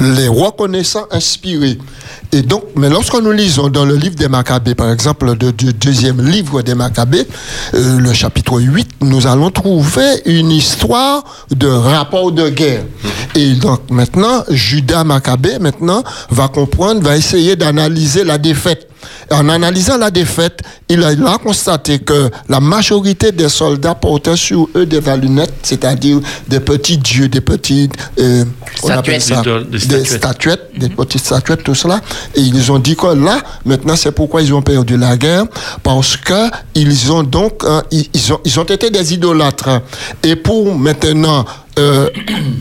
[0.00, 1.78] les reconnaissant inspirés.
[2.32, 6.20] Et donc, mais lorsque nous lisons dans le livre des Maccabées, par exemple, le, deuxième
[6.24, 7.26] livre des Maccabées,
[7.74, 12.84] euh, le chapitre 8, nous allons trouver une histoire de rapport de guerre.
[13.34, 18.89] Et donc, maintenant, Judas Maccabée, maintenant, va comprendre, va essayer d'analyser la défaite.
[19.30, 24.36] En analysant la défaite, il a, il a constaté que la majorité des soldats portaient
[24.36, 28.44] sur eux des valunettes, c'est-à-dire des petits dieux, des petites euh,
[28.82, 29.80] on appelle Statuettes.
[29.80, 30.70] ça, Des statuettes.
[30.76, 32.00] des petites statuettes, tout cela.
[32.34, 35.44] Et ils ont dit que là, maintenant, c'est pourquoi ils ont perdu la guerre,
[35.82, 39.80] parce que ils ont donc, hein, ils, ils ont, ils ont été des idolâtres.
[40.22, 41.44] Et pour maintenant
[41.78, 42.10] euh,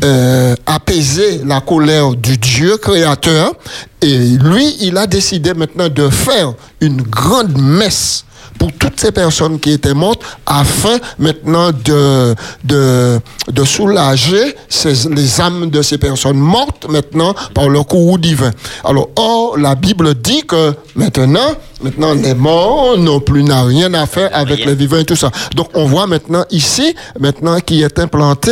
[0.04, 3.54] euh, apaiser la colère du Dieu créateur,
[4.02, 8.26] et lui, il a décidé maintenant de faire une grande messe
[8.58, 13.20] pour toutes ces personnes qui étaient mortes afin maintenant de, de,
[13.52, 18.52] de soulager ces- les âmes de ces personnes mortes maintenant par le courroux divin.
[18.84, 24.06] Alors, or, la Bible dit que maintenant, maintenant les morts n'ont plus n'a rien à
[24.06, 24.68] faire avec Rien.
[24.68, 25.32] les vivants et tout ça.
[25.56, 28.52] Donc, on voit maintenant ici, maintenant qui est implanté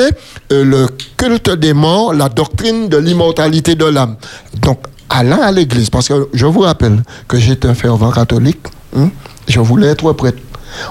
[0.53, 0.87] euh, le
[1.17, 4.15] culte des morts, la doctrine de l'immortalité de l'âme.
[4.61, 8.59] Donc, allant à l'église, parce que je vous rappelle que j'étais un fervent catholique,
[8.97, 9.09] hein,
[9.47, 10.39] je voulais être prêtre.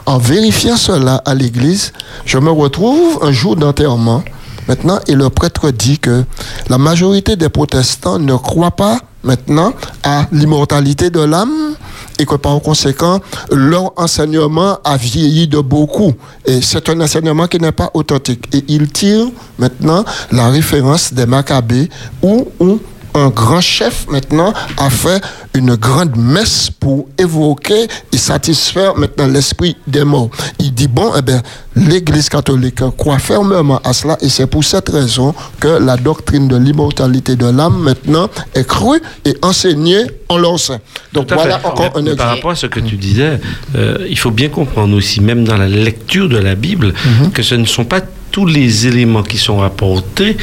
[0.06, 1.92] En vérifiant cela à l'église,
[2.24, 4.22] je me retrouve un jour d'enterrement,
[4.68, 6.24] maintenant, et le prêtre dit que
[6.68, 9.72] la majorité des protestants ne croient pas maintenant
[10.02, 11.74] à l'immortalité de l'âme
[12.18, 13.20] et que par conséquent,
[13.50, 16.14] leur enseignement a vieilli de beaucoup.
[16.46, 18.48] Et c'est un enseignement qui n'est pas authentique.
[18.54, 19.26] Et il tire
[19.58, 21.90] maintenant la référence des Maccabées
[22.22, 22.80] où, où
[23.16, 25.20] un grand chef maintenant a fait
[25.54, 30.28] une grande messe pour évoquer et satisfaire maintenant l'esprit des morts.
[30.58, 31.42] Il dit bon, eh bien,
[31.74, 36.56] l'Église catholique croit fermement à cela et c'est pour cette raison que la doctrine de
[36.56, 40.78] l'immortalité de l'âme maintenant est crue et enseignée en leur sein.
[41.14, 41.66] Donc voilà fait.
[41.66, 42.22] encore Mais un Par exemple.
[42.36, 43.40] rapport à ce que tu disais,
[43.76, 47.30] euh, il faut bien comprendre aussi, même dans la lecture de la Bible, Mhm.
[47.32, 50.36] que ce ne sont pas tous les éléments qui sont rapportés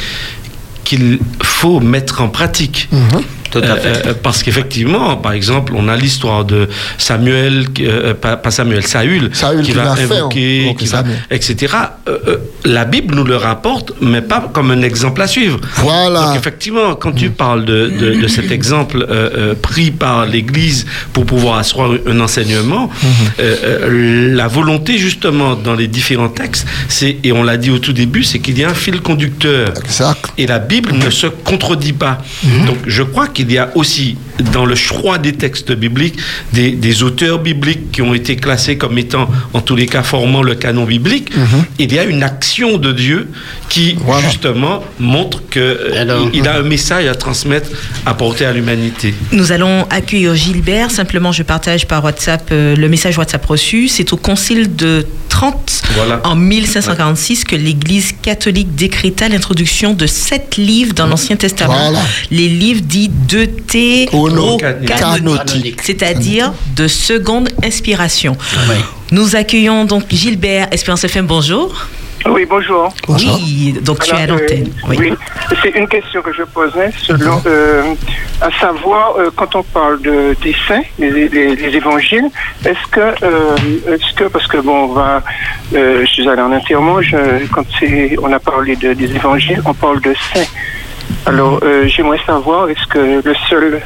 [0.84, 2.88] qu'il faut mettre en pratique.
[2.92, 3.22] Mhm.
[3.54, 3.88] Tout à fait.
[3.88, 6.68] Euh, euh, parce qu'effectivement, par exemple, on a l'histoire de
[6.98, 11.18] Samuel, euh, pas, pas Samuel, Saül, Saül qui qui va invoquer, invoquer qui va, Samuel.
[11.30, 11.74] etc.
[12.08, 15.58] Euh, euh, la Bible nous le rapporte, mais pas comme un exemple à suivre.
[15.76, 16.26] Voilà.
[16.26, 20.86] Donc effectivement, quand tu parles de, de- de cet exemple euh, euh, pris par l'Église
[21.12, 22.90] pour pouvoir asseoir un enseignement,
[23.38, 27.78] euh, euh, la volonté justement dans les différents textes, c'est et on l'a dit au
[27.78, 29.68] tout début, c'est qu'il y a un fil conducteur.
[29.84, 30.24] Exact.
[30.38, 32.18] Et la Bible ne se contredit pas.
[32.66, 34.16] Donc je crois qu'il y a aussi
[34.52, 36.16] dans le choix des textes bibliques
[36.52, 40.42] des, des auteurs bibliques qui ont été classés comme étant en tous les cas formant
[40.42, 41.30] le canon biblique.
[41.78, 43.28] Il y a une action de Dieu
[43.68, 44.28] qui Voilà.
[44.28, 46.28] justement montre que Alors.
[46.32, 47.70] il a un message à transmettre,
[48.06, 49.14] à porter à l'humanité.
[49.32, 50.90] Nous allons accueillir Gilbert.
[50.90, 53.88] Simplement, je partage par WhatsApp euh, le message WhatsApp reçu.
[53.88, 55.06] C'est au concile de
[55.94, 56.20] Voilà.
[56.24, 61.90] en 1546 que l'Église catholique décréta l'introduction de sept livres dans l'Ancien Testament.
[61.90, 62.00] Voilà.
[62.30, 65.80] Les livres dits deutérocanoniques, Canonique.
[65.82, 68.36] c'est-à-dire de seconde inspiration.
[69.10, 71.86] Nous accueillons donc Gilbert, Espérance FM, bonjour.
[72.26, 72.88] Oui, bonjour.
[73.06, 73.34] Bonjour.
[73.36, 74.68] Oui, donc tu es à Alors, l'antenne.
[74.84, 74.96] euh, Oui.
[74.98, 75.12] oui,
[75.62, 77.94] c'est une question que je posais, selon, euh,
[78.40, 82.28] à savoir, euh, quand on parle de, des saints, les, les- les évangiles,
[82.64, 83.56] est-ce que, euh,
[83.88, 85.22] est-ce que, parce que bon, on va,
[85.74, 89.60] euh, je suis allé en enterrement, je, quand c'est, on a parlé de, des évangiles,
[89.66, 90.48] on parle de saints.
[91.26, 93.82] Alors, euh, j'aimerais savoir, est-ce que le seul,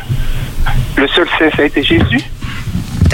[0.96, 2.22] le seul saint, ça a été Jésus?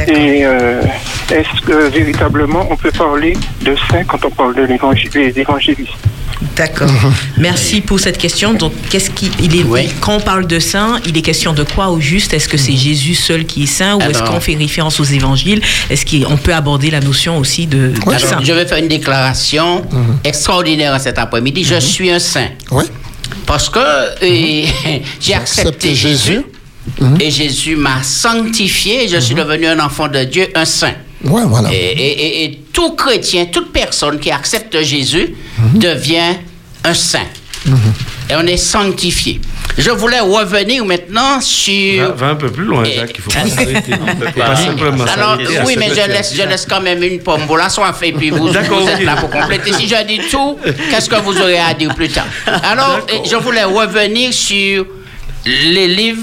[0.08, 0.82] Et euh,
[1.30, 5.92] est-ce que véritablement on peut parler de saint quand on parle de l'évangile, des évangélistes?
[6.56, 6.90] D'accord.
[7.38, 8.54] Merci pour cette question.
[8.54, 9.88] Donc, qu'est-ce qui, il est, Oui.
[10.00, 12.32] quand on parle de saint, il est question de quoi au juste?
[12.32, 15.60] Est-ce que c'est Jésus seul qui est saint ou est-ce qu'on fait référence aux évangiles?
[15.90, 18.40] Est-ce qu'on peut aborder la notion aussi de, saint?
[18.42, 19.84] je vais faire une déclaration
[20.22, 21.64] extraordinaire cet après-midi.
[21.64, 22.48] Je suis un saint.
[22.70, 22.84] Oui.
[23.46, 23.80] Parce que
[25.20, 25.94] j'ai accepté.
[25.94, 26.42] Jésus.
[27.20, 30.94] Et Jésus m'a sanctifié et je suis devenu un enfant de Dieu, un saint.
[31.24, 31.72] Ouais, voilà.
[31.72, 35.34] Et, et- et- et tout chrétien, toute personne qui accepte Jésus
[35.74, 36.34] devient
[36.84, 37.26] un saint.
[38.30, 39.40] Et on est sanctifié.
[39.78, 42.14] Je voulais revenir maintenant Va, sur...
[42.14, 43.14] va un peu plus loin, Jacques.
[43.16, 43.92] Il faut pas s'arrêter.
[44.36, 47.68] Pas simplement Alors, oui, mais je laisse, je laisse quand même une pomme pour la
[47.70, 49.72] soif et puis vous, vous êtes là pour compléter.
[49.72, 50.58] Si je dis tout,
[50.90, 52.26] qu'est-ce que vous aurez à dire plus tard?
[52.46, 54.86] Alors, je voulais revenir sur
[55.46, 56.22] les livres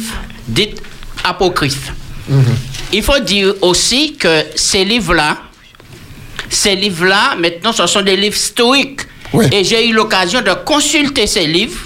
[0.52, 0.76] dits
[1.24, 1.92] apocryphes.
[2.94, 5.38] Il faut dire aussi que ces livres-là,
[6.50, 9.02] ces livres-là, maintenant, ce sont des livres stoïques.
[9.52, 11.80] Et j'ai eu l'occasion de consulter ces livres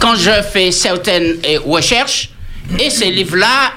[0.00, 2.30] quand je fais certaines eh, recherches.
[2.78, 3.72] Et ces livres-là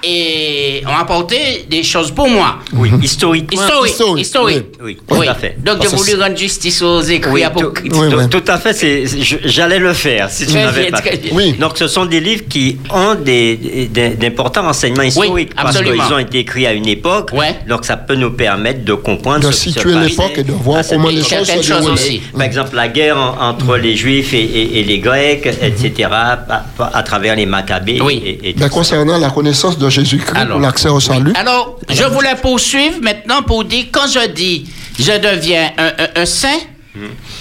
[0.88, 2.60] ont apporté des choses pour moi.
[2.74, 3.62] Oui, historiquement.
[3.62, 4.66] Historique, Historique, historique.
[4.82, 5.56] oui, oui, tout à fait.
[5.64, 7.92] Donc, j'ai voulu rendre justice aux écrits Oui, apocryphes.
[7.92, 9.06] tout, tout- tout à fait,
[9.46, 11.54] j'allais le faire si tu n'avais pas bien.
[11.60, 16.04] Donc ce sont des livres qui ont des- des- d'importants renseignements historiques parce absolument.
[16.06, 17.32] qu'ils ont été écrits à une époque.
[17.68, 21.10] Donc ça peut nous permettre de comprendre De ce situer l'époque et de voir comment
[21.10, 22.22] les choses se choses aussi.
[22.34, 26.66] Par exemple, la guerre en- entre les Juifs et, et- et les Grecs, etc., à,
[26.94, 28.00] à travers les Maccabées.
[28.10, 28.54] Et, et.
[28.80, 31.34] Concernant la connaissance de Jésus-Christ pour l'accès au salut.
[31.36, 36.26] Alors, je voulais poursuivre maintenant pour dire, quand je dis je deviens un, un- un
[36.26, 36.60] saint,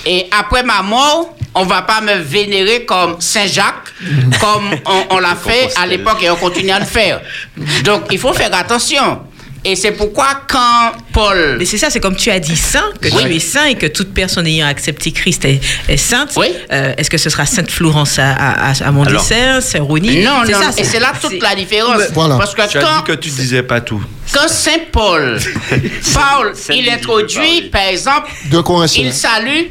[0.04, 3.92] et après ma mort, on va pas me vénérer comme Saint Jacques,
[4.40, 7.20] comme on, on l'a fait à l'époque et on continue à le faire.
[7.84, 9.20] Donc, il faut faire attention.
[9.64, 11.56] Et c'est pourquoi quand Paul...
[11.58, 13.22] Mais c'est ça, c'est comme tu as dit saint, que Oui.
[13.24, 16.32] tu es saint et que toute personne ayant accepté Christ est, est sainte.
[16.72, 19.20] Euh, Est-ce que ce sera Sainte Florence à, à, à- à mon Alors.
[19.20, 20.22] dessert, Saint Rony?
[20.22, 22.00] Non, C'est non, ça, et c'est là toute la différence.
[22.14, 24.02] Parce que tu as quand, dit que tu disais pas tout.
[24.32, 25.38] quand Saint Paul
[26.14, 29.04] parle, il introduit, par exemple, De Corinthiens.
[29.06, 29.66] il salue,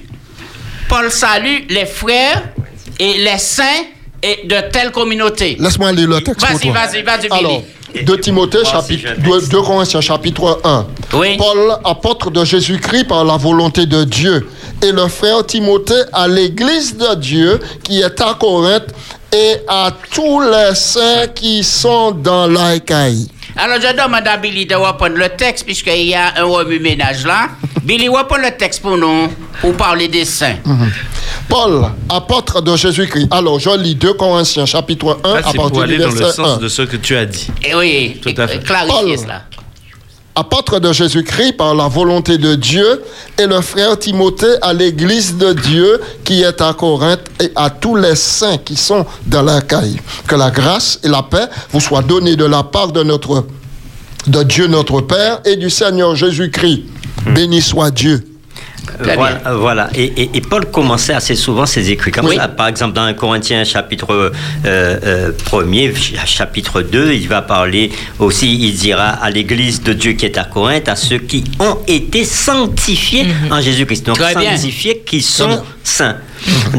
[0.90, 2.44] Paul salue les frères
[3.00, 3.64] et les saints
[4.22, 5.56] et de telle communauté.
[5.60, 7.64] Laisse-moi lire le texte Vas-y, vas-y, vas-y, Alors,
[7.96, 10.86] 2 Timothée, chapitre, 2, 2 Corinthiens, chapitre 1.
[11.10, 14.48] Paul, apôtre de Jésus-Christ par la volonté de Dieu,
[14.84, 18.94] et le frère Timothée à l'église de Dieu qui est à Corinthe
[19.34, 23.28] et à tous les saints qui sont dans l'Aïkaï.
[23.58, 27.50] Alors, je demande à Billy de reprendre le texte, puisqu'il y a un remue-ménage là.
[27.84, 29.30] Billy, reprends le texte pour nous,
[29.62, 30.58] pour parler des saints.
[30.66, 30.92] Mhm.
[31.50, 33.28] Paul, apôtre de Jésus-Christ.
[33.32, 36.10] Alors, je lis 2 Corinthiens, chapitre 1, Ça, à c'est pour partir du aller dans
[36.12, 36.62] le verset sens 1.
[36.62, 37.48] de ce que tu as dit.
[37.64, 38.60] Et oui, Tout à fait.
[38.64, 39.18] clarifiez Paul.
[39.26, 39.44] cela.
[40.38, 43.04] Apôtre de Jésus-Christ par la volonté de Dieu,
[43.40, 47.96] et le frère Timothée à l'église de Dieu qui est à Corinthe et à tous
[47.96, 50.00] les saints qui sont dans la caille.
[50.28, 53.46] Que la grâce et la paix vous soient données de la part de notre
[54.28, 56.84] de Dieu notre Père et du Seigneur Jésus-Christ.
[57.34, 58.37] Béni soit Dieu.
[59.02, 59.90] Euh, Voilà, euh, voilà.
[59.96, 62.48] Et, et- et Paul commençait assez souvent ses écrits comme ça.
[62.48, 64.32] Par exemple, dans 1 Corinthiens chapitre euh,
[64.66, 70.14] euh, 1er, ch- chapitre 2, il va parler aussi, il dira à l'église de Dieu
[70.14, 74.06] qui est à Corinthe, à ceux qui ont été sanctifiés en Jésus-Christ.
[74.08, 74.52] Donc, Très bien.
[74.56, 76.18] sanctifiés qui sont saints.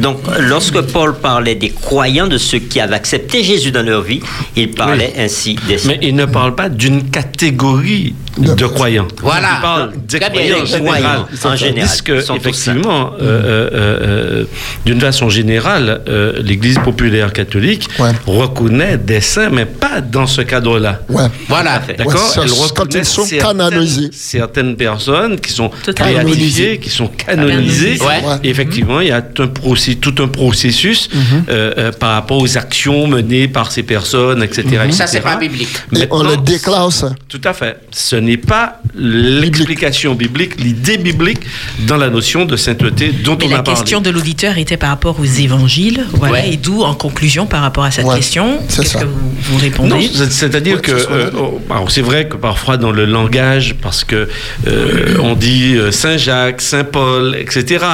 [0.00, 4.20] Donc, lorsque Paul parlait des croyants, de ceux qui avaient accepté Jésus dans leur vie,
[4.56, 9.08] il parlait ainsi des Mais il ne parle pas d'une catégorie de croyants.
[9.20, 9.48] Voilà.
[9.58, 10.82] Il parle des croyants général.
[10.82, 14.44] croyants, en général, Tandis que, effectivement, euh, euh, euh,
[14.86, 17.88] d'une façon générale, euh, l'Église populaire catholique
[18.26, 21.00] reconnaît des saints, mais pas dans ce cadre-là.
[21.08, 21.24] Ouais.
[21.48, 21.82] Voilà.
[21.96, 24.10] D'accord Ouais, Elle c'est quand reconnaît ils sont certaines- canonisés.
[24.12, 27.98] Certaines personnes qui sont béatifiées, qui sont canonisées.
[28.44, 31.08] Effectivement, il y a un, procé- tout un processus
[31.48, 34.62] euh, euh, par rapport aux actions menées par ces personnes, etc.
[34.64, 34.92] Mhm.
[34.92, 35.06] Ça, etc.
[35.06, 35.68] c'est pas biblique.
[35.96, 37.14] Et on le déclare sein.
[37.28, 37.78] tout à fait.
[37.90, 41.40] Ce n'est pas l'explication biblique, l'idée biblique
[41.86, 43.78] dans la notion de sainteté dont Mais on la a parlé.
[43.80, 46.04] question de l'auditeur était par rapport aux évangiles.
[46.12, 46.50] Voilà, Ouais.
[46.52, 49.00] Et d'où, en conclusion, par rapport à cette Ouais, question, c'est qu'est-ce ça.
[49.00, 53.04] que vous, vous répondez c'est-à-dire que euh, oh, alors, c'est vrai que parfois dans le
[53.06, 54.28] langage, parce que
[54.66, 57.84] euh, on dit Saint Jacques, Saint Paul, etc.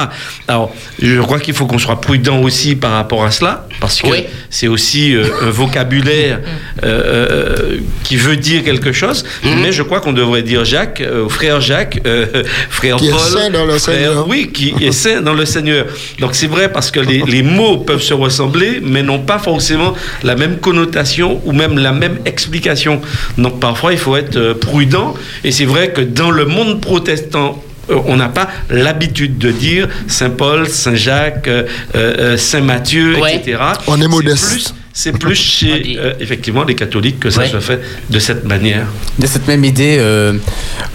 [0.47, 4.07] Alors, je crois qu'il faut qu'on soit prudent aussi par rapport à cela, parce que
[4.09, 4.23] Oui.
[4.49, 6.39] c'est aussi euh, un vocabulaire
[6.83, 9.23] euh, euh, qui veut dire quelque chose.
[9.43, 9.61] Mm-hmm.
[9.61, 13.19] Mais je crois qu'on devrait dire Jacques, euh, frère Jacques, euh, frère Qui est Paul,
[13.19, 14.27] saint dans le frère- Seigneur.
[14.27, 15.85] oui, qui est saint dans le Seigneur.
[16.19, 19.93] Donc c'est vrai parce que les, les mots peuvent se ressembler, mais n'ont pas forcément
[20.23, 23.01] la même connotation ou même la même explication.
[23.37, 25.13] Donc parfois il faut être prudent.
[25.43, 30.29] Et c'est vrai que dans le monde protestant, on n'a pas l'habitude de dire Saint
[30.31, 31.63] Paul, Saint Jacques, euh,
[31.95, 33.35] euh, Saint Matthieu, Ouais.
[33.37, 33.57] etc.
[33.87, 34.49] On est C'est modeste.
[34.51, 37.49] plus- C'est plus chez euh, effectivement les catholiques que ça Ouais.
[37.49, 38.85] se fait de cette manière.
[39.19, 40.33] De cette même idée, euh,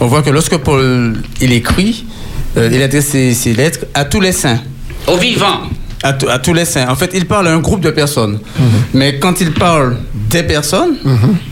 [0.00, 2.04] on voit que lorsque Paul il écrit,
[2.56, 4.60] euh, il adresse ses, ses lettres à tous les saints.
[5.06, 5.62] Aux vivants.
[6.02, 6.88] À, tous- à tous les saints.
[6.88, 8.38] En fait, il parle à un groupe de personnes.
[8.94, 9.98] Mais quand il parle
[10.30, 10.96] des personnes,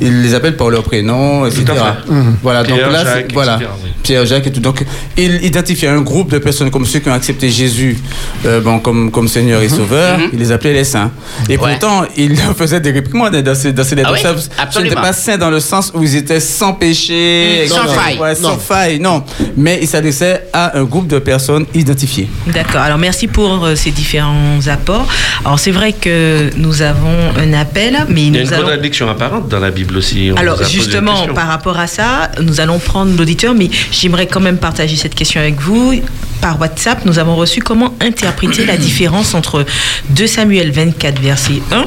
[0.00, 1.64] il les appelle par leur prénom, etc.
[1.66, 2.12] Tout à fait.
[2.42, 3.56] Voilà, donc là, Jacques, voilà.
[3.56, 3.87] etc., oui.
[4.02, 4.60] Pierre, Jacques et tout.
[4.60, 4.84] Donc,
[5.16, 7.98] il identifie un groupe de personnes comme ceux qui ont accepté Jésus
[8.46, 10.18] euh, bon, comme, comme Seigneur et Sauveur.
[10.32, 11.10] Il les appelait les saints.
[11.48, 11.72] Et Ouais.
[11.72, 14.10] pourtant, il leur faisait des réprimandes dans ces, dans ces lettres.
[14.24, 17.66] Ah oui, Ce n'était pas saints dans le sens où ils étaient sans péché.
[17.68, 17.94] Sans etc.
[17.94, 18.18] faille.
[18.18, 18.58] Ouais, sans Non.
[18.58, 19.24] faille, non.
[19.56, 22.28] Mais il s'adressait à un groupe de personnes identifiées.
[22.46, 22.80] D'accord.
[22.82, 25.06] Alors merci pour euh, ces différents apports.
[25.44, 28.62] Alors c'est vrai que nous avons un appel, mais Il y a nous une allons.
[28.64, 30.30] contradiction apparente dans la Bible aussi.
[30.32, 34.58] On Alors justement, par rapport à ça, nous allons prendre l'auditeur, mais j'aimerais quand même
[34.58, 35.94] partager cette question avec vous.
[36.40, 39.64] Par WhatsApp, nous avons reçu comment interpréter la différence entre
[40.10, 41.84] 2 Samuel 24, verset 1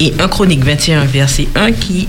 [0.00, 2.08] et 1 Chronique 21, verset 1 qui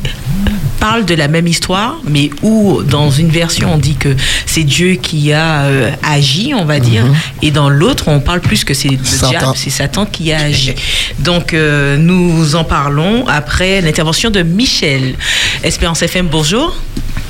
[0.79, 4.15] parle de la même histoire, mais où dans une version on dit que
[4.45, 7.03] c'est Dieu qui a euh, agi, on va dire,
[7.41, 10.73] et dans l'autre on parle plus que c'est le diable, c'est Satan qui a agi.
[11.19, 15.15] Donc euh, nous en parlons après l'intervention de Michel.
[15.63, 16.75] Espérance FM, bonjour.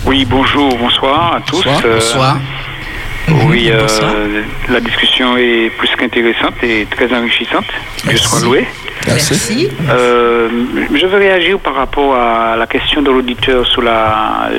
[0.06, 1.64] Oui, bonjour, bonsoir à tous.
[1.64, 1.82] Bonsoir.
[1.86, 2.38] Euh, Bonsoir.
[3.48, 4.14] Oui, euh, Bonsoir.
[4.70, 7.66] la discussion est plus qu'intéressante et très enrichissante.
[8.10, 8.68] Je sois loué.
[9.08, 9.70] Merci.
[9.90, 10.50] Euh,
[10.94, 14.50] je veux réagir par rapport à la question de l'auditeur sur la,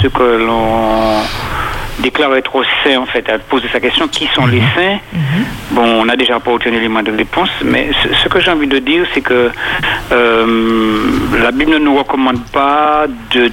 [0.00, 1.20] ce que l'on
[2.00, 4.98] déclare être saint, en fait, à poser sa question, qui sont les saints
[5.72, 8.66] Bon, on a déjà pas aucun élément de réponse, mais ce, ce que j'ai envie
[8.68, 9.50] de dire, c'est que
[10.12, 10.46] euh,
[11.42, 13.50] la Bible ne nous recommande pas de,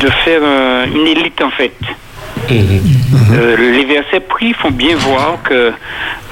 [0.00, 1.74] de faire euh, une élite, en fait.
[2.50, 5.72] Euh, les versets pris font bien voir que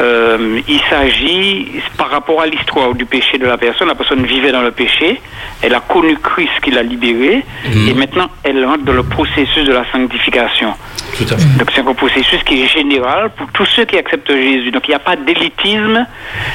[0.01, 3.89] euh, il s'agit par rapport à l'histoire du péché de la personne.
[3.89, 5.21] La personne vivait dans le péché,
[5.63, 9.73] elle a connu Christ qui l'a libérée, et maintenant elle entre dans le processus de
[9.73, 10.75] la sanctification.
[11.17, 11.59] Tout à fait.
[11.59, 14.71] Donc c'est un processus qui est général pour tous ceux qui acceptent Jésus.
[14.71, 16.07] Donc il n'y a pas d'élitisme,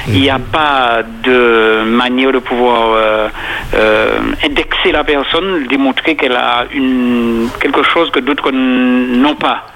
[0.08, 3.28] il n'y a pas de manière de pouvoir euh,
[3.74, 9.66] euh, indexer la personne, démontrer qu'elle a une, quelque chose que d'autres n'ont pas,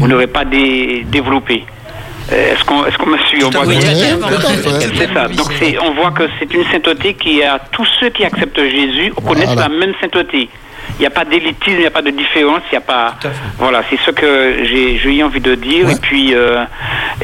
[0.00, 1.64] ou n'auraient pas dé- développé.
[2.32, 3.82] Euh, Est-ce qu'on est qu'on me suit On voit Oui, que-
[4.96, 5.26] c'est ça.
[5.28, 9.12] Donc c'est- on voit que c'est une sainteté qui a tous ceux qui acceptent Jésus
[9.26, 9.68] connaissent Voilà.
[9.68, 10.48] la même sainteté.
[10.98, 13.14] Il n'y a pas d'élitisme, il n'y a pas de différence, il n'y a pas.
[13.58, 15.86] Voilà, c'est ce que j'ai eu envie de dire.
[15.86, 15.92] Ouais.
[15.92, 16.64] Et puis euh,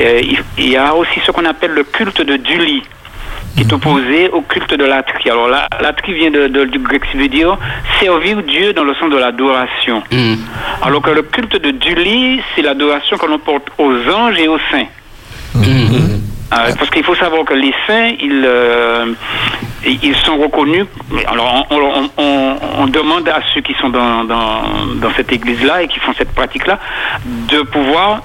[0.00, 0.20] euh,
[0.58, 2.82] il y a aussi ce qu'on appelle le culte de Duli
[3.58, 5.30] qui est opposé au culte de latrie.
[5.30, 7.58] Alors la latrie vient de, de- du grec qui veut dire
[8.00, 10.00] servir Dieu dans le sens de l'adoration.
[10.12, 10.34] Mm.
[10.82, 14.58] Alors que le culte de Duli, c'est l'adoration que l'on porte aux anges et aux
[14.70, 14.86] saints.
[16.50, 19.12] Euh, parce qu'il faut savoir que les saints, ils, euh,
[19.84, 20.86] ils sont reconnus.
[21.26, 24.62] Alors, on, on- on- on demande à ceux qui sont dans, dans,
[24.94, 26.78] dans cette église-là et qui font cette pratique-là
[27.52, 28.22] de pouvoir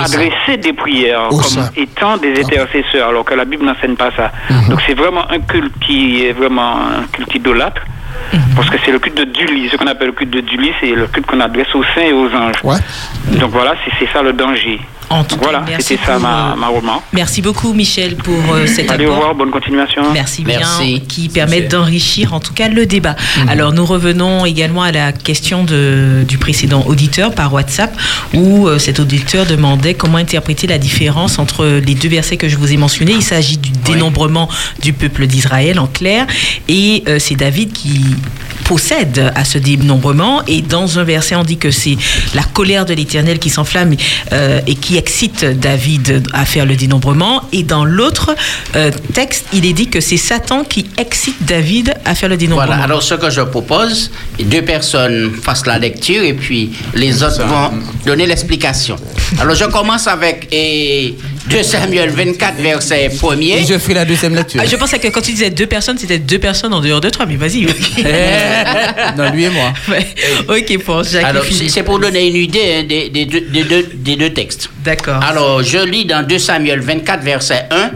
[0.00, 1.38] adresser des prières comme
[1.76, 4.32] étant des intercesseurs, alors que la Bible n'enseigne pas ça.
[4.68, 7.82] Donc, c'est vraiment un culte qui est vraiment un culte idolâtre.
[8.56, 9.68] Parce que c'est le culte de Duli.
[9.68, 12.12] Ce qu'on appelle le culte de Duli, c'est le culte qu'on adresse aux saints et
[12.12, 12.56] aux anges.
[12.64, 12.76] Ouais.
[13.38, 14.80] Donc voilà, c'est ça le danger.
[15.12, 17.02] En tout cas, Voilà, c'était ça ma, euh, ma remarque.
[17.12, 20.12] Merci beaucoup Michel pour euh, cet Allez au revoir, bonne continuation.
[20.12, 21.00] Merci bien, Merci.
[21.06, 23.16] qui permettent d'enrichir en tout cas le débat.
[23.48, 27.94] Alors nous revenons également à la question de, du précédent auditeur par WhatsApp
[28.34, 32.56] où euh, cet auditeur demandait comment interpréter la différence entre les deux versets que je
[32.56, 33.12] vous ai mentionnés.
[33.12, 34.48] Il s'agit du dénombrement
[34.80, 36.26] du peuple d'Israël en clair
[36.68, 38.00] et euh, c'est David qui
[38.64, 41.96] possède à ce dénombrement et dans un verset on dit que c'est
[42.34, 43.94] la colère de l'Éternel qui s'enflamme
[44.32, 48.28] euh, et qui excite David à faire le dénombrement et dans l'autre
[48.76, 52.68] euh, texte il est dit que c'est Satan qui excite David à faire le dénombrement.
[52.68, 57.42] Voilà, alors ce que je propose, deux personnes fassent la lecture et puis les autres
[57.44, 57.70] vont
[58.06, 58.94] donner l'explication.
[59.40, 61.14] Alors je commence avec eh,
[61.50, 63.62] 2 Samuel 24, verset 1er.
[63.62, 64.60] Et je ferai la deuxième lecture.
[64.62, 67.10] Ah, je pensais que quand tu disais deux personnes, c'était deux personnes en dehors de
[67.10, 67.62] toi, mais vas-y.
[69.16, 69.72] non, lui et moi.
[69.88, 70.06] Ouais.
[70.48, 73.40] Ok, pour Jacques Alors et c'est c'est pour donner une idée hein, des, des deux,
[73.40, 74.68] des deux- des deux textes.
[74.84, 74.91] D'accord.
[75.22, 77.90] Alors je lis dans 2 Samuel 24, verset 1.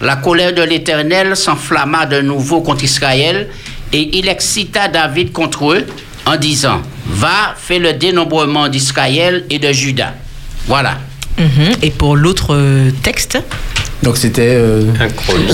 [0.00, 3.48] La colère de l'Éternel s'enflamma de nouveau contre Israël
[3.92, 5.86] et il excita David contre eux
[6.26, 10.14] en disant, va, fais le dénombrement d'Israël et de Juda.
[10.66, 10.98] Voilà.
[11.38, 11.72] Mhm.
[11.82, 13.38] Et pour l'autre euh, texte
[14.02, 14.54] Donc c'était.
[14.56, 14.82] euh,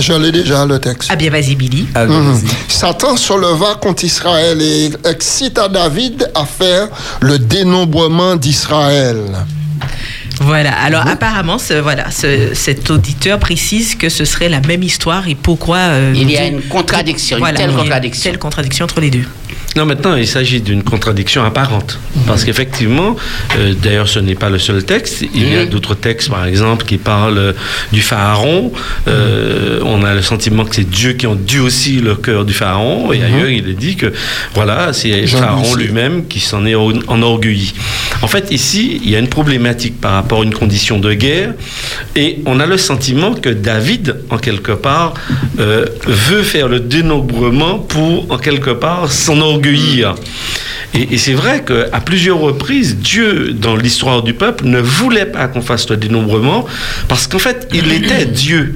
[0.00, 1.08] Je l'ai déjà le texte.
[1.12, 1.86] Ah bien, vas-y, Billy.
[1.94, 2.32] ah, Mhm.
[2.32, 2.48] vas-y.
[2.72, 6.88] Satan se leva contre Israël et excita David à faire
[7.20, 9.18] le dénombrement d'Israël.
[10.40, 10.72] Voilà.
[10.72, 15.34] Alors apparemment, ce- voilà, ce- cet auditeur précise que ce serait la même histoire et
[15.34, 15.78] pourquoi.
[15.78, 18.30] euh, Il y a une contradiction, une telle contradiction.
[18.30, 19.24] telle contradiction entre les deux.
[19.78, 22.00] Non, maintenant, il s'agit d'une contradiction apparente.
[22.26, 23.14] Parce qu'effectivement,
[23.56, 25.24] euh, d'ailleurs, ce n'est pas le seul texte.
[25.36, 27.52] Il y a d'autres textes, par exemple, qui parlent euh,
[27.92, 28.72] du pharaon.
[29.06, 33.12] Euh, on a le sentiment que c'est Dieu qui enduit aussi le cœur du pharaon.
[33.12, 34.12] Et ailleurs, il est dit que,
[34.52, 37.72] voilà, c'est Jean pharaon lui-même qui s'en est en- enorgueilli.
[38.22, 41.54] En fait, ici, il y a une problématique par rapport à une condition de guerre.
[42.16, 45.14] Et on a le sentiment que David, en quelque part,
[45.60, 49.67] euh, veut faire le dénombrement pour, en quelque part, s'enorgueillir.
[50.94, 55.60] Et, c'est vrai qu'à plusieurs reprises, Dieu, dans l'histoire du peuple, ne voulait pas qu'on
[55.60, 56.66] fasse le dénombrement
[57.08, 58.74] parce qu'en fait, il était Dieu.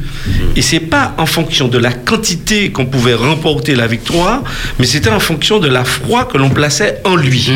[0.54, 4.42] Et c'est pas en fonction de la quantité qu'on pouvait remporter la victoire,
[4.78, 7.50] mais c'était en fonction de la foi que l'on plaçait en lui.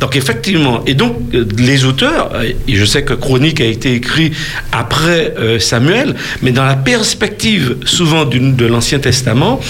[0.00, 3.94] Donc effectivement, et donc euh, les auteurs, euh, et je sais que Chronique a été
[3.94, 4.32] écrit
[4.72, 9.60] après euh, Samuel, mais dans la perspective souvent de l'Ancien Testament,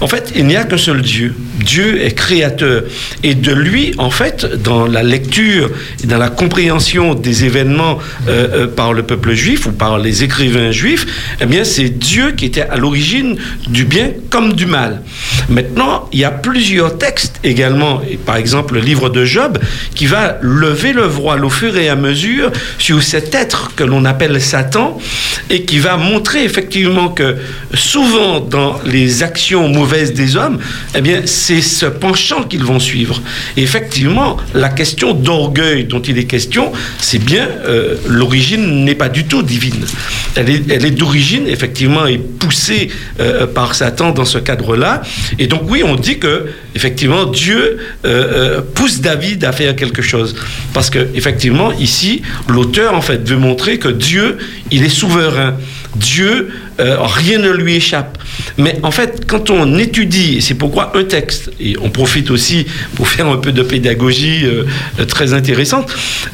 [0.00, 1.34] en fait, il n'y a qu'un seul Dieu.
[1.64, 2.82] Dieu est créateur.
[3.22, 5.70] Et de lui, en fait, dans la lecture
[6.02, 7.98] et dans la compréhension des événements
[8.76, 11.06] par le peuple juif ou par les écrivains juifs,
[11.40, 13.36] eh bien, c'est Dieu qui était à l'origine
[13.68, 15.02] du bien comme du mal.
[15.48, 19.58] Maintenant, il y a plusieurs textes également, par exemple le livre de Job,
[19.94, 24.04] qui va lever le voile au fur et à mesure sur cet être que l'on
[24.04, 24.98] appelle Satan
[25.50, 27.36] et qui va montrer effectivement que
[27.74, 30.58] souvent dans les actions mauvaises des hommes,
[30.94, 33.20] eh bien, c'est ce penchant qu'ils vont suivre.
[33.56, 39.08] Et effectivement, la question d'orgueil dont il est question, c'est bien, euh, l'origine n'est pas
[39.08, 39.84] du tout divine.
[40.36, 42.90] Elle est, d'origine, effectivement, et poussée
[43.20, 45.02] euh, par Satan dans ce cadre-là.
[45.38, 50.36] Et donc, oui, on dit que, effectivement, Dieu euh, pousse David à faire quelque chose.
[50.72, 54.38] Parce que, effectivement, ici, l'auteur, en fait, veut montrer que Dieu,
[54.70, 55.54] il est souverain.
[55.96, 58.18] Dieu, euh, rien ne lui échappe.
[58.58, 63.08] Mais en fait, quand on étudie, c'est pourquoi un texte, et on profite aussi pour
[63.08, 64.64] faire un peu de pédagogie euh,
[65.00, 65.90] euh, très intéressante,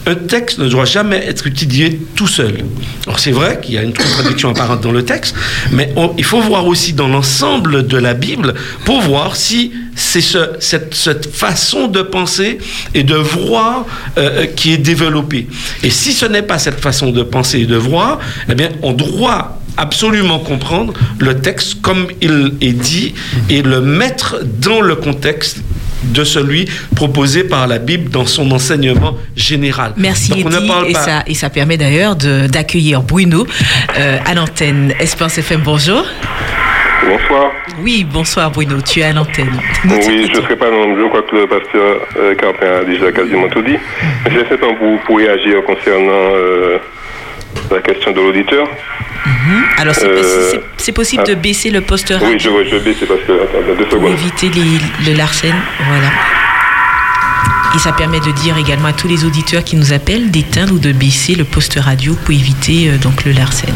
[0.06, 2.64] un texte ne doit jamais être étudié tout seul.
[3.06, 5.34] Alors c'est vrai qu'il y a une contradiction apparente dans le texte,
[5.70, 8.54] mais il faut voir aussi dans l'ensemble de la Bible
[8.84, 10.94] pour voir si c'est ce- cette,
[11.32, 12.58] façon de penser
[12.94, 13.84] et de voir
[14.56, 15.46] qui est développée.
[15.82, 18.92] Et si ce n'est pas cette façon de penser et de voir, eh bien, on
[18.92, 23.14] doit absolument comprendre le texte comme il est dit
[23.50, 25.62] et le mettre dans le contexte
[26.04, 29.92] de celui proposé par la Bible dans son enseignement général.
[29.96, 33.46] Merci Donc, on ne Eddy, parle et, pas- ça, et ça permet d'ailleurs d'accueillir Bruno
[33.98, 35.60] euh, à l'antenne Espérance FM.
[35.64, 36.04] Bonjour.
[37.08, 37.50] Bonsoir.
[37.82, 39.50] Oui, bonsoir Bruno, tu es à l'antenne.
[39.84, 43.10] Oui, je ne serai pas nombreux, je crois que le pasteur euh, Carpin a déjà
[43.12, 43.76] quasiment tout dit.
[44.24, 46.78] Mais C'est simplement pour, pour réagir concernant euh,
[47.70, 48.66] la question de l'auditeur.
[49.78, 53.06] Alors c'est Euh, c'est- possible de baisser le poste radio Oui, je, je vais baisser
[53.06, 53.32] parce que.
[53.32, 55.54] Attends, deux pour éviter les- le larcène.
[55.88, 56.08] Voilà.
[57.74, 60.78] Et ça permet de dire également à tous les auditeurs qui nous appellent d'éteindre ou
[60.78, 63.74] de baisser le poste radio pour éviter euh, donc le larcène.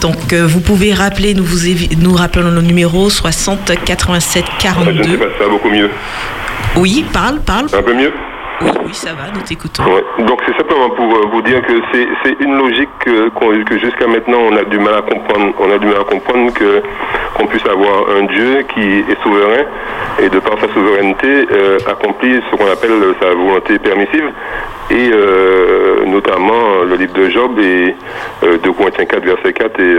[0.00, 1.58] Donc euh, vous pouvez rappeler, nous vous
[1.98, 5.18] nous rappelons le numéro 60 87 Je ne sais 42.
[5.18, 5.90] pas ça va beaucoup mieux.
[6.76, 7.66] Oui, parle, parle.
[7.72, 8.12] Un peu mieux
[8.60, 9.84] Oui, ça va, nous t'écoutons.
[10.26, 13.28] Donc c'est simplement pour euh, vous dire que c'est une logique que,
[13.64, 15.52] que jusqu'à maintenant on a du mal à comprendre.
[15.60, 16.82] On a du mal à comprendre que
[17.34, 19.64] qu'on puisse avoir un Dieu qui est souverain
[20.20, 24.32] et de par sa souveraineté euh, accomplit ce qu'on appelle sa volonté permissive
[24.90, 27.94] et euh, notamment le livre de Job et
[28.42, 29.96] 2 Corinthiens 4 verset 4 et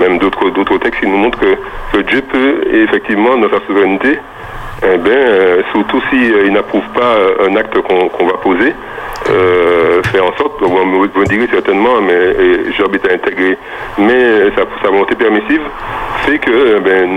[0.00, 1.56] même d'autres d'autres textes qui nous montrent que,
[1.92, 4.18] que Dieu peut effectivement dans sa souveraineté
[4.82, 8.72] eh bien, euh, surtout si euh, il n'approuve pas euh, un acte qu'on va poser,
[9.30, 13.58] euh, faire en sorte, vous me, vous me direz certainement, mais Job est intégré,
[13.98, 15.60] mais sa, sa volonté permissive
[16.24, 17.08] fait que ben,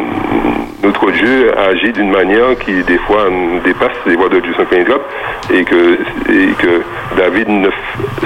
[0.83, 3.25] notre Dieu agit d'une manière qui des fois
[3.63, 5.03] dépasse les voies de Dieu pénétrables
[5.53, 5.93] et que,
[6.29, 6.81] et que
[7.17, 7.47] David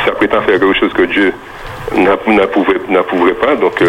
[0.05, 1.33] s'apprêtant à faire quelque chose que Dieu
[1.97, 3.81] n'app- n'approuverait n'approuverait pas, donc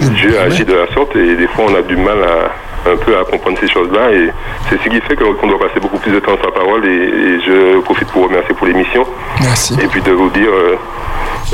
[0.00, 2.50] Dieu agit de la sorte et des fois on a du mal à
[2.86, 4.30] un peu à comprendre ces choses-là et
[4.70, 6.84] c'est ce qui fait que- qu'on doit passer beaucoup plus de temps sur la parole
[6.86, 9.04] et, et je profite pour vous remercier pour l'émission
[9.40, 9.74] Merci.
[9.82, 10.76] et puis de vous dire euh,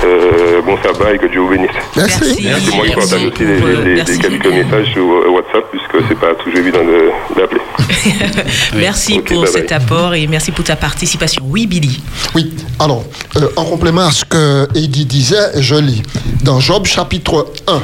[0.05, 1.71] euh, bon sabbat et que Dieu vous bénisse.
[1.97, 2.43] Merci.
[2.45, 2.67] Merci.
[2.71, 4.13] C'est moi qui Merci partage aussi les, pour, les- les- merci.
[4.13, 7.11] les quelques messages sur euh, WhatsApp puisque c'est pas toujours évident de-
[7.41, 7.61] d'appeler.
[8.77, 9.63] Merci Ok, pour bye bye.
[9.63, 11.43] cet apport et merci pour ta participation.
[11.49, 12.01] Oui, Billy.
[12.35, 13.05] Oui, alors,
[13.37, 16.03] euh, en complément à ce que Eddie disait, je lis.
[16.43, 17.81] Dans Job chapitre 1,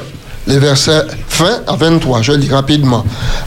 [0.49, 1.03] les versets
[1.41, 3.03] 20 à 23, je lis rapidement.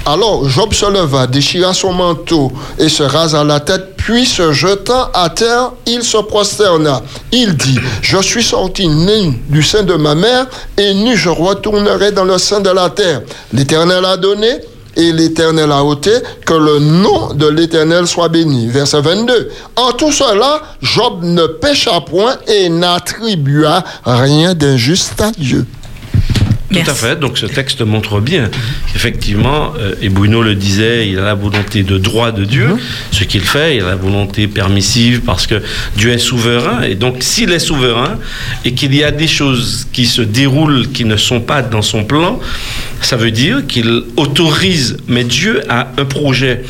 [0.07, 5.09] Alors Job se leva, déchira son manteau et se rasa la tête, puis se jetant
[5.13, 7.03] à terre, il se prosterna.
[7.31, 12.11] Il dit, je suis sorti nu du sein de ma mère, et nu je retournerai
[12.11, 13.21] dans le sein de la terre.
[13.53, 14.49] L'Éternel a donné,
[14.95, 16.13] et l'Éternel a ôté,
[16.47, 18.69] que le nom de l'Éternel soit béni.
[18.69, 19.51] Verset 22.
[19.75, 25.67] En tout cela, Job ne pécha point et n'attribua rien d'injuste à Dieu.
[26.73, 27.19] Tout à fait.
[27.19, 28.49] Donc ce texte montre bien
[28.91, 32.75] qu'effectivement, euh, et Bruno le disait, il a la volonté de droit de Dieu.
[33.11, 35.61] Ce qu'il fait, il a la volonté permissive parce que
[35.97, 36.81] Dieu est souverain.
[36.83, 38.17] Et donc s'il est souverain
[38.65, 42.03] et qu'il y a des choses qui se déroulent qui ne sont pas dans son
[42.03, 42.39] plan,
[43.01, 46.63] ça veut dire qu'il autorise, mais Dieu a un projet.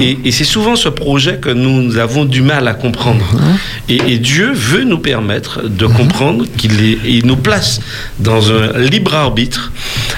[0.00, 3.24] Et, et c'est souvent ce projet que nous avons du mal à comprendre.
[3.88, 6.72] Et, et Dieu veut nous permettre de comprendre qu'il
[7.04, 7.80] il nous place
[8.18, 9.47] dans un libre arbitre.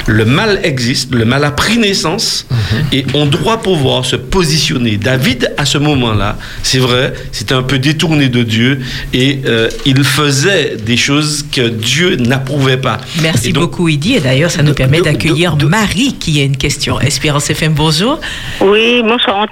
[0.06, 2.46] Le mal existe, le mal a pris naissance,
[2.92, 4.96] et on doit pouvoir se positionner.
[4.96, 8.80] David, à ce moment-là, c'est vrai, c'était un peu détourné de Dieu,
[9.12, 12.98] et euh, il faisait des choses que Dieu n'approuvait pas.
[13.22, 14.14] Merci donc, beaucoup, Idi.
[14.16, 17.00] Et d'ailleurs, ça nous permet d'accueillir Marie qui a une question.
[17.00, 18.18] Espérance FM, bonjour.
[18.60, 19.46] Oui, bonsoir,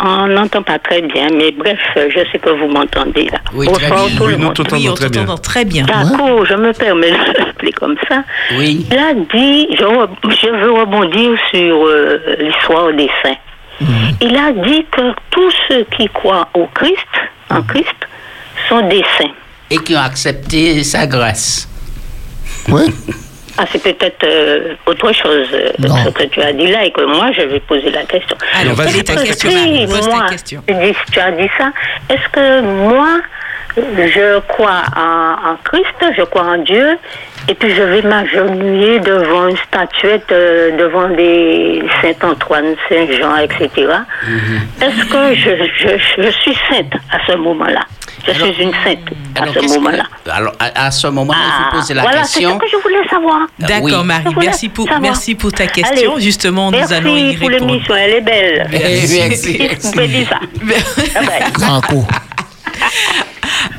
[0.00, 3.38] on n'entend pas très bien, mais bref, je sais que vous m'entendez là.
[3.54, 4.16] Oui, bonsoir très bien.
[4.16, 5.24] tout Oui, le nous Oui, on très bien.
[5.24, 5.84] t'entend très bien.
[5.86, 8.22] D'accord, je me permets de comme ça.
[8.58, 8.86] Oui.
[9.12, 13.36] A dit, je, veux rebondir sur euh, l'histoire des saints.
[13.80, 14.16] Mhm.
[14.20, 17.12] Il a dit que tous ceux qui croient au Christ,
[17.50, 17.96] en Christ,
[18.68, 19.32] sont des saints.
[19.70, 21.68] Et qui ont accepté sa grâce.
[22.68, 22.82] Oui.
[23.58, 27.02] Ah, c'est peut-être euh, autre chose, euh, ce que tu as dit là, et que
[27.02, 28.36] moi, je vais poser la question.
[28.58, 30.62] Alors, est ta question, si moi, question.
[30.66, 31.70] tu dis- tu as dit ça,
[32.08, 33.20] est-ce que moi,
[33.76, 36.98] je crois en, en Christ, je crois en Dieu,
[37.48, 43.70] et puis je vais m'agenouiller devant une statuette, euh, devant des Saint-Antoine, Saint-Jean, etc.
[44.80, 47.80] Est-ce que je, je, je suis sainte à ce moment-là?
[48.24, 49.00] Je suis une sainte
[49.36, 50.04] à Alors, ce moment-là.
[50.30, 52.54] alors, à, à ce moment-là, il faut poser la voilà, c'est question.
[52.60, 53.38] ce que je voulais savoir.
[53.58, 54.04] D'accord, Oui.
[54.04, 54.34] Marie.
[54.38, 55.00] Merci pour, savoir.
[55.02, 56.12] merci pour ta question.
[56.14, 56.22] Allez.
[56.22, 57.72] Justement, nous Merci allons y pour répondre.
[57.72, 58.68] l'émission, elle est belle.
[58.70, 59.68] Merci, merci.
[59.80, 60.38] Vous pouvez dire ça.
[61.16, 61.50] Ah.
[61.58, 62.06] Grand coup.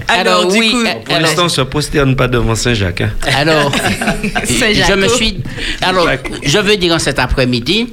[0.07, 3.01] Alors, du oui, coup, euh, Pour l'instant, on ne se prosterne pas devant Saint-Jacques.
[3.01, 3.11] hein.
[3.35, 3.71] Alors,
[4.47, 5.39] je me suis.
[5.81, 6.07] Alors,
[6.43, 7.87] je veux dire en cet après-midi,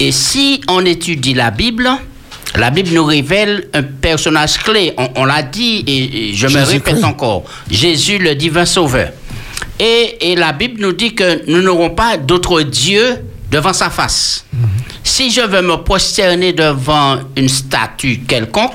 [0.00, 1.88] et si on étudie la Bible,
[2.56, 4.94] la Bible nous révèle un personnage clé.
[4.96, 7.44] On, on l'a dit et, et je me répète encore.
[7.70, 9.10] Jésus, le divin sauveur.
[9.78, 13.18] Et, et la Bible nous dit que nous n'aurons pas d'autre Dieu
[13.50, 14.44] devant sa face.
[15.04, 18.72] Si je veux me prosterner devant une statue quelconque,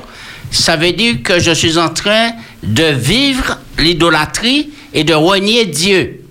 [0.53, 2.31] ça veut dire que je suis en train
[2.61, 6.21] de vivre l'idolâtrie et de renier Dieu.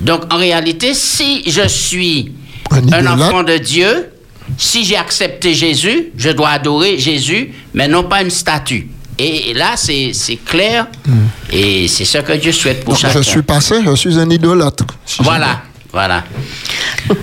[0.00, 2.32] Donc en réalité, si je suis
[2.70, 4.10] Un enfant de Dieu,
[4.56, 8.88] si j'ai accepté Jésus, je dois adorer Jésus, mais non pas une statue.
[9.18, 10.12] Et là, c'est
[10.44, 10.86] clair,
[11.50, 13.20] et c'est ce que Dieu souhaite pour Donc, chacun.
[13.20, 14.84] je suis passé, je suis un idolâtre.
[15.04, 15.62] Si Voilà,
[15.98, 16.22] voilà.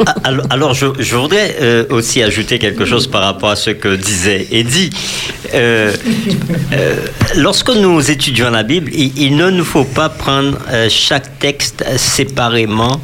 [0.05, 3.69] Ah, Alors, alors, je, je voudrais euh, aussi ajouter quelque chose par rapport à ce
[3.69, 4.89] que disait Eddie.
[5.53, 5.93] Euh,
[6.73, 6.95] euh,
[7.37, 11.85] lorsque nous étudions la Bible, il, il ne nous faut pas prendre euh, chaque texte
[11.95, 12.99] séparément.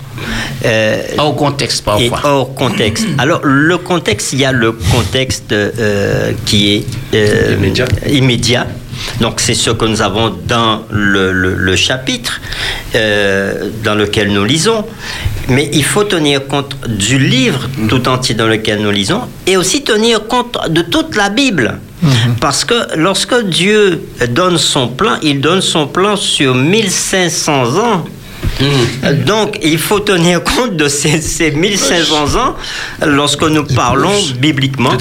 [0.66, 2.30] euh, Hors contexte et parfois.
[2.32, 3.06] hors contexte.
[3.18, 6.86] Alors, le contexte, il y a le contexte euh, qui est
[7.16, 7.86] euh, Immédiat.
[8.10, 8.68] immédiat.
[9.20, 12.40] Donc, c'est ce que nous avons dans le, le- le chapitre
[12.94, 14.84] euh, dans lequel nous lisons.
[15.50, 19.84] Mais il faut tenir compte du livre tout entier dans lequel nous lisons et aussi
[19.84, 21.80] tenir compte de toute la Bible.
[22.40, 28.06] Parce que lorsque Dieu donne son plan, il donne son plan sur 1500 ans.
[29.26, 32.56] Donc, il faut tenir compte de ces, ces 1500 ans
[33.06, 34.92] lorsque nous parlons bibliquement,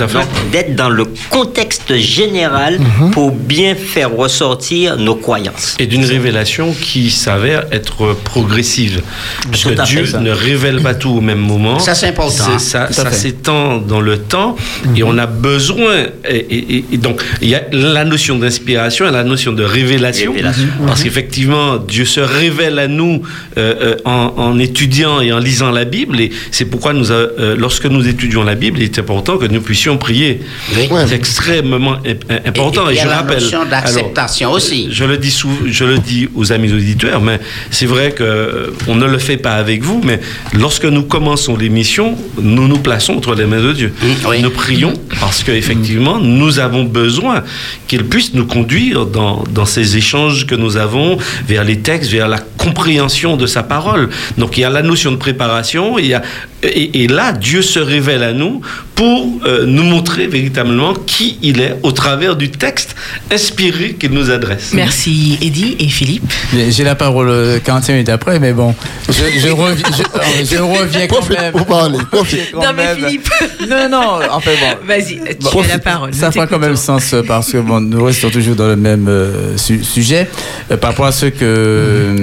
[0.52, 2.78] d'être dans le contexte général
[3.12, 5.76] pour bien faire ressortir nos croyances.
[5.78, 9.02] Et d'une révélation qui s'avère être progressive.
[9.50, 10.20] Parce Tout que fait, Dieu ça.
[10.20, 11.78] ne révèle pas tout au même moment.
[11.78, 12.58] Ça, c'est important, hein.
[12.58, 14.56] Ça, s'étend dans le temps
[14.96, 16.04] et on a besoin.
[16.28, 20.32] Et, et- et donc, il y a la notion d'inspiration et la notion de révélation.
[20.32, 20.68] Révélation.
[20.86, 23.22] Parce qu'effectivement, Dieu se révèle à nous
[23.58, 26.20] euh, euh, en, en étudiant et en lisant la Bible.
[26.20, 29.60] Et c'est pourquoi, nous, euh, lorsque nous étudions la Bible, il est important que nous
[29.60, 30.40] puissions prier.
[30.76, 30.88] Oui.
[31.06, 32.88] C'est extrêmement imp- important.
[32.88, 33.70] Et- et il y Et, a je la rappelle.
[33.70, 34.88] d'acceptation aussi.
[34.90, 37.40] Je le dis sou- je le dis aux amis auditeurs, mais
[37.70, 40.20] c'est vrai que on ne le fait pas avec vous, mais
[40.58, 43.92] lorsque nous commençons l'émission, nous nous plaçons entre les mains de Dieu.
[44.02, 44.42] Mm, oui.
[44.42, 47.42] Nous prions parce qu'effectivement, nous avons besoin
[47.88, 52.28] qu'il puisse nous conduire dans, dans ces échanges que nous avons vers les textes, vers
[52.28, 54.08] la compréhension de sa parole.
[54.38, 56.22] Donc il y a la notion de préparation, il y a,
[56.62, 58.60] et, et là, Dieu se révèle à nous
[59.00, 62.94] pour euh, nous montrer véritablement qui il est au travers du texte
[63.32, 64.72] inspiré qu'il nous adresse.
[64.74, 66.30] Merci Eddie et Philippe.
[66.68, 68.74] J'ai la parole euh, 41 minutes après, mais bon,
[69.08, 71.52] je, je reviens, je, euh, je reviens quand même.
[71.52, 71.98] Pour parler.
[72.10, 72.24] Quand
[72.54, 72.96] Non mais même.
[72.98, 73.28] Philippe.
[73.70, 74.86] Non, non, en fait, bon.
[74.86, 76.12] Vas-y, tu Bon, as la parole.
[76.12, 79.06] Ça fera quand même sens euh, parce que bon, nous restons toujours dans le même
[79.08, 80.28] euh, su- sujet.
[80.70, 82.16] Euh, par rapport à ce que euh,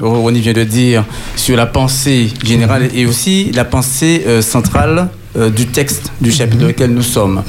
[0.00, 1.04] Ronnie vient de dire
[1.36, 6.60] sur la pensée générale et aussi la pensée euh, centrale euh, du texte du chapitre
[6.62, 7.42] dans lequel nous sommes.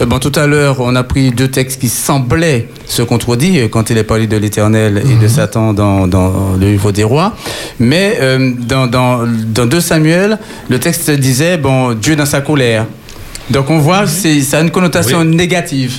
[0.00, 3.90] Euh, bon, tout à l'heure, on a pris deux textes qui semblaient se contredire quand
[3.90, 7.34] il est parlé de l'Éternel et de Satan dans, dans le livre des rois.
[7.78, 10.38] Mais euh, dans, dans, dans 2 Samuel,
[10.68, 12.86] le texte disait, bon, Dieu dans sa colère.
[13.50, 15.92] Donc on voit, c'est, ça a une connotation négative.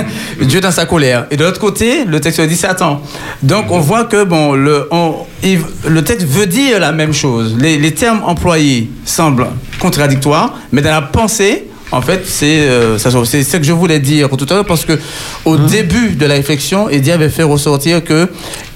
[0.42, 1.26] Dieu dans sa colère.
[1.30, 3.00] Et de l'autre côté, le texte dit Satan.
[3.42, 7.56] Donc on voit que bon, le, on- il- le texte veut dire la même chose.
[7.58, 9.46] Les, les termes employés semblent
[9.78, 13.98] contradictoires, mais dans la pensée, en fait, c'est euh, ça- c'est ce que je voulais
[13.98, 14.98] dire tout à l'heure, parce que
[15.44, 18.28] au début de la réflexion, Eddie avait fait ressortir que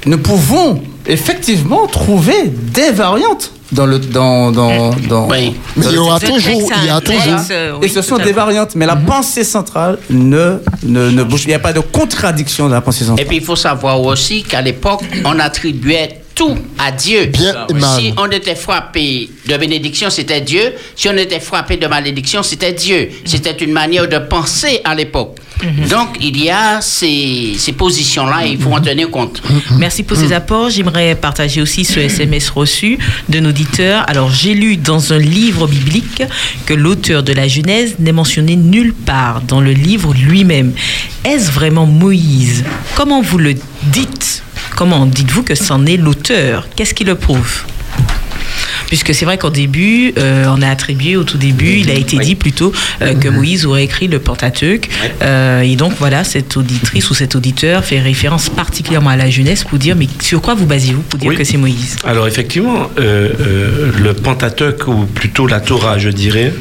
[0.06, 6.18] nous pouvons effectivement trouver des variantes dans le dans dans, dans Mais il y aura
[6.20, 7.82] toujours, il y a toujours.
[7.82, 11.44] et ce sont des variantes, mais la pensée centrale ne, ne, ne bouge.
[11.44, 13.26] Il n'y a pas de contradiction dans la pensée Et centrale.
[13.26, 17.30] puis il faut savoir aussi qu'à l'époque, on attribuait tout à Dieu.
[17.96, 20.72] Si on était frappé de bénédiction, c'était Dieu.
[20.96, 23.08] Si on était frappé de malédiction, c'était Dieu.
[23.24, 25.36] C'était une manière de penser à l'époque.
[25.88, 29.40] Donc il y a ces, ces positions-là et il faut en tenir compte.
[29.78, 30.68] Merci pour ces apports.
[30.70, 32.98] J'aimerais partager aussi ce SMS reçu
[33.28, 34.04] d'un auditeur.
[34.08, 36.22] Alors, j'ai lu dans un livre biblique
[36.66, 40.72] que l'auteur de la Genèse n'est mentionné nulle part dans le livre lui-même.
[41.24, 42.64] Est-ce vraiment Moïse?
[42.96, 43.54] Comment vous le
[43.84, 44.42] dites?
[44.76, 46.66] Comment dites-vous que c'en est l'auteur?
[46.74, 47.64] Qu'est-ce qui le prouve?
[48.86, 52.18] Puisque c'est vrai qu'au début, euh, on a attribué au tout début, il a été
[52.18, 54.88] dit plutôt euh, que Moïse aurait écrit le Pentateuque.
[55.22, 59.64] Euh, et donc voilà, cette auditrice ou cet auditeur fait référence particulièrement à la jeunesse
[59.64, 61.36] pour dire, mais sur quoi vous basez-vous pour dire Oui.
[61.36, 61.96] que c'est Moïse?
[62.04, 66.52] Alors effectivement, le Pentateuque, ou plutôt la Torah, je dirais,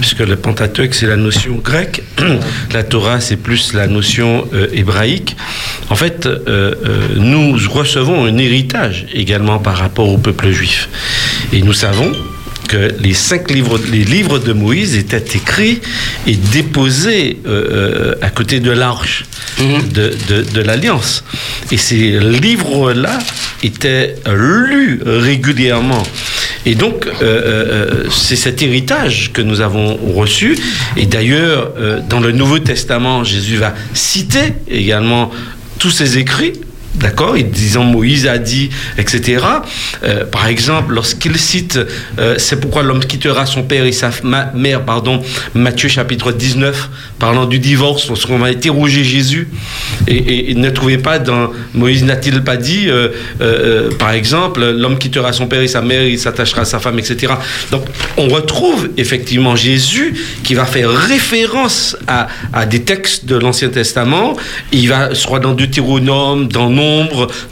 [0.00, 2.02] puisque le Pentateuque, c'est la notion grecque,
[2.72, 5.36] la Torah, c'est plus la notion hébraïque.
[5.90, 6.28] En fait,
[7.16, 10.88] nous recevons un héritage également par rapport au peuple juif.
[11.52, 12.12] Et nous savons
[12.68, 15.80] que les cinq livres, les livres de Moïse étaient écrits
[16.26, 19.24] et déposés euh, euh, à côté de l'arche
[19.58, 21.24] de, de- de l'Alliance.
[21.70, 23.18] Et ces livres-là
[23.62, 26.02] étaient lus régulièrement.
[26.64, 30.56] Et donc, euh, euh, c'est cet héritage que nous avons reçu.
[30.96, 31.72] Et d'ailleurs,
[32.08, 35.30] dans le Nouveau Testament, Jésus va citer également
[35.78, 36.52] tous ces écrits.
[36.94, 39.44] D'accord Et disant Moïse a dit, etc.
[40.04, 41.78] Euh, par exemple, lorsqu'il cite,
[42.18, 44.10] euh, c'est pourquoi l'homme quittera son père et sa
[44.54, 45.22] mère, pardon,
[45.54, 49.48] Matthieu chapitre 19, parlant du divorce, lorsqu'on va interroger Jésus,
[50.06, 55.46] et, ne trouvez pas dans Moïse n'a-t-il pas dit, euh, par exemple, l'homme quittera son
[55.46, 57.32] père et sa mère, il s'attachera à sa femme, etc.
[57.70, 57.84] Donc,
[58.18, 60.14] on retrouve effectivement Jésus
[60.44, 64.36] qui va faire référence à, à des textes de l'Ancien Testament.
[64.72, 66.68] Il va, soit dans Deutéronome, dans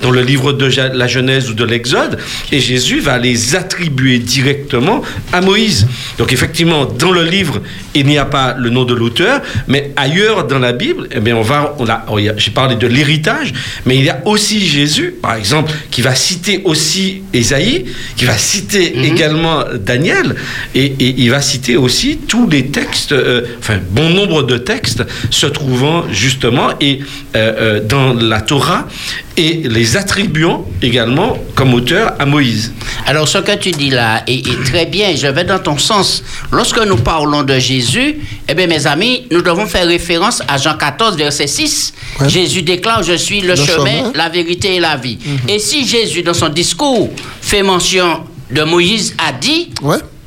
[0.02, 2.19] Dans le livre de la Genèse ou de l'Exode,
[2.51, 5.02] et Jésus va les attribuer directement
[5.32, 5.86] à Moïse.
[6.19, 7.61] Donc, effectivement, dans le livre,
[7.94, 11.43] il n'y a pas le nom de l'auteur, mais ailleurs dans la Bible, eh on
[11.43, 13.52] va, on oh, j'ai parlé de l'héritage,
[13.86, 17.87] mais il y a aussi Jésus, par exemple, qui va citer aussi Ésaïe,
[18.17, 20.37] qui va citer également Daniel,
[20.75, 25.05] et, et il va citer aussi tous les textes, euh, enfin, bon nombre de textes
[25.31, 27.01] se trouvant justement et,
[27.37, 28.89] euh, euh, dans la Torah
[29.36, 32.73] et les attribuant également comme auteur à Moïse.
[33.07, 35.15] Alors, ce que tu dis là est, est très bien.
[35.16, 36.23] Je vais dans ton sens.
[36.52, 38.16] Lorsque nous parlons de Jésus,
[38.48, 41.94] eh bien, mes amis, nous devons faire référence à Jean 14, verset 6.
[42.27, 44.12] Jésus déclare Je suis le, Le chemin, chemin.
[44.15, 45.19] la vérité et la vie.
[45.48, 49.70] Et si Jésus, dans son discours, fait mention de Moïse, a dit,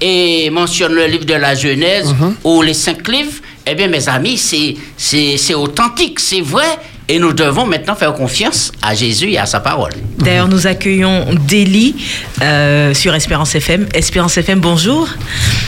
[0.01, 2.13] et mentionne le livre de la Genèse
[2.43, 3.33] ou les cinq livres,
[3.65, 6.77] eh bien, mes amis, c'est- c'est c'est authentique, c'est vrai.
[7.09, 9.91] Et nous devons maintenant faire confiance à Jésus et à sa parole.
[10.19, 11.95] D'ailleurs, nous accueillons Déli
[12.41, 13.87] euh, sur Espérance FM.
[13.93, 15.07] Espérance FM, bonjour.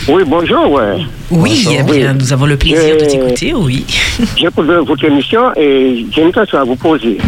[0.08, 0.70] Oui, bonjour.
[0.70, 0.96] Ouais.
[1.30, 3.84] Oui, eh bien, nous avons le plaisir de Je- t'écouter, oui.
[4.36, 7.18] J'écoute votre émission et j'ai une question à vous poser.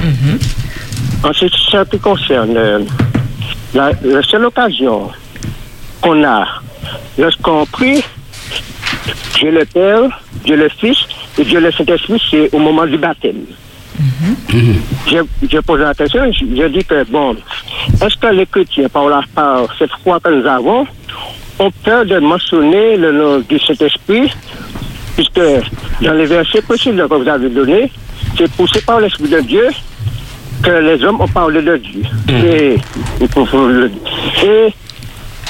[1.22, 2.78] En ce ce qui concerne euh,
[3.74, 5.10] la, la seule occasion
[6.00, 6.46] qu'on a
[7.18, 8.02] lorsqu'on prie,
[9.38, 10.02] Dieu le Père,
[10.46, 10.96] Dieu le Fils
[11.38, 13.42] et Dieu le Saint-Esprit, c'est au moment du baptême.
[15.06, 15.20] J'ai
[15.50, 17.36] j'ai posé la question, je, je dis que, bon,
[18.02, 20.86] est-ce que les chrétiens, par, la, par cette foi que nous avons,
[21.58, 24.30] ont peur de mentionner le nom du Saint-Esprit
[25.16, 25.40] puisque
[26.00, 27.90] dans les versets précédents que vous avez donnés,
[28.36, 29.66] c'est poussé par l'Esprit de Dieu
[30.62, 32.02] que les hommes ont parlé de Dieu.
[32.28, 32.76] Et,
[34.44, 34.74] et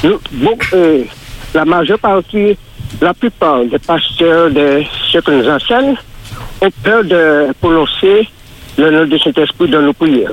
[0.04, 1.02] nous- bon, euh,
[1.54, 2.56] la majeure partie,
[3.00, 5.96] la plupart des pasteurs, de ceux que nous enseignent,
[6.62, 8.28] ont peur de prononcer
[8.78, 10.32] le nom de cet esprit dans nos prières.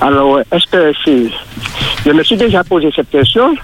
[0.00, 1.30] Alors, est-ce que c'est...
[2.04, 3.54] Je me suis déjà posé cette question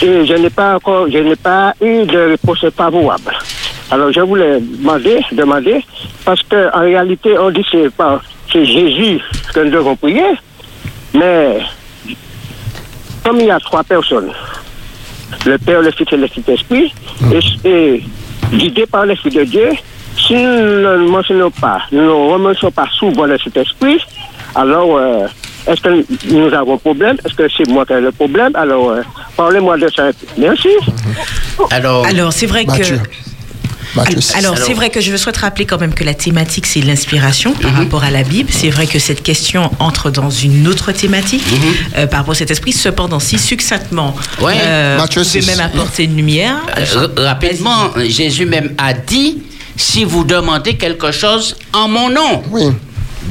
[0.00, 3.32] et je n'ai pas encore, je n'ai pas eu de réponse favorable.
[3.90, 5.84] Alors, je voulais demander, demander,
[6.24, 9.20] parce qu'en réalité, on dit que c'est pas, c'est Jésus
[9.52, 10.24] que nous devons prier,
[11.12, 11.58] mais
[13.24, 14.30] comme il y a trois personnes,
[15.44, 16.94] le Père, le Fils et le Saint-Esprit,
[17.32, 18.04] et, et
[18.52, 19.68] guidés par l'Esprit de Dieu,
[20.38, 23.98] si nous ne mentionnons pas, nous ne remercions pas souvent le Saint-Esprit,
[24.54, 25.26] alors euh,
[25.66, 27.16] est-ce que nous avons un problème?
[27.24, 28.52] Est-ce que c'est moi qui ai le problème?
[28.54, 29.02] Alors, euh,
[29.36, 30.04] parlez-moi de ça.
[30.38, 30.68] Merci.
[31.70, 32.96] Alors, Alors, c'est vrai Mathieu.
[32.98, 33.02] que.
[34.38, 37.74] Alors, c'est vrai que je souhaite rappeler quand même que la thématique, c'est l'inspiration par
[37.74, 38.48] rapport à la Bible.
[38.50, 41.44] C'est vrai que cette question entre dans une autre thématique
[41.98, 42.72] euh, par rapport à cet esprit.
[42.72, 44.54] Cependant, si succinctement, Ouais.
[44.62, 46.56] euh, Matthieu vous pouvez même apporter une lumière.
[46.78, 49.42] Euh, rapidement, Jésus même a dit
[49.76, 52.42] si vous demandez quelque chose en mon nom.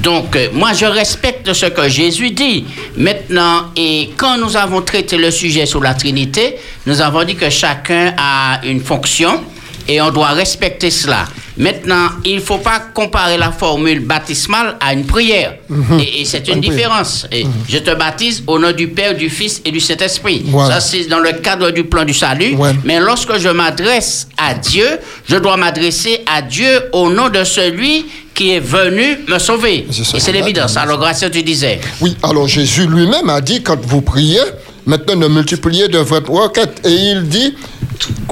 [0.01, 2.65] Donc, euh, moi, je respecte ce que Jésus dit.
[2.95, 6.55] Maintenant, et quand nous avons traité le sujet sur la Trinité,
[6.85, 9.43] nous avons dit que chacun a une fonction
[9.87, 11.25] et on doit respecter cela.
[11.57, 15.55] Maintenant, il ne faut pas comparer la formule baptismale à une prière.
[15.69, 15.99] Mhm.
[15.99, 17.27] Et, et c'est Une différence.
[17.31, 20.43] Et Je te baptise au nom du Père, du Fils et du Saint-Esprit.
[20.45, 20.75] Voilà.
[20.75, 22.55] Ça, c'est dans le cadre du plan du salut.
[22.83, 24.85] Mais lorsque je m'adresse à Dieu,
[25.27, 29.87] je dois m'adresser à Dieu au nom de celui qui est venu me sauver.
[30.15, 30.77] Et c'est l'évidence.
[30.77, 31.79] Alors, grâce tu disais.
[31.99, 34.39] Oui, alors Jésus lui-même a dit, quand vous priez,
[34.85, 36.81] maintenant ne multipliez de votre requête.
[36.85, 37.53] Et il dit,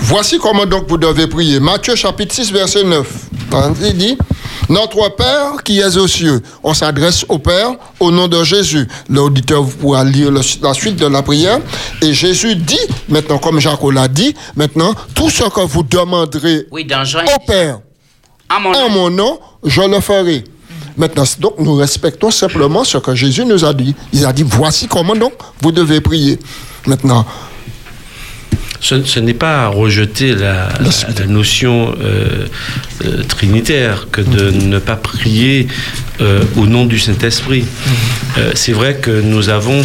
[0.02, 1.60] voici comment donc vous devez prier.
[1.60, 3.08] Matthieu chapitre 6, verset 9.
[3.54, 4.18] Hein, Il dit,
[4.70, 8.88] notre Père qui es aux cieux, on s'adresse au Père au nom de Jésus.
[9.10, 11.60] L'auditeur pourra lire la suite de la prière.
[12.02, 16.86] Et Jésus dit, maintenant comme Jacques l'a dit, maintenant, tout ce que vous demanderez Oui,
[16.86, 17.24] dans Jean.
[17.24, 17.80] au Père
[18.50, 20.44] en mon nom, je le ferai.
[20.98, 23.96] Maintenant, donc, nous respectons simplement ce que Jésus nous a dit.
[24.12, 26.40] Il a dit, voici comment donc vous devez prier.
[26.86, 27.26] Maintenant,
[28.81, 32.45] Ce, ce n'est pas rejeter la, la- la notion euh,
[33.06, 35.68] euh, trinitaire que de ne pas prier
[36.22, 37.65] euh, au nom du Saint-Esprit.
[38.38, 39.81] Euh, c'est vrai que nous avons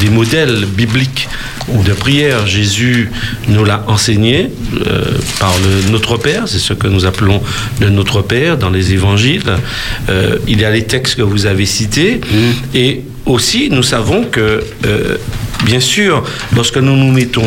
[0.00, 1.28] des modèles bibliques
[1.84, 2.46] de prière.
[2.46, 3.10] Jésus
[3.48, 4.50] nous l'a enseigné
[5.40, 7.42] par le Notre Père, c'est ce que nous appelons
[7.80, 9.42] le Notre Père dans les évangiles.
[10.46, 12.20] Il y a les textes que vous avez cités
[12.74, 14.62] et aussi nous savons que,
[15.64, 16.22] bien sûr,
[16.54, 17.42] lorsque nous nous mettons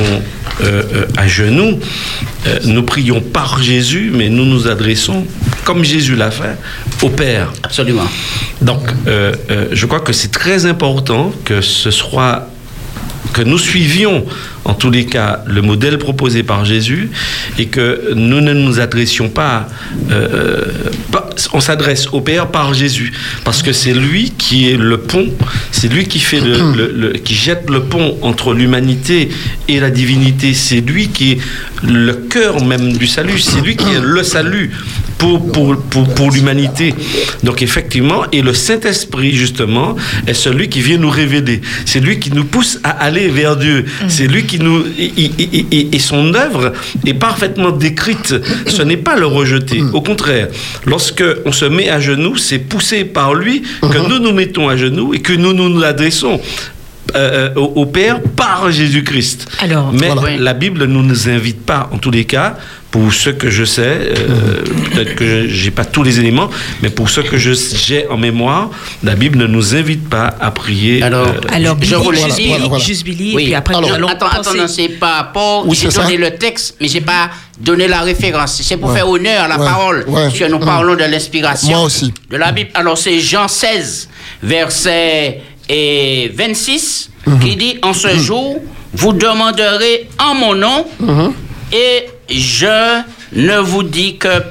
[1.18, 1.80] à genoux,
[2.48, 5.26] euh, nous prions par Jésus, mais nous nous adressons,
[5.66, 6.58] comme Jésus l'a fait,
[7.02, 7.52] au Père.
[7.64, 8.08] Absolument.
[8.62, 12.50] Donc, euh, euh, je crois que c'est très important que ce soit
[13.34, 14.26] que nous suivions
[14.66, 17.10] en tous les cas le modèle proposé par Jésus
[17.58, 19.68] et que nous ne nous adressions pas,
[20.12, 20.66] euh,
[21.12, 23.12] pas- on s'adresse au Père par Jésus
[23.44, 25.28] parce que c'est lui qui est le pont,
[25.72, 29.30] c'est lui qui fait le, le- le- qui jette le pont entre l'humanité
[29.68, 31.38] et la divinité, c'est lui qui est
[31.84, 34.72] le cœur même du salut, c'est lui qui est le salut
[35.20, 36.96] pour, pour, pour, pour l'humanité.
[37.44, 41.62] Donc effectivement, et le Saint-Esprit justement est celui qui vient nous révéler.
[41.86, 43.86] C'est lui qui nous pousse à aller vers Dieu.
[44.08, 44.84] C'est lui qui nous...
[44.98, 46.72] Et, et- et- et son œuvre
[47.06, 48.34] est parfaitement décrite.
[48.68, 49.82] Ce n'est pas le rejeter.
[49.94, 50.48] Au contraire,
[50.86, 54.78] lorsque on se met à genoux, c'est poussé par lui que nous nous mettons à
[54.78, 56.40] genoux et que nous nous adressons.
[57.16, 59.48] Euh, au, au Père par Jésus-Christ.
[59.60, 62.58] Alors, Mais la Bible ne nous invite pas, en tous les cas,
[62.92, 66.50] pour ce que je sais, euh, peut-être que j'ai pas tous les éléments,
[66.82, 68.72] mais pour ce que je- j'ai en mémoire,
[69.04, 71.04] la Bible ne nous invite pas à prier.
[71.04, 73.44] Alors, euh, Alors, je Billy, voulais juste dire- Billy, juste Billy, Oui.
[73.44, 75.68] et puis après, Alors, nous allons attends, penser- attends, non, c'est par rapport.
[75.68, 76.18] Oui, j'ai donné ça.
[76.32, 77.30] le texte, mais j'ai pas
[77.60, 78.60] donné la référence.
[78.64, 78.96] C'est pour Ouais.
[78.96, 79.66] faire honneur à la Ouais.
[79.68, 80.06] parole.
[80.08, 80.28] Ouais.
[80.30, 80.66] Puisque nous Mm.
[80.66, 81.70] parlons de l'inspiration.
[81.78, 82.12] Moi aussi.
[82.32, 82.72] De la Bible.
[82.74, 84.10] Alors, c'est Jean 16,
[84.42, 87.40] verset et 26, Mhm.
[87.40, 88.60] qui dit En ce jour,
[88.94, 90.86] vous demanderez en mon nom,
[91.72, 93.02] et je
[93.34, 94.42] ne vous dis que.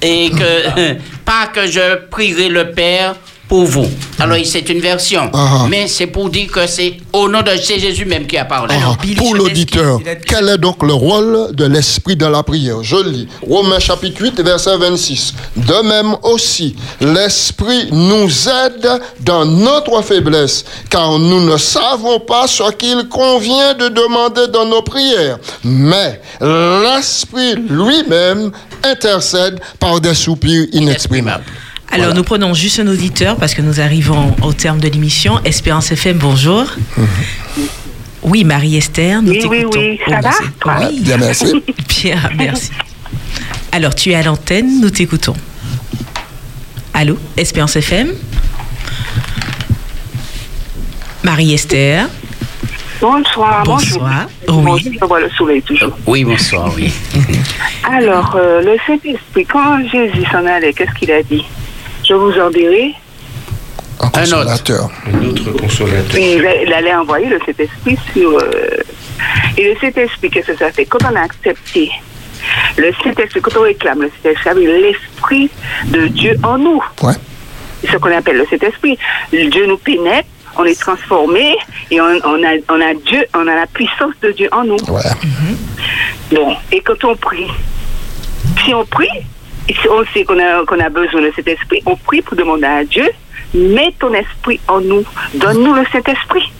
[0.00, 0.94] Et que.
[1.24, 3.16] pas que je prierai le Père
[3.48, 3.86] pour vous.
[4.18, 5.30] Alors, c'est une version.
[5.68, 8.74] Mais c'est pour dire que c'est au nom de Jésus même qui a parlé.
[8.78, 12.82] Ah, pour l'auditeur, quel est donc le rôle de l'esprit dans la prière?
[12.82, 15.34] Je lis Romains chapitre 8, verset 26.
[15.56, 18.88] De même aussi, l'esprit nous aide
[19.20, 24.82] dans notre faiblesse, car nous ne savons pas ce qu'il convient de demander dans nos
[24.82, 25.38] prières.
[25.64, 28.52] Mais l'esprit lui-même
[28.84, 31.44] intercède par des soupirs inexprimables.
[31.90, 35.40] Alors, nous prenons juste un auditeur parce que nous arrivons au terme de l'émission.
[35.44, 36.64] Espérance FM, bonjour.
[38.22, 39.80] Oui, Marie-Esther, nous Oui, oui, t'écoutons.
[39.80, 41.00] oui, ça Oh, va Oui.
[41.00, 41.62] Bien, merci.
[42.02, 42.70] Bien, merci.
[43.72, 45.34] Alors, tu es à l'antenne, nous t'écoutons.
[46.94, 48.12] Allô, Espérance FM
[51.22, 52.08] Marie-Esther
[53.00, 54.00] Bonsoir, bonjour.
[54.00, 54.26] Bonsoir.
[54.48, 55.96] Bonjour, je vois le soleil toujours.
[56.06, 56.92] Oui, bonsoir, oui.
[57.88, 61.44] Alors, euh, le Saint-Esprit, quand Jésus s'en allait, qu'est-ce qu'il a dit?
[62.08, 62.94] Je vous enverrai.
[64.00, 64.88] Un consolateur.
[65.12, 66.10] Un autre consolateur.
[66.14, 66.34] Puis
[66.66, 68.30] il allait envoyer le Saint-Esprit sur.
[68.38, 68.82] euh,
[69.56, 70.86] et le Saint-Esprit, qu'est-ce que ça fait?
[70.86, 71.90] Quand on a accepté?
[72.76, 75.50] Le Saint-Esprit, quand on réclame le Saint-Esprit, ça veut dire l'Esprit
[75.86, 76.82] de Dieu en nous.
[77.02, 77.12] Ouais.
[77.82, 78.96] C'est ce qu'on appelle le Saint-Esprit.
[79.32, 81.56] Dieu nous pénètre, on est transformé
[81.90, 84.76] et on, on a, on a Dieu, on a la puissance de Dieu en nous.
[86.32, 87.48] Bon, et quand on prie,
[88.64, 89.08] si on prie,
[89.90, 92.84] on sait qu'on a, qu'on a besoin de cet esprit, on prie pour demander à
[92.84, 93.08] Dieu,
[93.54, 95.04] mets ton esprit en nous,
[95.34, 96.52] donne-nous le Saint-Esprit.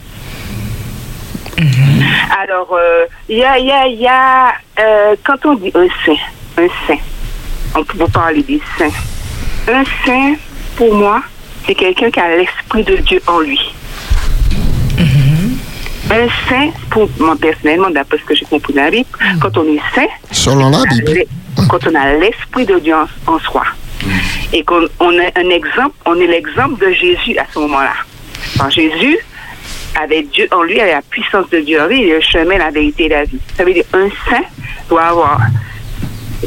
[2.41, 5.71] Alors, euh, il y a, il y a, il y a euh, quand on dit
[5.75, 6.21] un saint,
[6.57, 7.01] un saint,
[7.75, 8.89] on peut vous parler des saints.
[9.67, 10.35] Un saint,
[10.77, 11.21] pour moi,
[11.65, 13.59] c'est quelqu'un qui a l'esprit de Dieu en lui.
[16.11, 19.09] Un saint, pour moi personnellement, d'après ce que j'ai compris dans la Bible,
[19.39, 21.25] quand on est saint, Selon la Bible.
[21.67, 23.63] Quand on a l'esprit de Dieu en, en soi,
[24.53, 27.93] et qu'on on a un exemple, on est l'exemple de Jésus à ce moment-là.
[28.57, 29.17] Quand Jésus
[29.99, 32.57] avait Dieu en lui, avait la puissance de Dieu en lui, il est le chemin,
[32.57, 33.39] la vérité et la vie.
[33.55, 34.43] Ça veut dire un saint
[34.87, 35.39] doit avoir,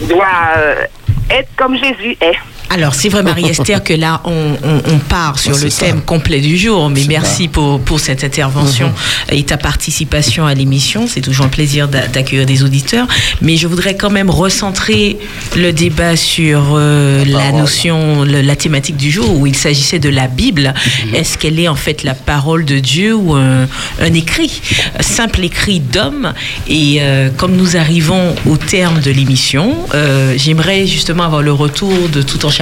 [0.08, 0.26] doit
[0.56, 0.84] euh,
[1.30, 2.38] être comme Jésus est.
[2.74, 6.56] Alors, c'est vrai, Marie-Esther, que là, on, on- on part sur le thème complet du
[6.56, 6.88] jour.
[6.88, 8.90] Mais merci pour, pour cette intervention
[9.30, 11.06] et ta participation à l'émission.
[11.06, 13.06] C'est toujours un plaisir d'a- d'accueillir des auditeurs.
[13.42, 15.18] Mais je voudrais quand même recentrer
[15.54, 20.08] le débat sur euh, la notion, le- la thématique du jour où il s'agissait de
[20.08, 20.72] la Bible.
[21.12, 23.68] Est-ce qu'elle est en fait la parole de Dieu ou un,
[24.00, 24.62] un écrit,
[24.98, 26.32] un simple écrit d'homme?
[26.68, 32.08] Et euh, comme nous arrivons au terme de l'émission, euh, j'aimerais justement avoir le retour
[32.08, 32.61] de tout en chacun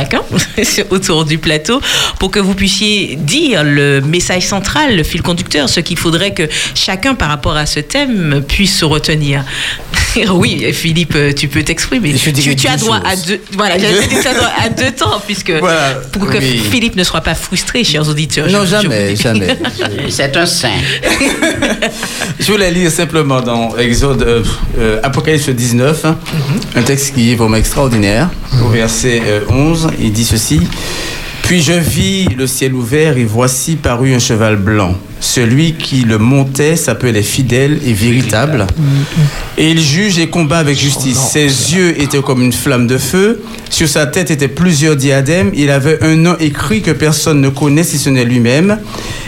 [0.90, 1.80] autour du plateau
[2.18, 6.48] pour que vous puissiez dire le message central, le fil conducteur, ce qu'il faudrait que
[6.74, 9.44] chacun par rapport à ce thème puisse se retenir.
[10.32, 12.14] Oui, Philippe, tu peux t'exprimer.
[12.14, 13.74] Tu, tu as droit à deux, voilà,
[14.64, 16.58] à deux temps puisque Voilà, pour que oui.
[16.70, 18.48] Philippe ne soit pas frustré, chers auditeurs.
[18.50, 19.56] Non, je- jamais, jamais.
[20.08, 20.68] C'est un saint.
[22.38, 24.42] Je voulais lire simplement dans Exode, euh,
[24.78, 26.16] euh, Apocalypse 19, hein,
[26.74, 28.28] un texte qui est vraiment extraordinaire.
[28.64, 30.60] Au verset euh, 11, il dit ceci.
[31.50, 34.94] Puis je vis le ciel ouvert et voici parut un cheval blanc.
[35.18, 38.68] Celui qui le montait s'appelait fidèle et véritable.
[39.58, 41.18] Et il juge et combat avec justice.
[41.18, 43.42] Ses yeux étaient comme une flamme de feu.
[43.68, 45.50] Sur sa tête étaient plusieurs diadèmes.
[45.52, 48.78] Il avait un nom écrit que personne ne connaît si ce n'est lui-même.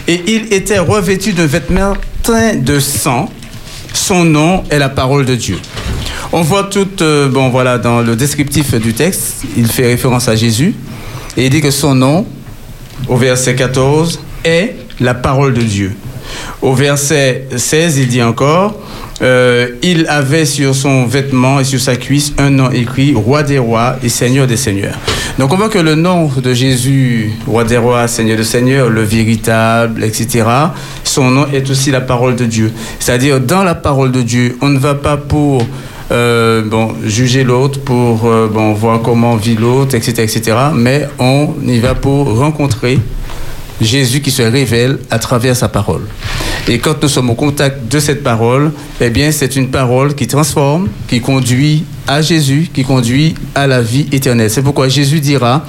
[0.06, 3.32] Et il était revêtu d'un vêtement teint de sang.
[3.94, 5.58] Son nom est la parole de Dieu.
[6.30, 10.36] On voit tout, euh, bon voilà, dans le descriptif du texte, il fait référence à
[10.36, 10.76] Jésus.
[11.36, 12.26] Et il dit que son nom,
[13.08, 15.92] au verset 14, est la parole de Dieu.
[16.60, 18.78] Au verset 16, il dit encore,
[19.22, 23.58] euh, il avait sur son vêtement et sur sa cuisse un nom écrit Roi des
[23.58, 24.98] rois et Seigneur des seigneurs.
[25.38, 29.02] Donc on voit que le nom de Jésus, Roi des rois, Seigneur des seigneurs, le
[29.02, 30.44] véritable, etc.,
[31.04, 32.72] son nom est aussi la parole de Dieu.
[32.98, 35.66] C'est-à-dire dans la parole de Dieu, on ne va pas pour
[36.12, 41.54] euh, bon, juger l'autre, pour euh, bon, voir comment vit l'autre, etc., etc., mais on
[41.66, 42.98] y va pour rencontrer
[43.80, 46.02] Jésus qui se révèle à travers sa parole.
[46.68, 50.26] Et quand nous sommes au contact de cette parole, eh bien, c'est une parole qui
[50.26, 54.50] transforme, qui conduit à Jésus, qui conduit à la vie éternelle.
[54.50, 55.64] C'est pourquoi Jésus dira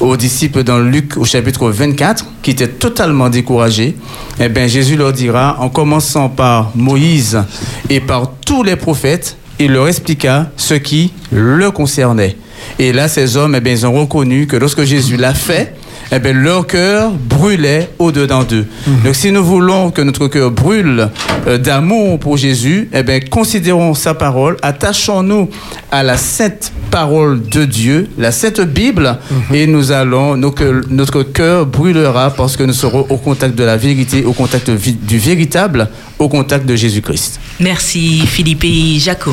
[0.00, 3.96] aux disciples dans Luc au chapitre 24, qui étaient totalement découragés,
[4.38, 7.42] eh bien, Jésus leur dira, en commençant par Moïse
[7.88, 12.36] et par tous les prophètes, il leur expliqua ce qui le concernait.
[12.78, 15.74] Et là, ces hommes, eh bien, ils ont reconnu que lorsque Jésus l'a fait,
[16.12, 18.66] eh bien, leur cœur brûlait au-dedans d'eux.
[19.04, 21.08] Donc, si nous voulons que notre cœur brûle
[21.46, 25.50] euh, d'amour pour Jésus, eh bien, considérons sa parole, attachons-nous
[25.90, 29.18] à la sainte parole de Dieu, la sainte Bible,
[29.52, 30.54] et nous allons, nos
[30.90, 35.18] notre cœur brûlera parce que nous serons au contact de la vérité, au contact du
[35.18, 35.88] véritable,
[36.18, 37.40] au contact de Jésus-Christ.
[37.60, 39.32] Merci Philippe et Jaco.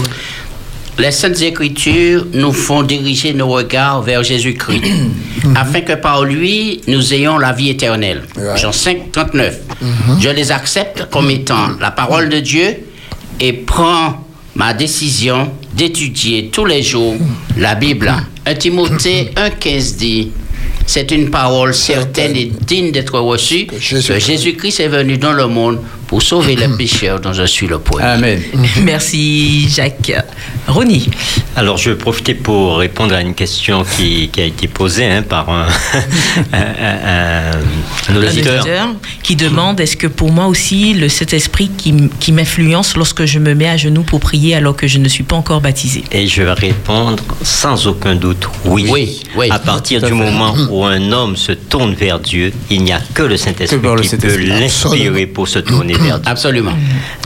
[0.99, 4.84] Les Saintes Écritures nous font diriger nos regards vers Jésus-Christ,
[5.56, 8.22] afin que par lui, nous ayons la vie éternelle.
[8.56, 9.60] Jean 5, 39.
[10.20, 12.78] Je les accepte comme étant la parole de Dieu
[13.40, 14.24] et prends
[14.56, 17.15] ma décision d'étudier tous les jours
[17.57, 18.14] la Bible.
[18.45, 20.32] 1 Timothée 1, 15 dit
[20.86, 25.80] c'est une parole certaine et digne d'être reçue que Jésus-Christ est venu dans le monde
[26.14, 28.06] pour sauver les pécheurs dont je suis le premier.
[28.06, 28.40] Amen.
[28.84, 30.11] Merci Jacques.
[30.68, 31.10] Ronnie.
[31.56, 35.23] Alors, je vais profiter pour répondre à une question qui, qui a été posée hein,
[35.23, 35.65] par un,
[36.53, 37.52] un- un-
[38.11, 38.60] un Un auditeur.
[38.61, 38.88] auditeur
[39.23, 43.56] qui demande est-ce que pour moi aussi le Saint-Esprit qui, qui m'influence lorsque je me
[43.56, 46.03] mets à genoux pour prier alors que je ne suis pas encore baptisé?
[46.11, 49.23] Et je vais répondre sans aucun doute oui.
[49.49, 53.23] À partir du moment où un homme se tourne vers Dieu, il n'y a que
[53.23, 56.32] le Saint-Esprit le qui peut l'inspirer pour se tourner vers Dieu.
[56.32, 56.74] Absolument.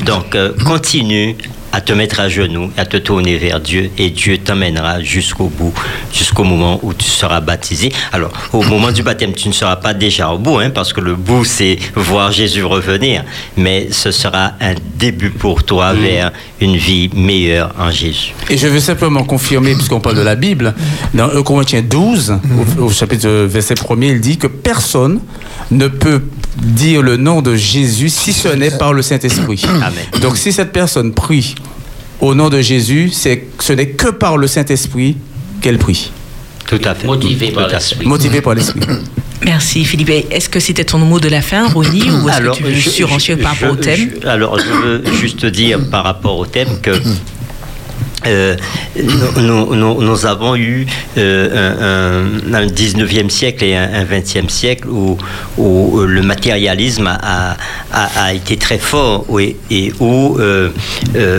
[0.06, 1.36] Donc, euh, continue
[1.72, 5.74] à te mettre à genoux, à te tourner vers Dieu, et Dieu t'emmènera jusqu'au bout,
[6.12, 7.92] jusqu'au moment où tu seras baptisé.
[8.14, 11.02] Alors, au moment du baptême, tu ne seras pas déjà au bout, hein, parce que
[11.02, 13.24] le bout, c'est voir Jésus revenir,
[13.58, 16.32] mais ce sera un début pour toi vers
[16.62, 18.34] une vie meilleure en Jésus.
[18.50, 20.74] Et je veux simplement confirmer, puisqu'on parle de la Bible,
[21.14, 22.40] dans 1 Corinthiens 12,
[22.80, 25.20] au, au chapitre verset 1er, il dit que personne
[25.70, 26.22] ne peut
[26.62, 29.64] dire le nom de Jésus si ce n'est par le Saint-Esprit.
[30.22, 31.56] Donc si cette personne prie
[32.20, 35.18] au nom de Jésus, c'est, ce n'est que par le Saint-Esprit
[35.62, 36.12] qu'elle prie.
[36.68, 37.08] Tout à fait.
[37.08, 38.06] Motivé par l'Esprit.
[38.08, 38.82] Motivé par l'Esprit.
[39.46, 40.10] Merci Philippe.
[40.32, 42.90] Est-ce que c'était ton mot de la fin, Ronnie, ou est-ce que tu veux je-
[42.90, 46.46] surenchérir je- par rapport au thème je- Alors, je veux juste dire par rapport au
[46.46, 46.92] thème que.
[48.26, 48.56] euh,
[48.96, 50.86] nous, nous- nous- nous avons eu
[51.18, 55.18] euh, un, un- un 19e siècle et un, un 20e siècle où,
[55.58, 57.56] où, euh, le matérialisme a,
[57.92, 59.26] a- a été très fort
[59.70, 60.70] et où euh,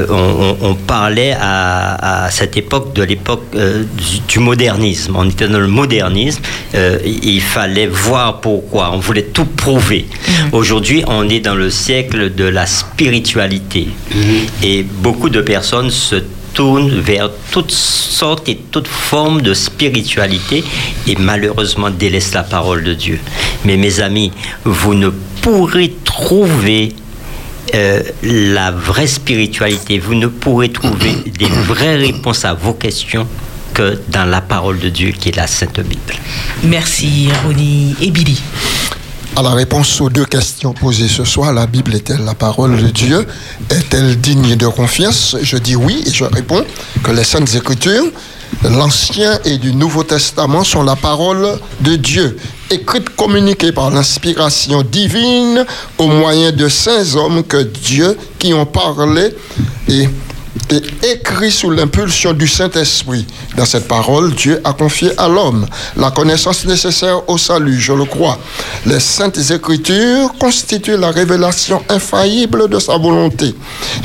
[0.08, 5.14] on, parlait à, à cette époque de l'époque du, du modernisme.
[5.16, 6.42] On était dans le modernisme,
[7.04, 10.06] il fallait voir pourquoi, on voulait tout prouver.
[10.52, 13.88] Aujourd'hui, on est dans le siècle de la spiritualité
[14.62, 16.16] et beaucoup de personnes se
[16.58, 20.64] vers toutes sortes et toutes formes de spiritualité
[21.06, 23.20] et malheureusement délaissent la parole de Dieu.
[23.64, 24.32] Mais mes amis,
[24.64, 25.10] vous ne
[25.40, 26.94] pourrez trouver
[27.74, 33.26] euh, la vraie spiritualité, vous ne pourrez trouver des vraies réponses à vos questions
[33.74, 36.14] que dans la parole de Dieu qui est la Sainte Bible.
[36.64, 38.40] Merci Ronnie et Billy.
[39.38, 42.88] À la réponse aux deux questions posées ce soir, la Bible est-elle la parole de
[42.88, 43.24] Dieu?
[43.70, 45.36] Est-elle digne de confiance?
[45.40, 46.64] Je dis oui et je réponds
[47.04, 48.06] que les Saintes Écritures,
[48.64, 51.46] l'Ancien et du Nouveau Testament sont la parole
[51.82, 52.36] de Dieu,
[52.68, 55.64] écrite, communiquée par l'inspiration divine
[55.98, 59.36] au moyen de saints hommes que Dieu qui ont parlé
[59.86, 60.08] et
[60.70, 63.26] et écrit sous l'impulsion du Saint-Esprit.
[63.56, 65.66] Dans cette parole, Dieu a confié à l'homme
[65.96, 68.38] la connaissance nécessaire au salut, je le crois.
[68.86, 73.54] Les saintes écritures constituent la révélation infaillible de sa volonté.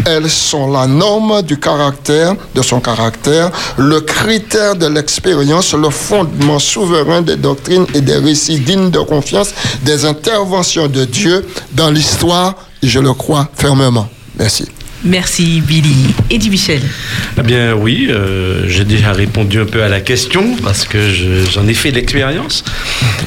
[0.05, 6.59] Elles sont la norme du caractère, de son caractère, le critère de l'expérience, le fondement
[6.59, 9.53] souverain des doctrines et des récits dignes de confiance
[9.83, 14.07] des interventions de Dieu dans l'histoire, je le crois fermement.
[14.37, 14.67] Merci.
[15.05, 16.13] Merci Billy.
[16.29, 16.81] Eddie Michel.
[17.37, 21.49] Eh bien oui, euh, j'ai déjà répondu un peu à la question parce que je-
[21.51, 22.63] j'en ai fait l'expérience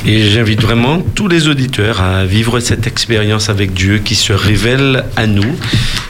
[0.06, 5.04] et j'invite vraiment tous les auditeurs à vivre cette expérience avec Dieu qui se révèle
[5.16, 5.54] à nous,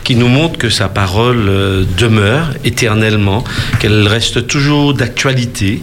[0.04, 3.42] qui nous montre que sa parole euh, demeure éternellement,
[3.80, 5.82] qu'elle reste toujours d'actualité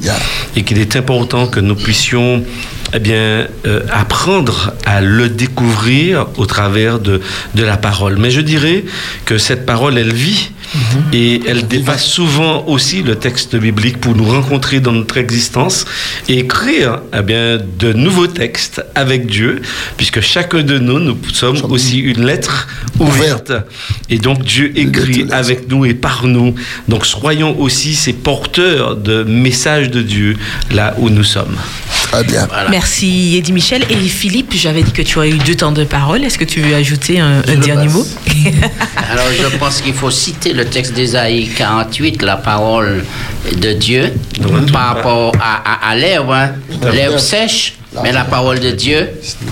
[0.56, 2.44] et qu'il est important que nous puissions
[2.96, 7.22] eh bien, euh, apprendre à le découvrir au travers de,
[7.56, 8.18] de la parole.
[8.20, 8.86] Mais je dirais
[9.26, 10.52] que cette parole, elle vit
[11.12, 15.86] et elle dépasse souvent aussi le texte biblique pour nous rencontrer dans notre existence
[16.28, 19.62] et écrire eh bien, de nouveaux textes avec Dieu,
[19.98, 22.68] puisque chacun de nous, nous sommes aussi une lettre
[23.00, 23.52] ouverte.
[24.10, 26.56] Et donc Dieu écrit avec nous et par nous.
[26.88, 30.38] Donc soyons aussi ces porteurs de messages de Dieu
[30.72, 31.58] là où nous sommes.
[32.14, 32.48] Très bien.
[32.70, 33.84] Merci Eddie Michel.
[33.90, 36.24] Et Philippe, j'avais dit que tu as eu deux temps de parole.
[36.24, 38.06] Est-ce que tu veux ajouter un, un dernier mot
[39.12, 43.04] Alors je pense qu'il faut citer le texte d'Ésaïe 48, la parole
[43.60, 44.12] de Dieu,
[44.72, 46.32] par rapport à, à, à l'herbe.
[46.32, 46.52] hein.
[46.94, 49.10] L'herbe sèche Mais la parole de Dieu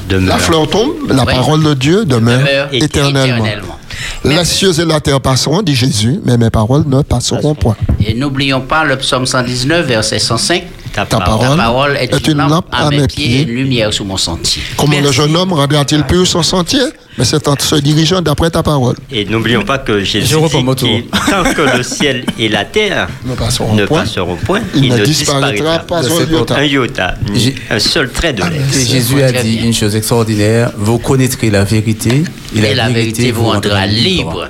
[0.10, 1.34] La fleur tombe, la Oui.
[1.34, 3.44] parole de Dieu demeure demeure éternellement.
[3.46, 3.78] éternellement.
[4.24, 7.76] Les cieux et la terre passeront, dit Jésus, mais mes paroles ne passeront point.
[8.06, 10.64] Et n'oublions pas le psaume 119, verset 105.
[10.94, 14.62] Ta parole est, une lampe à mes pieds, lumière sur mon sentier.
[14.78, 16.82] Comment le jeune homme rendra-t-il pur son sentier?
[17.18, 18.96] Mais c'est en se dirigeant d'après ta parole.
[19.12, 23.74] Et n'oublions pas que Jésus dit tant que le ciel et la terre ne passeront
[23.74, 26.66] ne point, passeront point, il il, ne ne disparaîtra disparaîtra pas un un iota.
[26.66, 28.62] iota, ni un seul trait de Et l'air.
[28.72, 32.24] Jésus a dit une chose extraordinaire, vous connaîtrez la vérité
[32.56, 34.48] Et la vérité vous rendra libre.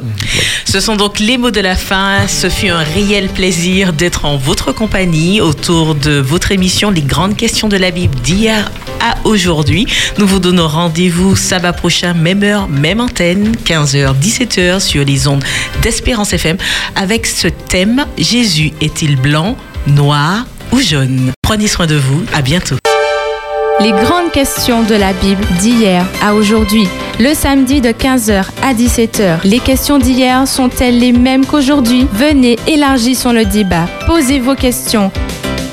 [0.66, 2.28] Ce sont donc les mots de la fin.
[2.28, 7.36] Ce fut un réel plaisir d'être en votre compagnie autour de votre émission Les grandes
[7.36, 9.88] questions de la Bible d'hier à aujourd'hui.
[10.18, 15.44] Nous vous donnons rendez-vous sabbat prochain, même heure, même antenne, 15h, 17h sur les ondes
[15.82, 16.58] d'Espérance FM
[16.96, 19.58] avec ce thème Jésus est-il blanc,
[19.88, 21.32] noir ou jaune?
[21.42, 22.24] Prenez soin de vous.
[22.34, 22.78] À bientôt.
[23.84, 26.88] Les grandes questions de la Bible d'hier à aujourd'hui.
[27.20, 29.40] Le samedi de 15h à 17h.
[29.44, 32.08] Les questions d'hier sont-elles les mêmes qu'aujourd'hui?
[32.14, 33.88] Venez, élargissons le débat.
[34.06, 35.12] Posez vos questions.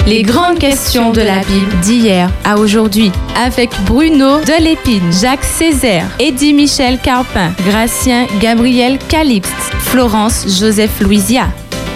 [0.06, 3.12] Les grandes questions de la Bible d'hier à aujourd'hui.
[3.36, 11.48] Avec Bruno Delépine, Jacques Césaire, Eddie Michel Carpin, Gracien Gabriel Calixte, Florence Joseph Louisia.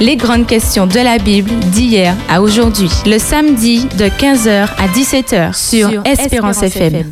[0.02, 2.90] Les grandes questions de la Bible d'hier à aujourd'hui.
[3.06, 7.04] Le samedi de 15h à 17h sur Espérance FM.